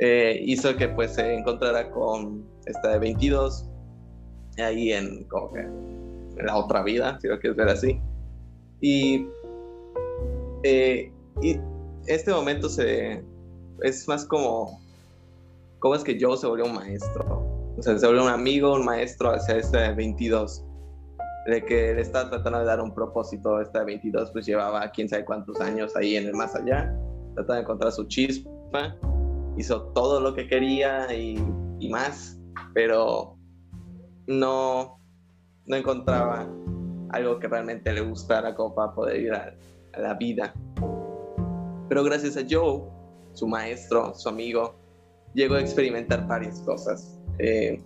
Eh, 0.02 0.40
hizo 0.46 0.74
que 0.76 0.88
pues 0.88 1.12
se 1.16 1.34
encontrara 1.34 1.90
con 1.90 2.42
esta 2.64 2.92
de 2.92 3.00
22 3.00 3.69
ahí 4.62 4.92
en 4.92 5.24
como 5.24 5.52
que 5.52 5.60
en 5.60 6.46
la 6.46 6.56
otra 6.56 6.82
vida, 6.82 7.18
si 7.20 7.28
lo 7.28 7.38
quieres 7.38 7.56
ver 7.56 7.68
así. 7.68 8.00
Y, 8.80 9.26
y 10.64 11.60
este 12.06 12.32
momento 12.32 12.68
se 12.68 13.22
es 13.82 14.08
más 14.08 14.24
como 14.24 14.80
cómo 15.78 15.94
es 15.94 16.04
que 16.04 16.18
Joe 16.20 16.36
se 16.36 16.46
volvió 16.46 16.66
un 16.66 16.74
maestro 16.74 17.60
o 17.80 17.82
sea, 17.82 17.98
se 17.98 18.06
vuelve 18.06 18.22
un 18.22 18.28
amigo, 18.28 18.74
un 18.74 18.84
maestro 18.84 19.30
hacia 19.30 19.56
este 19.56 19.92
22, 19.94 20.62
de 21.46 21.64
que 21.64 21.94
le 21.94 22.02
está 22.02 22.28
tratando 22.28 22.58
de 22.58 22.66
dar 22.66 22.78
un 22.78 22.94
propósito. 22.94 23.58
Este 23.58 23.82
22 23.82 24.32
pues 24.32 24.44
llevaba 24.44 24.90
quién 24.90 25.08
sabe 25.08 25.24
cuántos 25.24 25.58
años 25.62 25.96
ahí 25.96 26.16
en 26.16 26.26
el 26.26 26.34
más 26.34 26.54
allá, 26.54 26.94
tratando 27.34 27.54
de 27.54 27.60
encontrar 27.60 27.92
su 27.92 28.04
chispa, 28.06 28.96
hizo 29.56 29.82
todo 29.94 30.20
lo 30.20 30.34
que 30.34 30.46
quería 30.46 31.10
y, 31.14 31.42
y 31.78 31.88
más, 31.88 32.38
pero 32.74 33.38
no, 34.30 35.00
no 35.66 35.76
encontraba 35.76 36.48
algo 37.10 37.38
que 37.40 37.48
realmente 37.48 37.92
le 37.92 38.00
gustara 38.00 38.54
como 38.54 38.74
para 38.74 38.94
poder 38.94 39.20
ir 39.20 39.32
a, 39.32 39.54
la 39.98 40.14
vida. 40.14 40.54
Pero 41.88 42.04
gracias 42.04 42.36
a 42.36 42.42
Joe, 42.48 42.82
su 43.32 43.48
maestro, 43.48 44.14
su 44.14 44.28
amigo, 44.28 44.76
llegó 45.34 45.56
a 45.56 45.60
experimentar 45.60 46.28
varias 46.28 46.60
cosas. 46.60 47.18
Eh, 47.40 47.82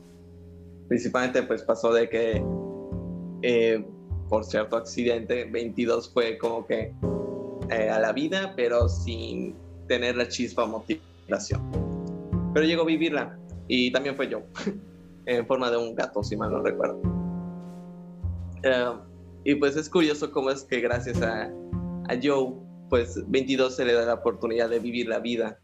principalmente 0.88 1.42
pues 1.45 1.62
pasó 1.62 1.95
de 1.95 2.11
que 2.11 2.45
eh, 3.40 3.86
por 4.28 4.45
cierto 4.45 4.76
accidente 4.76 5.47
22 5.47 6.12
fue 6.12 6.36
como 6.36 6.66
que 6.66 6.92
eh, 7.70 7.88
a 7.88 7.99
la 8.01 8.12
vida 8.12 8.53
pero 8.57 8.88
sin 8.88 9.55
tener 9.88 10.16
la 10.16 10.28
chispa 10.28 10.64
o 10.64 10.66
motivación. 10.66 11.62
Pero 12.53 12.66
llegó 12.66 12.82
a 12.82 12.86
vivirla 12.86 13.38
y 13.66 13.90
también 13.92 14.14
fue 14.14 14.28
yo 14.28 14.42
en 15.26 15.46
forma 15.46 15.70
de 15.70 15.76
un 15.76 15.94
gato 15.94 16.22
si 16.22 16.36
mal 16.36 16.50
no 16.50 16.62
recuerdo 16.62 17.00
y 19.44 19.54
pues 19.56 19.76
es 19.76 19.90
curioso 19.90 20.32
cómo 20.32 20.50
es 20.50 20.62
que 20.62 20.80
gracias 20.80 21.20
a, 21.20 21.44
a 22.08 22.18
Joe 22.22 22.54
pues 22.88 23.22
22 23.28 23.76
se 23.76 23.84
le 23.84 23.92
da 23.92 24.06
la 24.06 24.14
oportunidad 24.14 24.70
de 24.70 24.78
vivir 24.78 25.08
la 25.08 25.18
vida 25.18 25.58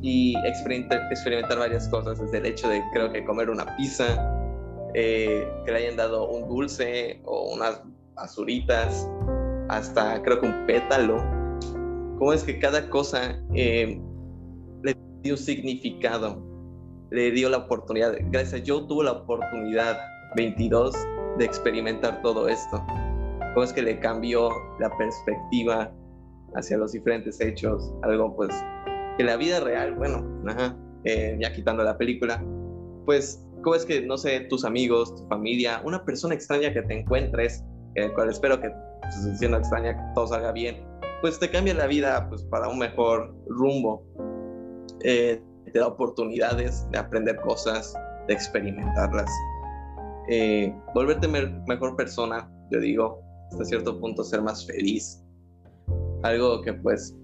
y 0.00 0.36
experimentar, 0.46 1.58
varias 1.58 1.88
cosas, 1.88 2.20
desde 2.20 2.38
el 2.38 2.46
hecho 2.46 2.68
de 2.68 2.82
creo 2.92 3.12
que 3.12 3.24
comer 3.24 3.50
una 3.50 3.76
pizza, 3.76 4.06
eh, 4.94 5.46
que 5.64 5.72
le 5.72 5.78
hayan 5.78 5.96
dado 5.96 6.28
un 6.28 6.48
dulce 6.48 7.20
o 7.24 7.52
unas 7.54 7.82
azuritas, 8.16 9.08
hasta 9.68 10.22
creo 10.22 10.40
que 10.40 10.46
un 10.46 10.66
pétalo. 10.66 11.18
¿Cómo 12.18 12.32
es 12.32 12.44
que 12.44 12.58
cada 12.58 12.88
cosa 12.90 13.38
eh, 13.54 14.00
le 14.82 14.96
dio 15.22 15.34
un 15.34 15.38
significado? 15.38 16.47
Le 17.10 17.30
dio 17.30 17.48
la 17.48 17.58
oportunidad, 17.58 18.14
gracias 18.30 18.60
a 18.60 18.64
yo 18.64 18.86
tuve 18.86 19.04
la 19.04 19.12
oportunidad 19.12 19.98
22 20.36 20.94
de 21.38 21.44
experimentar 21.44 22.20
todo 22.22 22.48
esto. 22.48 22.84
¿Cómo 23.54 23.64
es 23.64 23.72
que 23.72 23.82
le 23.82 23.98
cambió 23.98 24.50
la 24.78 24.94
perspectiva 24.96 25.90
hacia 26.54 26.76
los 26.76 26.92
diferentes 26.92 27.40
hechos? 27.40 27.92
Algo 28.02 28.36
pues 28.36 28.54
que 29.16 29.24
la 29.24 29.36
vida 29.36 29.60
real, 29.60 29.94
bueno, 29.94 30.24
eh, 31.04 31.36
ya 31.40 31.52
quitando 31.52 31.82
la 31.82 31.96
película, 31.96 32.42
pues, 33.04 33.44
¿cómo 33.62 33.74
es 33.74 33.84
que, 33.84 34.02
no 34.02 34.16
sé, 34.16 34.40
tus 34.40 34.64
amigos, 34.64 35.14
tu 35.14 35.26
familia, 35.28 35.80
una 35.84 36.04
persona 36.04 36.34
extraña 36.34 36.72
que 36.72 36.82
te 36.82 37.00
encuentres, 37.00 37.64
el 37.94 38.12
cual 38.12 38.28
espero 38.28 38.60
que, 38.60 38.70
pues, 39.00 39.38
siendo 39.38 39.56
extraña, 39.56 39.94
que 39.94 40.14
todo 40.14 40.26
salga 40.28 40.52
bien, 40.52 40.84
pues 41.20 41.38
te 41.38 41.50
cambia 41.50 41.74
la 41.74 41.86
vida 41.86 42.28
pues, 42.28 42.44
para 42.44 42.68
un 42.68 42.78
mejor 42.78 43.34
rumbo. 43.48 44.04
Eh, 45.02 45.40
te 45.68 45.78
da 45.78 45.86
oportunidades 45.88 46.88
de 46.90 46.98
aprender 46.98 47.36
cosas, 47.40 47.94
de 48.26 48.34
experimentarlas. 48.34 49.30
Eh, 50.28 50.74
volverte 50.94 51.28
mejor 51.28 51.96
persona, 51.96 52.50
yo 52.70 52.80
digo, 52.80 53.20
hasta 53.50 53.64
cierto 53.64 53.98
punto 53.98 54.22
ser 54.24 54.42
más 54.42 54.66
feliz. 54.66 55.22
Algo 56.22 56.60
que 56.62 56.72
pues 56.74 57.16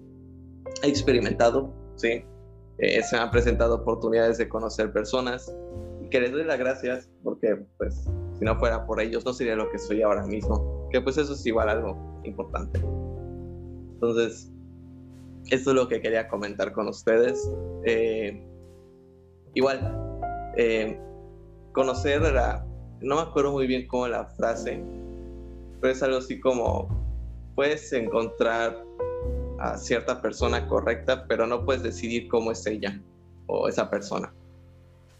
he 0.83 0.87
experimentado 0.87 1.73
¿sí? 1.95 2.23
Eh, 2.77 3.01
se 3.03 3.15
me 3.15 3.21
han 3.21 3.31
presentado 3.31 3.75
oportunidades 3.75 4.37
de 4.37 4.49
conocer 4.49 4.91
personas 4.91 5.53
y 6.01 6.09
que 6.09 6.19
les 6.19 6.31
doy 6.31 6.43
las 6.43 6.59
gracias 6.59 7.09
porque 7.23 7.55
pues 7.77 8.03
si 8.37 8.43
no 8.43 8.57
fuera 8.59 8.85
por 8.85 8.99
ellos 8.99 9.25
no 9.25 9.33
sería 9.33 9.55
lo 9.55 9.69
que 9.69 9.79
soy 9.79 10.01
ahora 10.01 10.25
mismo, 10.27 10.89
que 10.91 10.99
pues 10.99 11.17
eso 11.17 11.33
es 11.33 11.45
igual 11.45 11.69
algo 11.69 12.21
importante. 12.25 12.81
Entonces, 13.93 14.51
esto 15.49 15.69
es 15.71 15.75
lo 15.75 15.87
que 15.87 16.01
quería 16.01 16.27
comentar 16.27 16.71
con 16.71 16.87
ustedes. 16.87 17.49
Eh, 17.85 18.43
igual, 19.53 19.79
eh, 20.57 20.99
conocer 21.71 22.21
la, 22.21 22.65
no 23.01 23.15
me 23.15 23.21
acuerdo 23.21 23.51
muy 23.51 23.67
bien 23.67 23.87
cómo 23.87 24.07
la 24.07 24.25
frase, 24.25 24.83
pero 25.79 25.93
es 25.93 26.01
algo 26.01 26.17
así 26.17 26.39
como, 26.39 26.87
puedes 27.55 27.91
encontrar 27.93 28.83
a 29.59 29.77
cierta 29.77 30.21
persona 30.21 30.67
correcta, 30.67 31.25
pero 31.27 31.47
no 31.47 31.65
puedes 31.65 31.83
decidir 31.83 32.27
cómo 32.27 32.51
es 32.51 32.65
ella 32.65 32.99
o 33.47 33.67
esa 33.67 33.89
persona. 33.89 34.33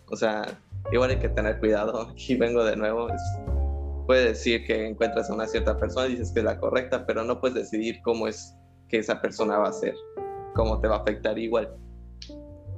O 0.09 0.15
sea, 0.15 0.59
igual 0.91 1.11
hay 1.11 1.19
que 1.19 1.29
tener 1.29 1.59
cuidado. 1.59 2.01
Aquí 2.11 2.35
vengo 2.35 2.63
de 2.63 2.75
nuevo. 2.75 3.07
puede 4.05 4.25
decir 4.29 4.65
que 4.65 4.87
encuentras 4.87 5.29
a 5.29 5.33
una 5.33 5.47
cierta 5.47 5.77
persona 5.77 6.07
y 6.07 6.11
dices 6.11 6.31
que 6.31 6.39
es 6.39 6.45
la 6.45 6.59
correcta, 6.59 7.05
pero 7.05 7.23
no 7.23 7.39
puedes 7.39 7.55
decidir 7.55 8.01
cómo 8.03 8.27
es 8.27 8.55
que 8.89 8.99
esa 8.99 9.21
persona 9.21 9.57
va 9.57 9.69
a 9.69 9.73
ser, 9.73 9.95
cómo 10.53 10.79
te 10.79 10.87
va 10.87 10.97
a 10.97 10.99
afectar 10.99 11.37
igual. 11.37 11.75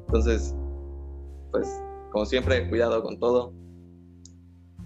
Entonces, 0.07 0.55
pues, 1.51 1.81
como 2.11 2.25
siempre, 2.25 2.67
cuidado 2.69 3.03
con 3.03 3.19
todo. 3.19 3.53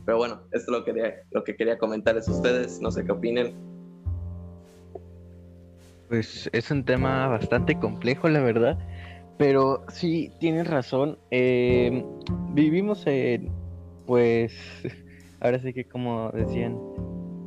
Pero 0.05 0.17
bueno, 0.17 0.41
esto 0.51 0.72
es 0.72 0.80
lo 0.80 0.84
que, 0.84 1.15
lo 1.32 1.43
que 1.43 1.55
quería 1.55 1.78
comentarles 1.78 2.28
a 2.28 2.32
ustedes. 2.32 2.82
No 2.82 2.91
sé 2.91 3.05
qué 3.05 3.11
opinen. 3.11 3.53
Pues 6.09 6.49
es 6.51 6.72
un 6.72 6.84
tema 6.84 7.28
bastante 7.28 7.80
complejo, 7.80 8.28
la 8.28 8.41
verdad. 8.41 8.78
Pero 9.38 9.86
sí, 9.89 10.32
tienes 10.39 10.67
razón. 10.67 11.17
Em, 11.30 12.03
vivimos 12.53 13.05
en, 13.07 13.51
pues, 14.05 14.53
ahora 15.39 15.59
sí 15.59 15.74
que 15.74 15.86
como 15.86 16.32
decían 16.32 16.78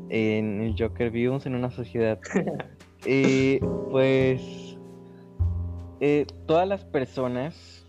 en 0.08 0.60
el 0.60 0.74
Joker, 0.78 1.10
vivimos 1.10 1.44
en 1.46 1.54
una 1.56 1.70
sociedad. 1.70 2.18
pues, 3.04 4.76
eh, 6.00 6.26
todas 6.46 6.66
las 6.66 6.84
personas, 6.84 7.84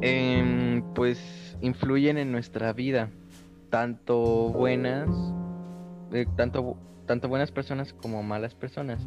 em, 0.00 0.82
pues, 0.94 1.56
influyen 1.60 2.18
en 2.18 2.32
nuestra 2.32 2.72
vida. 2.72 3.10
Tanto 3.70 4.16
buenas, 4.50 5.08
eh, 6.12 6.26
tanto, 6.36 6.76
tanto 7.06 7.28
buenas 7.28 7.50
personas 7.50 7.92
como 7.92 8.22
malas 8.22 8.54
personas. 8.54 9.06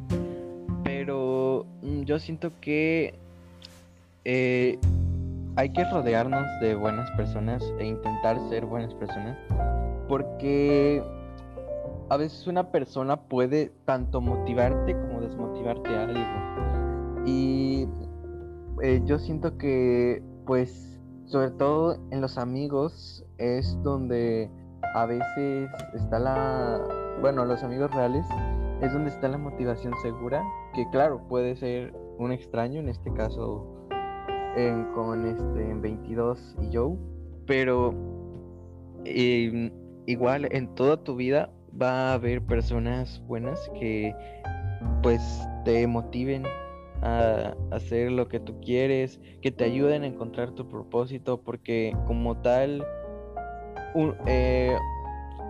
Pero 0.83 1.65
mm, 1.81 2.01
yo 2.03 2.19
siento 2.19 2.51
que 2.61 3.15
eh, 4.23 4.77
hay 5.55 5.69
que 5.73 5.83
rodearnos 5.85 6.45
de 6.61 6.75
buenas 6.75 7.09
personas 7.11 7.63
e 7.79 7.85
intentar 7.85 8.37
ser 8.49 8.65
buenas 8.65 8.93
personas. 8.93 9.37
Porque 10.07 11.03
a 12.09 12.17
veces 12.17 12.45
una 12.47 12.71
persona 12.71 13.17
puede 13.17 13.71
tanto 13.85 14.19
motivarte 14.19 14.93
como 14.93 15.10
desmotivarte 15.63 15.95
a 15.95 16.03
algo. 16.03 17.25
Y 17.25 17.87
eh, 18.81 19.01
yo 19.05 19.19
siento 19.19 19.57
que, 19.57 20.23
pues, 20.45 20.99
sobre 21.25 21.51
todo 21.51 21.97
en 22.11 22.21
los 22.21 22.37
amigos 22.37 23.25
es 23.37 23.77
donde 23.83 24.49
a 24.95 25.05
veces 25.05 25.69
está 25.93 26.19
la, 26.19 26.81
bueno, 27.21 27.45
los 27.45 27.63
amigos 27.63 27.91
reales 27.91 28.25
es 28.81 28.91
donde 28.91 29.11
está 29.11 29.27
la 29.27 29.37
motivación 29.37 29.93
segura, 30.01 30.43
que 30.73 30.89
claro, 30.89 31.21
puede 31.29 31.55
ser 31.55 31.93
un 32.17 32.31
extraño, 32.31 32.79
en 32.79 32.89
este 32.89 33.13
caso 33.13 33.81
con 34.93 35.25
este, 35.25 35.73
22 35.75 36.57
y 36.61 36.75
Joe, 36.75 36.97
pero 37.47 37.93
em, 39.05 39.71
igual 40.07 40.47
en 40.51 40.67
toda 40.75 40.97
tu 41.01 41.15
vida 41.15 41.49
va 41.79 42.09
a 42.09 42.13
haber 42.13 42.41
personas 42.41 43.21
buenas 43.27 43.71
que 43.79 44.13
pues 45.01 45.21
te 45.65 45.85
motiven 45.87 46.43
a 47.01 47.55
hacer 47.71 48.11
lo 48.11 48.27
que 48.27 48.39
tú 48.39 48.59
quieres, 48.61 49.19
que 49.41 49.51
te 49.51 49.65
ayuden 49.65 50.03
a 50.03 50.07
encontrar 50.07 50.51
tu 50.51 50.67
propósito, 50.67 51.41
porque 51.41 51.95
como 52.05 52.37
tal, 52.37 52.85
eh, 54.27 54.75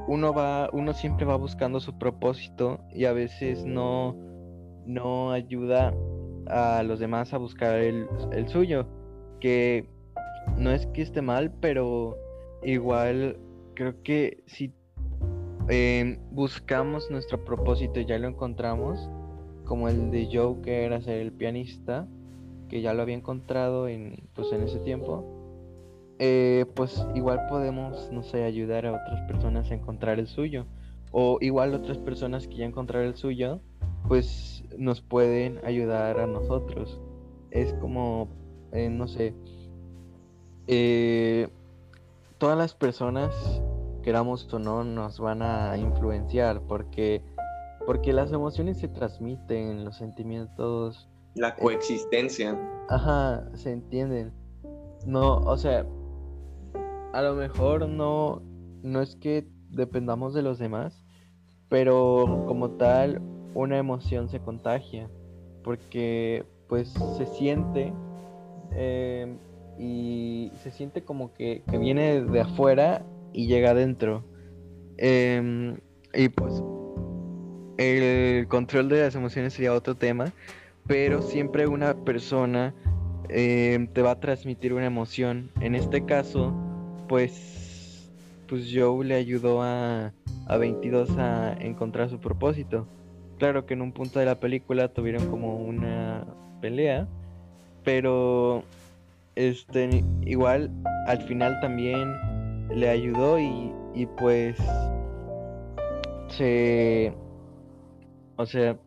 uno 0.07 0.33
va, 0.33 0.69
uno 0.73 0.93
siempre 0.93 1.25
va 1.25 1.35
buscando 1.35 1.79
su 1.79 1.97
propósito 1.97 2.79
y 2.91 3.05
a 3.05 3.13
veces 3.13 3.65
no, 3.65 4.15
no 4.85 5.31
ayuda 5.31 5.93
a 6.47 6.83
los 6.83 6.99
demás 6.99 7.33
a 7.33 7.37
buscar 7.37 7.79
el, 7.79 8.07
suyo. 8.47 8.87
Que 9.39 9.85
no 10.57 10.71
es 10.71 10.85
que 10.87 11.01
esté 11.01 11.21
mal, 11.21 11.51
pero 11.59 12.17
igual 12.63 13.37
creo 13.73 14.01
que 14.03 14.43
si 14.45 14.73
em, 15.69 16.19
buscamos 16.31 17.09
nuestro 17.09 17.43
propósito 17.43 17.99
y 17.99 18.05
ya 18.05 18.17
lo 18.19 18.27
encontramos, 18.27 19.09
como 19.65 19.89
el 19.89 20.11
de 20.11 20.29
Joe 20.31 20.61
que 20.61 20.85
era 20.85 21.01
ser 21.01 21.17
el 21.17 21.31
pianista, 21.31 22.07
que 22.69 22.81
ya 22.81 22.93
lo 22.93 23.01
había 23.01 23.15
encontrado 23.15 23.87
en, 23.87 24.29
pues, 24.33 24.51
en 24.53 24.63
ese 24.63 24.79
tiempo, 24.79 25.25
eh, 26.19 26.65
pues 26.75 27.05
igual 27.15 27.47
podemos, 27.49 28.11
no 28.11 28.23
sé, 28.23 28.43
ayudar 28.43 28.85
a 28.85 28.93
otras 28.93 29.21
personas 29.27 29.71
a 29.71 29.73
encontrar 29.73 30.19
el 30.19 30.27
suyo. 30.27 30.65
O 31.11 31.37
igual 31.41 31.73
otras 31.73 31.97
personas 31.97 32.47
que 32.47 32.57
ya 32.57 32.65
encontraron 32.65 33.07
el 33.09 33.15
suyo, 33.15 33.59
pues 34.07 34.63
nos 34.77 35.01
pueden 35.01 35.59
ayudar 35.65 36.19
a 36.19 36.27
nosotros. 36.27 37.01
Es 37.49 37.73
como, 37.73 38.29
eh, 38.71 38.89
no 38.89 39.07
sé, 39.07 39.33
eh, 40.67 41.49
todas 42.37 42.57
las 42.57 42.73
personas, 42.73 43.61
queramos 44.03 44.51
o 44.53 44.59
no, 44.59 44.83
nos 44.83 45.19
van 45.19 45.41
a 45.41 45.77
influenciar 45.77 46.61
porque, 46.61 47.21
porque 47.85 48.13
las 48.13 48.31
emociones 48.31 48.79
se 48.79 48.87
transmiten, 48.87 49.85
los 49.85 49.97
sentimientos... 49.97 51.09
La 51.35 51.49
eh, 51.49 51.55
coexistencia. 51.59 52.57
ajá, 52.89 53.49
se 53.55 53.71
entienden. 53.71 54.33
No, 55.05 55.37
o 55.37 55.57
sea, 55.57 55.85
a 57.13 57.21
lo 57.21 57.35
mejor 57.35 57.87
no, 57.87 58.41
no 58.83 59.01
es 59.01 59.15
que 59.15 59.47
dependamos 59.69 60.33
de 60.33 60.41
los 60.41 60.59
demás, 60.59 61.03
pero 61.69 62.43
como 62.47 62.71
tal 62.71 63.21
una 63.53 63.77
emoción 63.77 64.29
se 64.29 64.39
contagia 64.39 65.09
porque 65.63 66.45
pues 66.67 66.93
se 67.17 67.25
siente 67.25 67.93
eh, 68.73 69.35
y 69.77 70.51
se 70.55 70.71
siente 70.71 71.03
como 71.03 71.33
que, 71.33 71.63
viene 71.67 72.21
de 72.21 72.41
afuera 72.41 73.05
y 73.33 73.47
llega 73.47 73.71
adentro 73.71 74.23
em, 74.97 75.77
y 76.13 76.29
pues 76.29 76.61
el 77.81 78.47
control 78.47 78.89
de 78.89 79.01
las 79.01 79.15
emociones 79.15 79.53
sería 79.53 79.73
otro 79.73 79.95
tema 79.95 80.31
pero 80.87 81.21
siempre 81.21 81.67
una 81.67 81.95
persona 81.95 82.73
em, 83.29 83.87
te 83.87 84.01
va 84.01 84.11
a 84.11 84.19
transmitir 84.19 84.73
una 84.73 84.85
emoción. 84.85 85.49
En 85.61 85.75
este 85.75 86.05
caso 86.05 86.53
pues 87.07 88.09
pues 88.47 88.69
Joe 88.73 89.05
le 89.05 89.15
ayudó 89.15 89.61
a, 89.61 90.11
a 90.47 90.57
22 90.57 91.17
a 91.17 91.53
encontrar 91.59 92.09
su 92.09 92.19
propósito. 92.19 92.85
Claro 93.37 93.65
que 93.65 93.73
en 93.73 93.81
un 93.81 93.93
punto 93.93 94.19
de 94.19 94.25
la 94.25 94.39
película 94.39 94.89
tuvieron 94.89 95.27
como 95.27 95.55
una 95.55 96.25
pelea, 96.59 97.07
pero 97.85 98.63
este 99.35 100.03
igual 100.25 100.69
al 101.07 101.21
final 101.21 101.57
también 101.61 102.13
le 102.69 102.89
ayudó 102.89 103.39
y, 103.39 103.71
y 103.95 104.05
pues 104.05 104.57
se 106.27 107.13
o 108.37 108.45
sea 108.45 108.77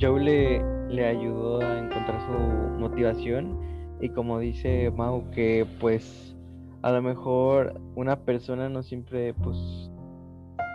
Joe 0.00 0.20
le, 0.20 0.62
le 0.88 1.06
ayudó 1.06 1.60
a 1.60 1.78
encontrar 1.78 2.20
su 2.26 2.78
motivación 2.78 3.58
y 4.00 4.08
como 4.10 4.38
dice 4.38 4.90
Mau 4.90 5.30
que 5.30 5.66
pues 5.80 6.36
a 6.82 6.92
lo 6.92 7.02
mejor 7.02 7.80
una 7.96 8.16
persona 8.20 8.68
no 8.68 8.82
siempre 8.82 9.34
pues 9.34 9.90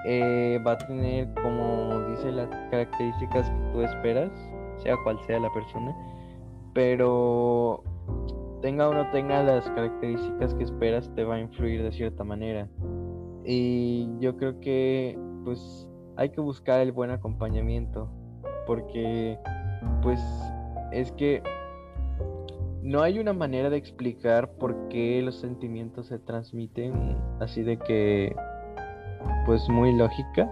eh, 0.06 0.60
va 0.66 0.74
a 0.74 0.78
tener, 0.78 1.34
como 1.36 2.10
dice, 2.10 2.32
las 2.32 2.50
características 2.70 3.50
que 3.50 3.72
tú 3.72 3.82
esperas, 3.82 4.32
sea 4.78 4.98
cual 5.04 5.18
sea 5.26 5.40
la 5.40 5.52
persona, 5.54 5.96
pero 6.74 7.84
tenga 8.62 8.90
o 8.90 8.94
no 8.94 9.10
tenga 9.12 9.42
las 9.44 9.70
características 9.70 10.54
que 10.56 10.64
esperas, 10.66 11.10
te 11.16 11.24
va 11.24 11.36
a 11.36 11.40
influir 11.40 11.84
de 11.84 11.92
cierta 11.94 12.24
manera. 12.24 12.68
Y 13.46 14.10
yo 14.20 14.36
creo 14.36 14.60
que, 14.60 15.18
pues, 15.46 15.88
hay 16.18 16.30
que 16.30 16.42
buscar 16.42 16.82
el 16.82 16.92
buen 16.92 17.12
acompañamiento, 17.12 18.10
porque, 18.66 19.38
pues, 20.02 20.20
es 20.92 21.12
que 21.14 21.42
no 22.84 23.02
hay 23.02 23.18
una 23.18 23.32
manera 23.34 23.70
de 23.70 23.78
explicar 23.78 24.52
por 24.56 24.90
qué 24.90 25.22
los 25.22 25.40
sentimientos 25.40 26.08
se 26.08 26.20
transmiten 26.20 27.18
así 27.40 27.64
de 27.64 27.78
que 27.78 28.36
pues 29.46 29.68
muy 29.70 29.96
lógica, 29.96 30.50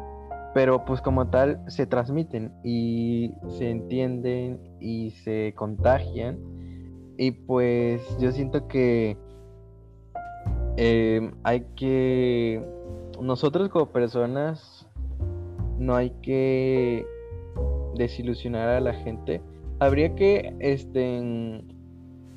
pero 0.53 0.85
pues 0.85 1.01
como 1.01 1.27
tal 1.29 1.61
se 1.67 1.85
transmiten 1.85 2.53
y 2.63 3.33
se 3.49 3.69
entienden 3.69 4.59
y 4.79 5.11
se 5.11 5.53
contagian. 5.55 6.39
Y 7.17 7.31
pues 7.31 8.01
yo 8.17 8.31
siento 8.31 8.67
que 8.67 9.17
em, 10.77 11.33
hay 11.43 11.65
que 11.75 12.65
nosotros 13.21 13.69
como 13.69 13.87
personas 13.87 14.80
no 15.81 15.95
hay 15.95 16.11
que 16.21 17.05
desilusionar 17.95 18.69
a 18.69 18.79
la 18.79 18.93
gente. 18.93 19.41
Habría 19.79 20.13
que 20.15 20.53
este 20.59 21.63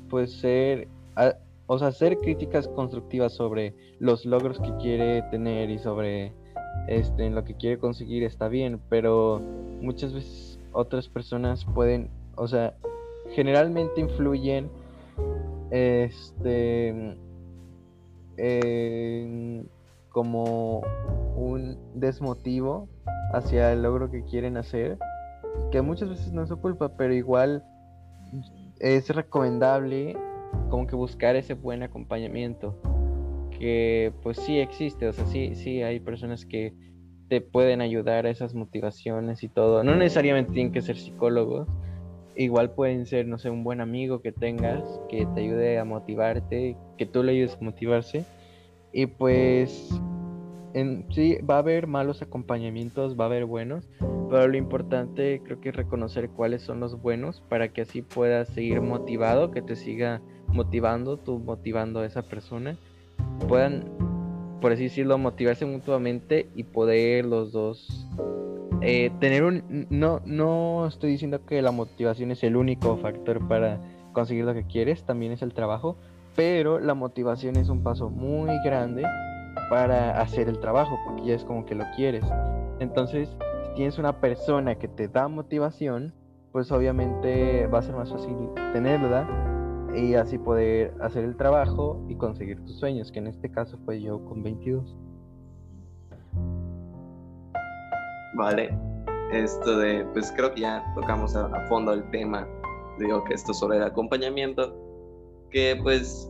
pues 0.09 0.33
ser 0.33 0.87
o 1.67 1.79
sea, 1.79 1.87
hacer 1.87 2.17
críticas 2.17 2.67
constructivas 2.67 3.33
sobre 3.33 3.73
los 3.99 4.25
logros 4.25 4.59
que 4.59 4.75
quiere 4.77 5.21
tener 5.31 5.69
y 5.69 5.79
sobre 5.79 6.33
este, 6.87 7.29
lo 7.29 7.43
que 7.43 7.55
quiere 7.55 7.79
conseguir 7.79 8.23
está 8.23 8.47
bien, 8.47 8.79
pero 8.89 9.41
muchas 9.81 10.13
veces 10.13 10.59
otras 10.73 11.07
personas 11.07 11.65
pueden, 11.65 12.09
o 12.35 12.47
sea, 12.47 12.75
generalmente 13.33 14.01
influyen 14.01 14.69
este 15.71 17.17
como 20.15 20.81
un 21.35 21.77
desmotivo 21.93 22.87
hacia 23.33 23.73
el 23.73 23.83
logro 23.83 24.09
que 24.09 24.23
quieren 24.23 24.55
hacer, 24.55 24.97
que 25.73 25.81
muchas 25.81 26.07
veces 26.07 26.31
no 26.31 26.43
es 26.43 26.47
su 26.47 26.55
culpa, 26.55 26.95
pero 26.95 27.13
igual 27.13 27.65
es 28.79 29.09
recomendable 29.09 30.15
como 30.69 30.87
que 30.87 30.95
buscar 30.95 31.35
ese 31.35 31.53
buen 31.53 31.83
acompañamiento, 31.83 32.79
que 33.59 34.13
pues 34.23 34.37
sí 34.37 34.57
existe, 34.57 35.05
o 35.09 35.11
sea, 35.11 35.25
sí, 35.25 35.53
sí 35.55 35.83
hay 35.83 35.99
personas 35.99 36.45
que 36.45 36.73
te 37.27 37.41
pueden 37.41 37.81
ayudar 37.81 38.25
a 38.25 38.29
esas 38.29 38.53
motivaciones 38.55 39.43
y 39.43 39.49
todo, 39.49 39.83
no 39.83 39.97
necesariamente 39.97 40.53
tienen 40.53 40.71
que 40.71 40.81
ser 40.81 40.95
psicólogos, 40.95 41.67
igual 42.37 42.71
pueden 42.71 43.05
ser, 43.05 43.27
no 43.27 43.37
sé, 43.37 43.49
un 43.49 43.65
buen 43.65 43.81
amigo 43.81 44.21
que 44.21 44.31
tengas 44.31 44.81
que 45.09 45.25
te 45.35 45.41
ayude 45.41 45.77
a 45.77 45.83
motivarte, 45.83 46.77
que 46.97 47.05
tú 47.05 47.21
le 47.21 47.33
ayudes 47.33 47.57
a 47.59 47.65
motivarse. 47.65 48.23
Y 48.97 49.07
pues 49.07 49.89
en, 50.73 51.05
sí, 51.11 51.37
va 51.39 51.55
a 51.55 51.57
haber 51.59 51.85
malos 51.85 52.21
acompañamientos, 52.21 53.19
va 53.19 53.25
a 53.25 53.27
haber 53.27 53.43
buenos, 53.43 53.89
pero 54.29 54.47
lo 54.47 54.55
importante 54.55 55.41
creo 55.43 55.59
que 55.59 55.69
es 55.69 55.75
reconocer 55.75 56.29
cuáles 56.29 56.61
son 56.61 56.79
los 56.79 57.01
buenos 57.01 57.41
para 57.49 57.67
que 57.73 57.81
así 57.81 58.01
puedas 58.01 58.47
seguir 58.47 58.79
motivado, 58.79 59.51
que 59.51 59.61
te 59.61 59.75
siga 59.75 60.21
motivando, 60.47 61.17
tú 61.17 61.39
motivando 61.39 61.99
a 61.99 62.05
esa 62.05 62.21
persona, 62.21 62.77
puedan, 63.49 63.91
por 64.61 64.71
así 64.71 64.83
decirlo, 64.83 65.17
motivarse 65.17 65.65
mutuamente 65.65 66.47
y 66.55 66.63
poder 66.63 67.25
los 67.25 67.51
dos 67.51 68.07
eh, 68.79 69.11
tener 69.19 69.43
un 69.43 69.87
no 69.89 70.21
no 70.25 70.87
estoy 70.87 71.11
diciendo 71.11 71.45
que 71.45 71.61
la 71.61 71.71
motivación 71.71 72.31
es 72.31 72.43
el 72.43 72.55
único 72.55 72.95
factor 72.95 73.45
para 73.45 73.81
conseguir 74.13 74.45
lo 74.45 74.53
que 74.53 74.63
quieres 74.63 75.03
también 75.03 75.33
es 75.33 75.41
el 75.41 75.53
trabajo 75.53 75.97
pero 76.35 76.79
la 76.79 76.93
motivación 76.93 77.55
es 77.55 77.69
un 77.69 77.83
paso 77.83 78.09
muy 78.09 78.51
grande 78.63 79.03
para 79.69 80.19
hacer 80.21 80.49
el 80.49 80.59
trabajo 80.59 80.97
porque 81.05 81.25
ya 81.25 81.35
es 81.35 81.43
como 81.43 81.65
que 81.65 81.75
lo 81.75 81.85
quieres 81.95 82.25
entonces 82.79 83.29
si 83.29 83.75
tienes 83.75 83.97
una 83.97 84.19
persona 84.19 84.75
que 84.75 84.87
te 84.87 85.07
da 85.07 85.27
motivación 85.27 86.13
pues 86.51 86.71
obviamente 86.71 87.67
va 87.67 87.79
a 87.79 87.81
ser 87.81 87.95
más 87.95 88.11
fácil 88.11 88.35
tenerla 88.73 89.27
y 89.95 90.15
así 90.15 90.37
poder 90.37 90.93
hacer 91.01 91.23
el 91.23 91.37
trabajo 91.37 92.03
y 92.09 92.15
conseguir 92.15 92.63
tus 92.65 92.77
sueños 92.79 93.11
que 93.11 93.19
en 93.19 93.27
este 93.27 93.49
caso 93.49 93.77
fue 93.85 94.01
yo 94.01 94.23
con 94.25 94.43
22 94.43 94.95
Vale. 98.35 98.77
Esto 99.31 99.77
de, 99.77 100.05
pues 100.13 100.31
creo 100.35 100.53
que 100.53 100.61
ya 100.61 100.83
tocamos 100.93 101.35
a, 101.35 101.49
fondo 101.67 101.93
el 101.93 102.09
tema. 102.11 102.47
Digo 102.99 103.23
que 103.23 103.33
esto 103.33 103.53
sobre 103.53 103.77
el 103.77 103.83
acompañamiento, 103.83 104.75
que 105.55 105.79
pues 105.81 106.29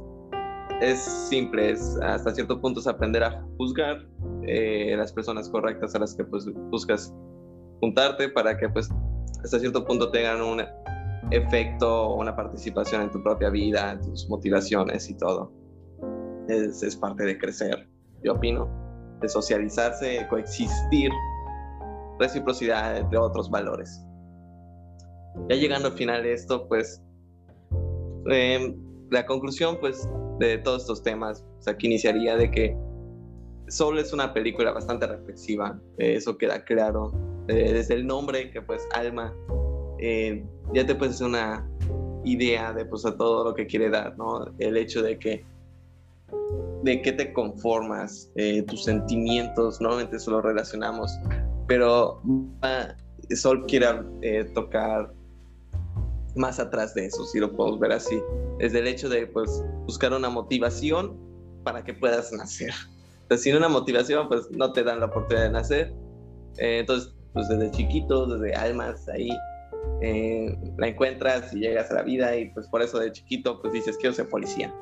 es 0.81 0.99
simple, 0.99 1.71
es 1.71 1.97
hasta 2.03 2.31
cierto 2.35 2.61
punto 2.61 2.79
es 2.79 2.85
aprender 2.85 3.23
a 3.23 3.43
juzgar 3.57 4.05
eh, 4.43 4.93
las 4.95 5.11
personas 5.11 5.49
correctas 5.49 5.95
a 5.95 5.99
las 5.99 6.13
que 6.13 6.23
pues 6.23 6.45
buscas 6.69 7.11
juntarte 7.81 8.29
para 8.29 8.55
que 8.55 8.69
pues 8.69 8.87
hasta 9.43 9.59
cierto 9.59 9.83
punto 9.83 10.11
tengan 10.11 10.43
un 10.43 10.61
efecto 11.31 12.13
una 12.13 12.35
participación 12.35 13.01
en 13.01 13.11
tu 13.11 13.23
propia 13.23 13.49
vida, 13.49 13.93
en 13.93 14.01
tus 14.01 14.29
motivaciones 14.29 15.09
y 15.09 15.17
todo. 15.17 15.51
Es, 16.47 16.83
es 16.83 16.95
parte 16.95 17.23
de 17.23 17.35
crecer, 17.39 17.89
yo 18.23 18.33
opino, 18.33 18.69
de 19.21 19.27
socializarse, 19.27 20.27
coexistir 20.29 21.09
reciprocidad, 22.19 22.95
entre 22.95 23.17
otros 23.17 23.49
valores. 23.49 24.05
Ya 25.49 25.55
llegando 25.55 25.87
al 25.87 25.95
final 25.95 26.21
de 26.21 26.33
esto, 26.33 26.67
pues 26.67 27.01
em, 28.27 28.84
la 29.09 29.25
conclusión 29.25 29.77
pues 29.79 30.07
de 30.39 30.57
todos 30.59 30.81
estos 30.81 31.03
temas, 31.03 31.45
aquí 31.65 31.87
iniciaría 31.87 32.35
de 32.35 32.51
que 32.51 32.77
Soul 33.67 33.99
es 33.99 34.13
una 34.13 34.33
película 34.33 34.71
bastante 34.71 35.07
reflexiva, 35.07 35.79
eso 35.97 36.37
queda 36.37 36.63
claro, 36.63 37.11
eh, 37.47 37.73
desde 37.73 37.95
el 37.95 38.05
nombre 38.05 38.51
que 38.51 38.61
pues 38.61 38.87
Alma, 38.93 39.33
eh, 39.99 40.43
ya 40.73 40.85
te 40.85 40.95
puedes 40.95 41.15
hacer 41.15 41.27
una 41.27 41.67
idea 42.23 42.73
de 42.73 42.85
pues 42.85 43.05
a 43.05 43.15
todo 43.15 43.43
lo 43.43 43.53
que 43.53 43.65
quiere 43.65 43.89
dar, 43.89 44.17
¿no? 44.17 44.53
El 44.59 44.77
hecho 44.77 45.01
de 45.01 45.17
que 45.17 45.45
de 46.83 47.01
qué 47.01 47.11
te 47.11 47.33
conformas, 47.33 48.31
eh, 48.35 48.61
tus 48.63 48.83
sentimientos, 48.83 49.81
normalmente 49.81 50.17
eso 50.17 50.31
lo 50.31 50.41
relacionamos 50.41 51.11
pero 51.67 52.21
Sol 53.35 53.65
quiere 53.65 53.87
eh, 54.21 54.43
tocar 54.53 55.11
más 56.35 56.59
atrás 56.59 56.93
de 56.93 57.05
eso, 57.05 57.25
si 57.25 57.39
lo 57.39 57.51
podemos 57.51 57.79
ver 57.79 57.93
así. 57.93 58.21
Desde 58.59 58.79
el 58.79 58.87
hecho 58.87 59.09
de 59.09 59.27
pues, 59.27 59.63
buscar 59.85 60.13
una 60.13 60.29
motivación 60.29 61.17
para 61.63 61.83
que 61.83 61.93
puedas 61.93 62.31
nacer. 62.31 62.71
Entonces, 63.23 63.43
sin 63.43 63.55
una 63.55 63.69
motivación, 63.69 64.27
pues 64.27 64.49
no 64.51 64.71
te 64.71 64.83
dan 64.83 64.99
la 64.99 65.07
oportunidad 65.07 65.45
de 65.45 65.51
nacer. 65.51 65.93
Eh, 66.57 66.79
entonces, 66.79 67.13
pues 67.33 67.49
desde 67.49 67.71
chiquito, 67.71 68.27
desde 68.27 68.55
almas, 68.55 69.07
ahí 69.09 69.29
eh, 70.01 70.57
la 70.77 70.87
encuentras 70.87 71.53
y 71.53 71.59
llegas 71.59 71.89
a 71.91 71.95
la 71.95 72.01
vida 72.03 72.35
y 72.35 72.49
pues 72.49 72.67
por 72.67 72.81
eso 72.81 72.99
de 72.99 73.11
chiquito 73.11 73.61
pues 73.61 73.73
dices 73.73 73.97
quiero 73.97 74.13
ser 74.13 74.29
policía. 74.29 74.73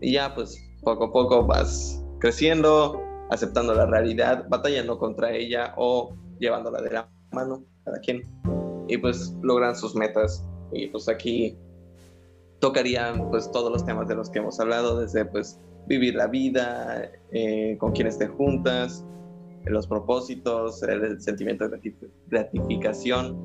Y 0.00 0.12
ya 0.12 0.34
pues 0.34 0.58
poco 0.82 1.04
a 1.04 1.12
poco 1.12 1.46
vas 1.46 2.02
creciendo, 2.18 3.00
aceptando 3.30 3.74
la 3.74 3.86
realidad, 3.86 4.46
batallando 4.48 4.98
contra 4.98 5.32
ella 5.32 5.74
o 5.76 6.16
llevándola 6.38 6.80
de 6.82 6.90
la 6.90 7.08
mano, 7.32 7.64
cada 7.84 7.98
quien. 7.98 8.22
Y 8.88 8.96
pues 8.98 9.34
logran 9.42 9.76
sus 9.76 9.94
metas. 9.94 10.44
Y 10.72 10.88
pues 10.88 11.08
aquí 11.08 11.56
tocarían 12.60 13.30
pues 13.30 13.50
todos 13.50 13.72
los 13.72 13.84
temas 13.84 14.08
de 14.08 14.14
los 14.14 14.30
que 14.30 14.38
hemos 14.38 14.58
hablado, 14.60 15.00
desde 15.00 15.24
pues 15.24 15.58
vivir 15.86 16.14
la 16.14 16.26
vida, 16.26 17.10
eh, 17.32 17.76
con 17.78 17.92
quienes 17.92 18.18
te 18.18 18.28
juntas, 18.28 19.04
los 19.64 19.86
propósitos, 19.86 20.82
el, 20.82 21.20
sentimiento 21.20 21.68
de 21.68 21.94
gratificación 22.28 23.36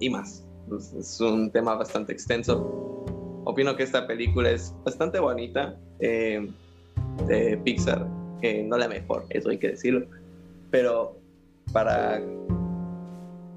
y 0.00 0.10
más. 0.10 0.46
Pues, 0.68 0.92
es 0.94 1.20
un 1.20 1.50
tema 1.50 1.74
bastante 1.74 2.12
extenso. 2.12 3.04
Opino 3.44 3.76
que 3.76 3.82
esta 3.82 4.06
película 4.06 4.50
es 4.50 4.74
bastante 4.84 5.18
bonita 5.18 5.78
eh, 6.00 6.50
de 7.26 7.58
Pixar 7.58 8.08
no 8.64 8.76
la 8.76 8.88
mejor, 8.88 9.26
eso 9.30 9.50
hay 9.50 9.58
que 9.58 9.68
decirlo, 9.68 10.06
pero 10.70 11.16
para, 11.72 12.20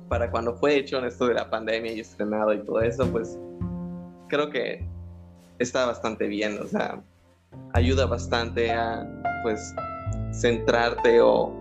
para 0.07 0.31
cuando 0.31 0.55
fue 0.55 0.77
hecho 0.77 0.97
en 0.99 1.05
esto 1.05 1.27
de 1.27 1.33
la 1.33 1.49
pandemia 1.49 1.93
y 1.93 1.99
estrenado 1.99 2.53
y 2.53 2.63
todo 2.63 2.81
eso, 2.81 3.05
pues 3.11 3.37
creo 4.27 4.49
que 4.49 4.85
está 5.59 5.85
bastante 5.85 6.27
bien, 6.27 6.59
o 6.61 6.67
sea, 6.67 7.01
ayuda 7.73 8.05
bastante 8.05 8.71
a 8.71 9.05
pues 9.43 9.73
centrarte 10.31 11.21
o 11.21 11.53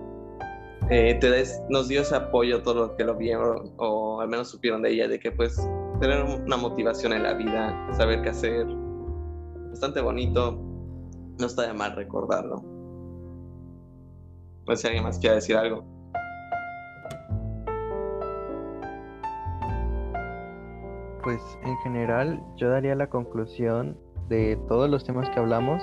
eh, 0.90 1.16
te 1.20 1.30
des, 1.30 1.60
nos 1.68 1.88
dio 1.88 2.02
ese 2.02 2.14
apoyo 2.14 2.58
a 2.58 2.62
todos 2.62 2.76
los 2.76 2.90
que 2.92 3.04
lo 3.04 3.16
vieron 3.16 3.72
o 3.78 4.20
al 4.20 4.28
menos 4.28 4.48
supieron 4.50 4.82
de 4.82 4.90
ella, 4.90 5.08
de 5.08 5.18
que 5.18 5.32
pues 5.32 5.56
tener 6.00 6.22
una 6.22 6.56
motivación 6.56 7.12
en 7.12 7.22
la 7.22 7.34
vida, 7.34 7.74
saber 7.92 8.22
qué 8.22 8.28
hacer, 8.30 8.66
bastante 9.70 10.00
bonito, 10.00 10.58
no 11.38 11.46
está 11.46 11.66
de 11.66 11.72
mal 11.72 11.94
recordarlo. 11.96 12.62
No 14.66 14.76
si 14.76 14.86
alguien 14.86 15.04
más 15.04 15.18
quiere 15.18 15.36
decir 15.36 15.56
algo. 15.56 15.95
Pues 21.26 21.42
en 21.64 21.76
general 21.78 22.40
yo 22.54 22.70
daría 22.70 22.94
la 22.94 23.08
conclusión 23.08 23.96
de 24.28 24.56
todos 24.68 24.88
los 24.88 25.02
temas 25.02 25.28
que 25.30 25.40
hablamos. 25.40 25.82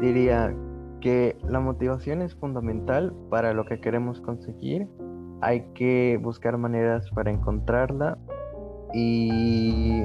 Diría 0.00 0.56
que 1.02 1.36
la 1.46 1.60
motivación 1.60 2.22
es 2.22 2.34
fundamental 2.34 3.12
para 3.28 3.52
lo 3.52 3.66
que 3.66 3.78
queremos 3.78 4.22
conseguir. 4.22 4.88
Hay 5.42 5.66
que 5.74 6.18
buscar 6.22 6.56
maneras 6.56 7.10
para 7.10 7.30
encontrarla 7.30 8.16
y 8.94 10.02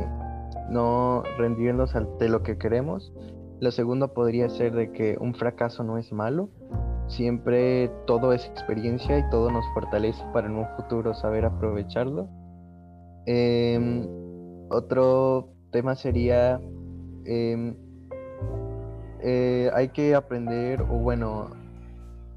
no 0.69 1.23
rendirnos 1.37 1.95
ante 1.95 2.27
lo 2.27 2.43
que 2.43 2.57
queremos. 2.57 3.13
Lo 3.61 3.71
segundo 3.71 4.13
podría 4.13 4.49
ser 4.49 4.73
de 4.73 4.91
que 4.91 5.15
un 5.21 5.35
fracaso 5.35 5.85
no 5.85 5.97
es 5.97 6.11
malo, 6.11 6.49
Siempre 7.07 7.89
todo 8.07 8.33
es 8.33 8.45
experiencia 8.45 9.19
y 9.19 9.29
todo 9.29 9.51
nos 9.51 9.63
fortalece 9.73 10.21
para 10.33 10.47
en 10.47 10.57
un 10.57 10.67
futuro 10.75 11.13
saber 11.13 11.45
aprovecharlo. 11.45 12.27
Em, 13.25 14.24
otro 14.69 15.49
tema 15.71 15.95
sería, 15.95 16.59
em, 17.25 17.75
eh, 19.21 19.69
hay 19.73 19.89
que 19.89 20.15
aprender, 20.15 20.81
o 20.81 20.99
bueno, 20.99 21.49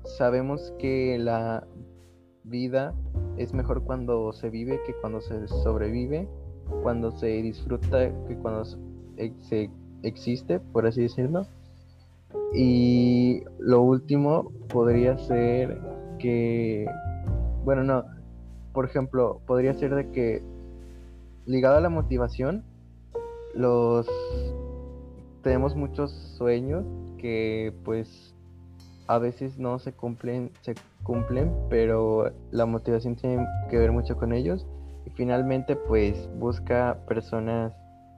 sabemos 0.04 0.72
que 0.78 1.18
la 1.18 1.66
vida 2.44 2.94
es 3.36 3.52
mejor 3.52 3.84
cuando 3.84 4.32
se 4.32 4.50
vive 4.50 4.80
que 4.86 4.94
cuando 4.94 5.20
se 5.20 5.46
sobrevive, 5.48 6.28
cuando 6.82 7.10
se 7.12 7.26
disfruta 7.42 8.10
que 8.26 8.36
cuando 8.36 8.64
se 8.64 9.70
existe, 10.02 10.60
por 10.60 10.86
así 10.86 11.02
decirlo. 11.02 11.46
Y 12.54 13.42
lo 13.58 13.82
último 13.82 14.50
podría 14.68 15.18
ser 15.18 15.78
que, 16.18 16.86
bueno, 17.64 17.84
no, 17.84 18.04
por 18.72 18.84
ejemplo, 18.84 19.40
podría 19.46 19.74
ser 19.74 19.94
de 19.94 20.10
que 20.10 20.42
ligado 21.48 21.78
a 21.78 21.80
la 21.80 21.88
motivación, 21.88 22.62
los 23.54 24.06
tenemos 25.42 25.74
muchos 25.74 26.12
sueños 26.36 26.84
que 27.16 27.72
pues 27.84 28.34
a 29.06 29.18
veces 29.18 29.58
no 29.58 29.78
se 29.78 29.92
cumplen, 29.92 30.50
se 30.60 30.74
cumplen, 31.02 31.50
pero 31.70 32.30
la 32.50 32.66
motivación 32.66 33.16
tiene 33.16 33.46
que 33.70 33.78
ver 33.78 33.90
mucho 33.90 34.16
con 34.18 34.34
ellos. 34.34 34.66
Y 35.06 35.10
finalmente 35.10 35.74
pues 35.74 36.28
busca 36.38 36.98
personas 37.08 37.72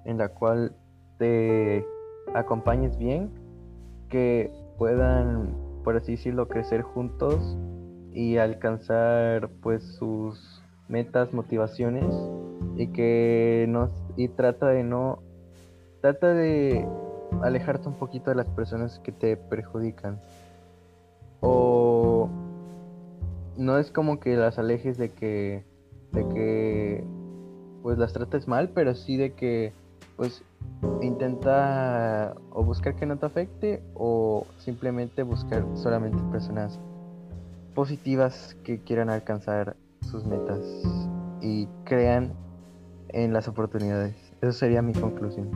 en 0.05 0.19
la 0.19 0.31
cual 0.31 0.75
te 1.19 1.87
acompañes 2.35 2.99
bien, 2.99 3.31
que 4.09 4.51
puedan, 4.77 5.55
por 5.85 5.97
así 5.97 6.13
decirlo, 6.13 6.49
crecer 6.49 6.83
juntos 6.83 7.57
y 8.13 8.39
alcanzar 8.39 9.51
pues 9.63 9.85
sus 9.85 10.61
metas, 10.89 11.33
motivaciones 11.33 12.13
y 12.77 12.89
que 12.89 13.67
no 13.69 13.91
y 14.17 14.29
trata 14.29 14.69
de 14.69 14.83
no 14.83 15.19
trata 16.01 16.33
de 16.33 16.87
alejarte 17.43 17.89
un 17.89 17.95
poquito 17.95 18.31
de 18.31 18.37
las 18.37 18.47
personas 18.47 18.99
que 19.01 19.13
te 19.13 19.37
perjudican. 19.37 20.21
O 21.41 22.29
no 23.57 23.79
es 23.79 23.91
como 23.91 24.21
que 24.21 24.37
las 24.37 24.59
alejes 24.59 24.99
de 24.99 25.11
que 25.11 25.65
de 26.13 26.29
que 26.29 27.05
pues 27.83 27.99
las 27.99 28.13
trates 28.13 28.49
mal, 28.49 28.71
pero 28.75 28.95
sí 28.95 29.17
de 29.17 29.33
que 29.33 29.73
pues 30.17 30.43
intenta 31.01 32.35
o 32.51 32.63
buscar 32.63 32.95
que 32.97 33.07
no 33.07 33.17
te 33.17 33.27
afecte 33.27 33.83
o 33.95 34.47
simplemente 34.59 35.23
buscar 35.23 35.65
solamente 35.75 36.23
personas 36.31 36.79
positivas 37.75 38.57
que 38.65 38.81
quieran 38.81 39.09
alcanzar 39.09 39.77
sus 40.03 40.25
metas 40.27 40.61
y 41.41 41.67
crean 41.85 42.35
en 43.13 43.33
las 43.33 43.49
oportunidades. 43.49 44.15
Eso 44.41 44.53
sería 44.53 44.83
mi 44.83 44.93
conclusión. 44.93 45.51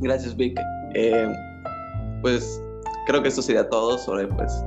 Gracias, 0.00 0.36
Vic. 0.36 0.58
Eh, 0.94 1.32
pues 2.22 2.62
creo 3.06 3.22
que 3.22 3.28
esto 3.28 3.42
sería 3.42 3.68
todo 3.68 3.98
sobre 3.98 4.26
pues 4.26 4.64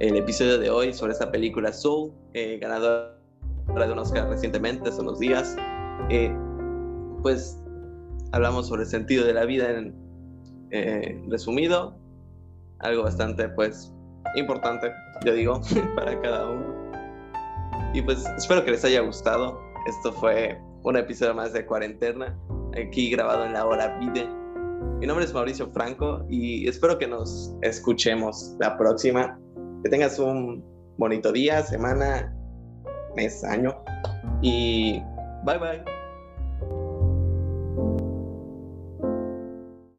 el 0.00 0.16
episodio 0.16 0.58
de 0.58 0.70
hoy 0.70 0.92
sobre 0.92 1.12
esta 1.12 1.30
película 1.30 1.72
Soul, 1.72 2.12
eh, 2.34 2.58
ganadora 2.60 3.14
de 3.74 3.92
un 3.92 3.98
Oscar 3.98 4.28
recientemente, 4.28 4.88
hace 4.88 5.00
unos 5.00 5.18
días. 5.18 5.56
Eh, 6.08 6.34
pues 7.22 7.60
hablamos 8.32 8.68
sobre 8.68 8.82
el 8.82 8.88
sentido 8.88 9.26
de 9.26 9.34
la 9.34 9.44
vida 9.44 9.70
en 9.70 9.94
eh, 10.70 11.20
resumido, 11.28 11.96
algo 12.78 13.02
bastante 13.02 13.48
pues 13.48 13.92
importante, 14.36 14.92
yo 15.24 15.32
digo, 15.34 15.60
para 15.96 16.20
cada 16.20 16.50
uno. 16.50 16.77
Y 17.98 18.02
pues 18.02 18.24
espero 18.36 18.64
que 18.64 18.70
les 18.70 18.84
haya 18.84 19.00
gustado. 19.00 19.60
Esto 19.88 20.12
fue 20.12 20.56
un 20.84 20.96
episodio 20.96 21.34
más 21.34 21.52
de 21.52 21.66
Cuarentena, 21.66 22.38
aquí 22.80 23.10
grabado 23.10 23.44
en 23.44 23.54
la 23.54 23.66
hora 23.66 23.98
Vide. 23.98 24.24
Mi 25.00 25.06
nombre 25.08 25.24
es 25.24 25.34
Mauricio 25.34 25.68
Franco 25.72 26.24
y 26.28 26.68
espero 26.68 26.96
que 26.96 27.08
nos 27.08 27.52
escuchemos 27.62 28.54
la 28.60 28.78
próxima. 28.78 29.36
Que 29.82 29.90
tengas 29.90 30.16
un 30.20 30.64
bonito 30.96 31.32
día, 31.32 31.60
semana, 31.64 32.32
mes, 33.16 33.42
año. 33.42 33.76
Y 34.42 35.02
bye 35.44 35.58
bye. 35.58 35.97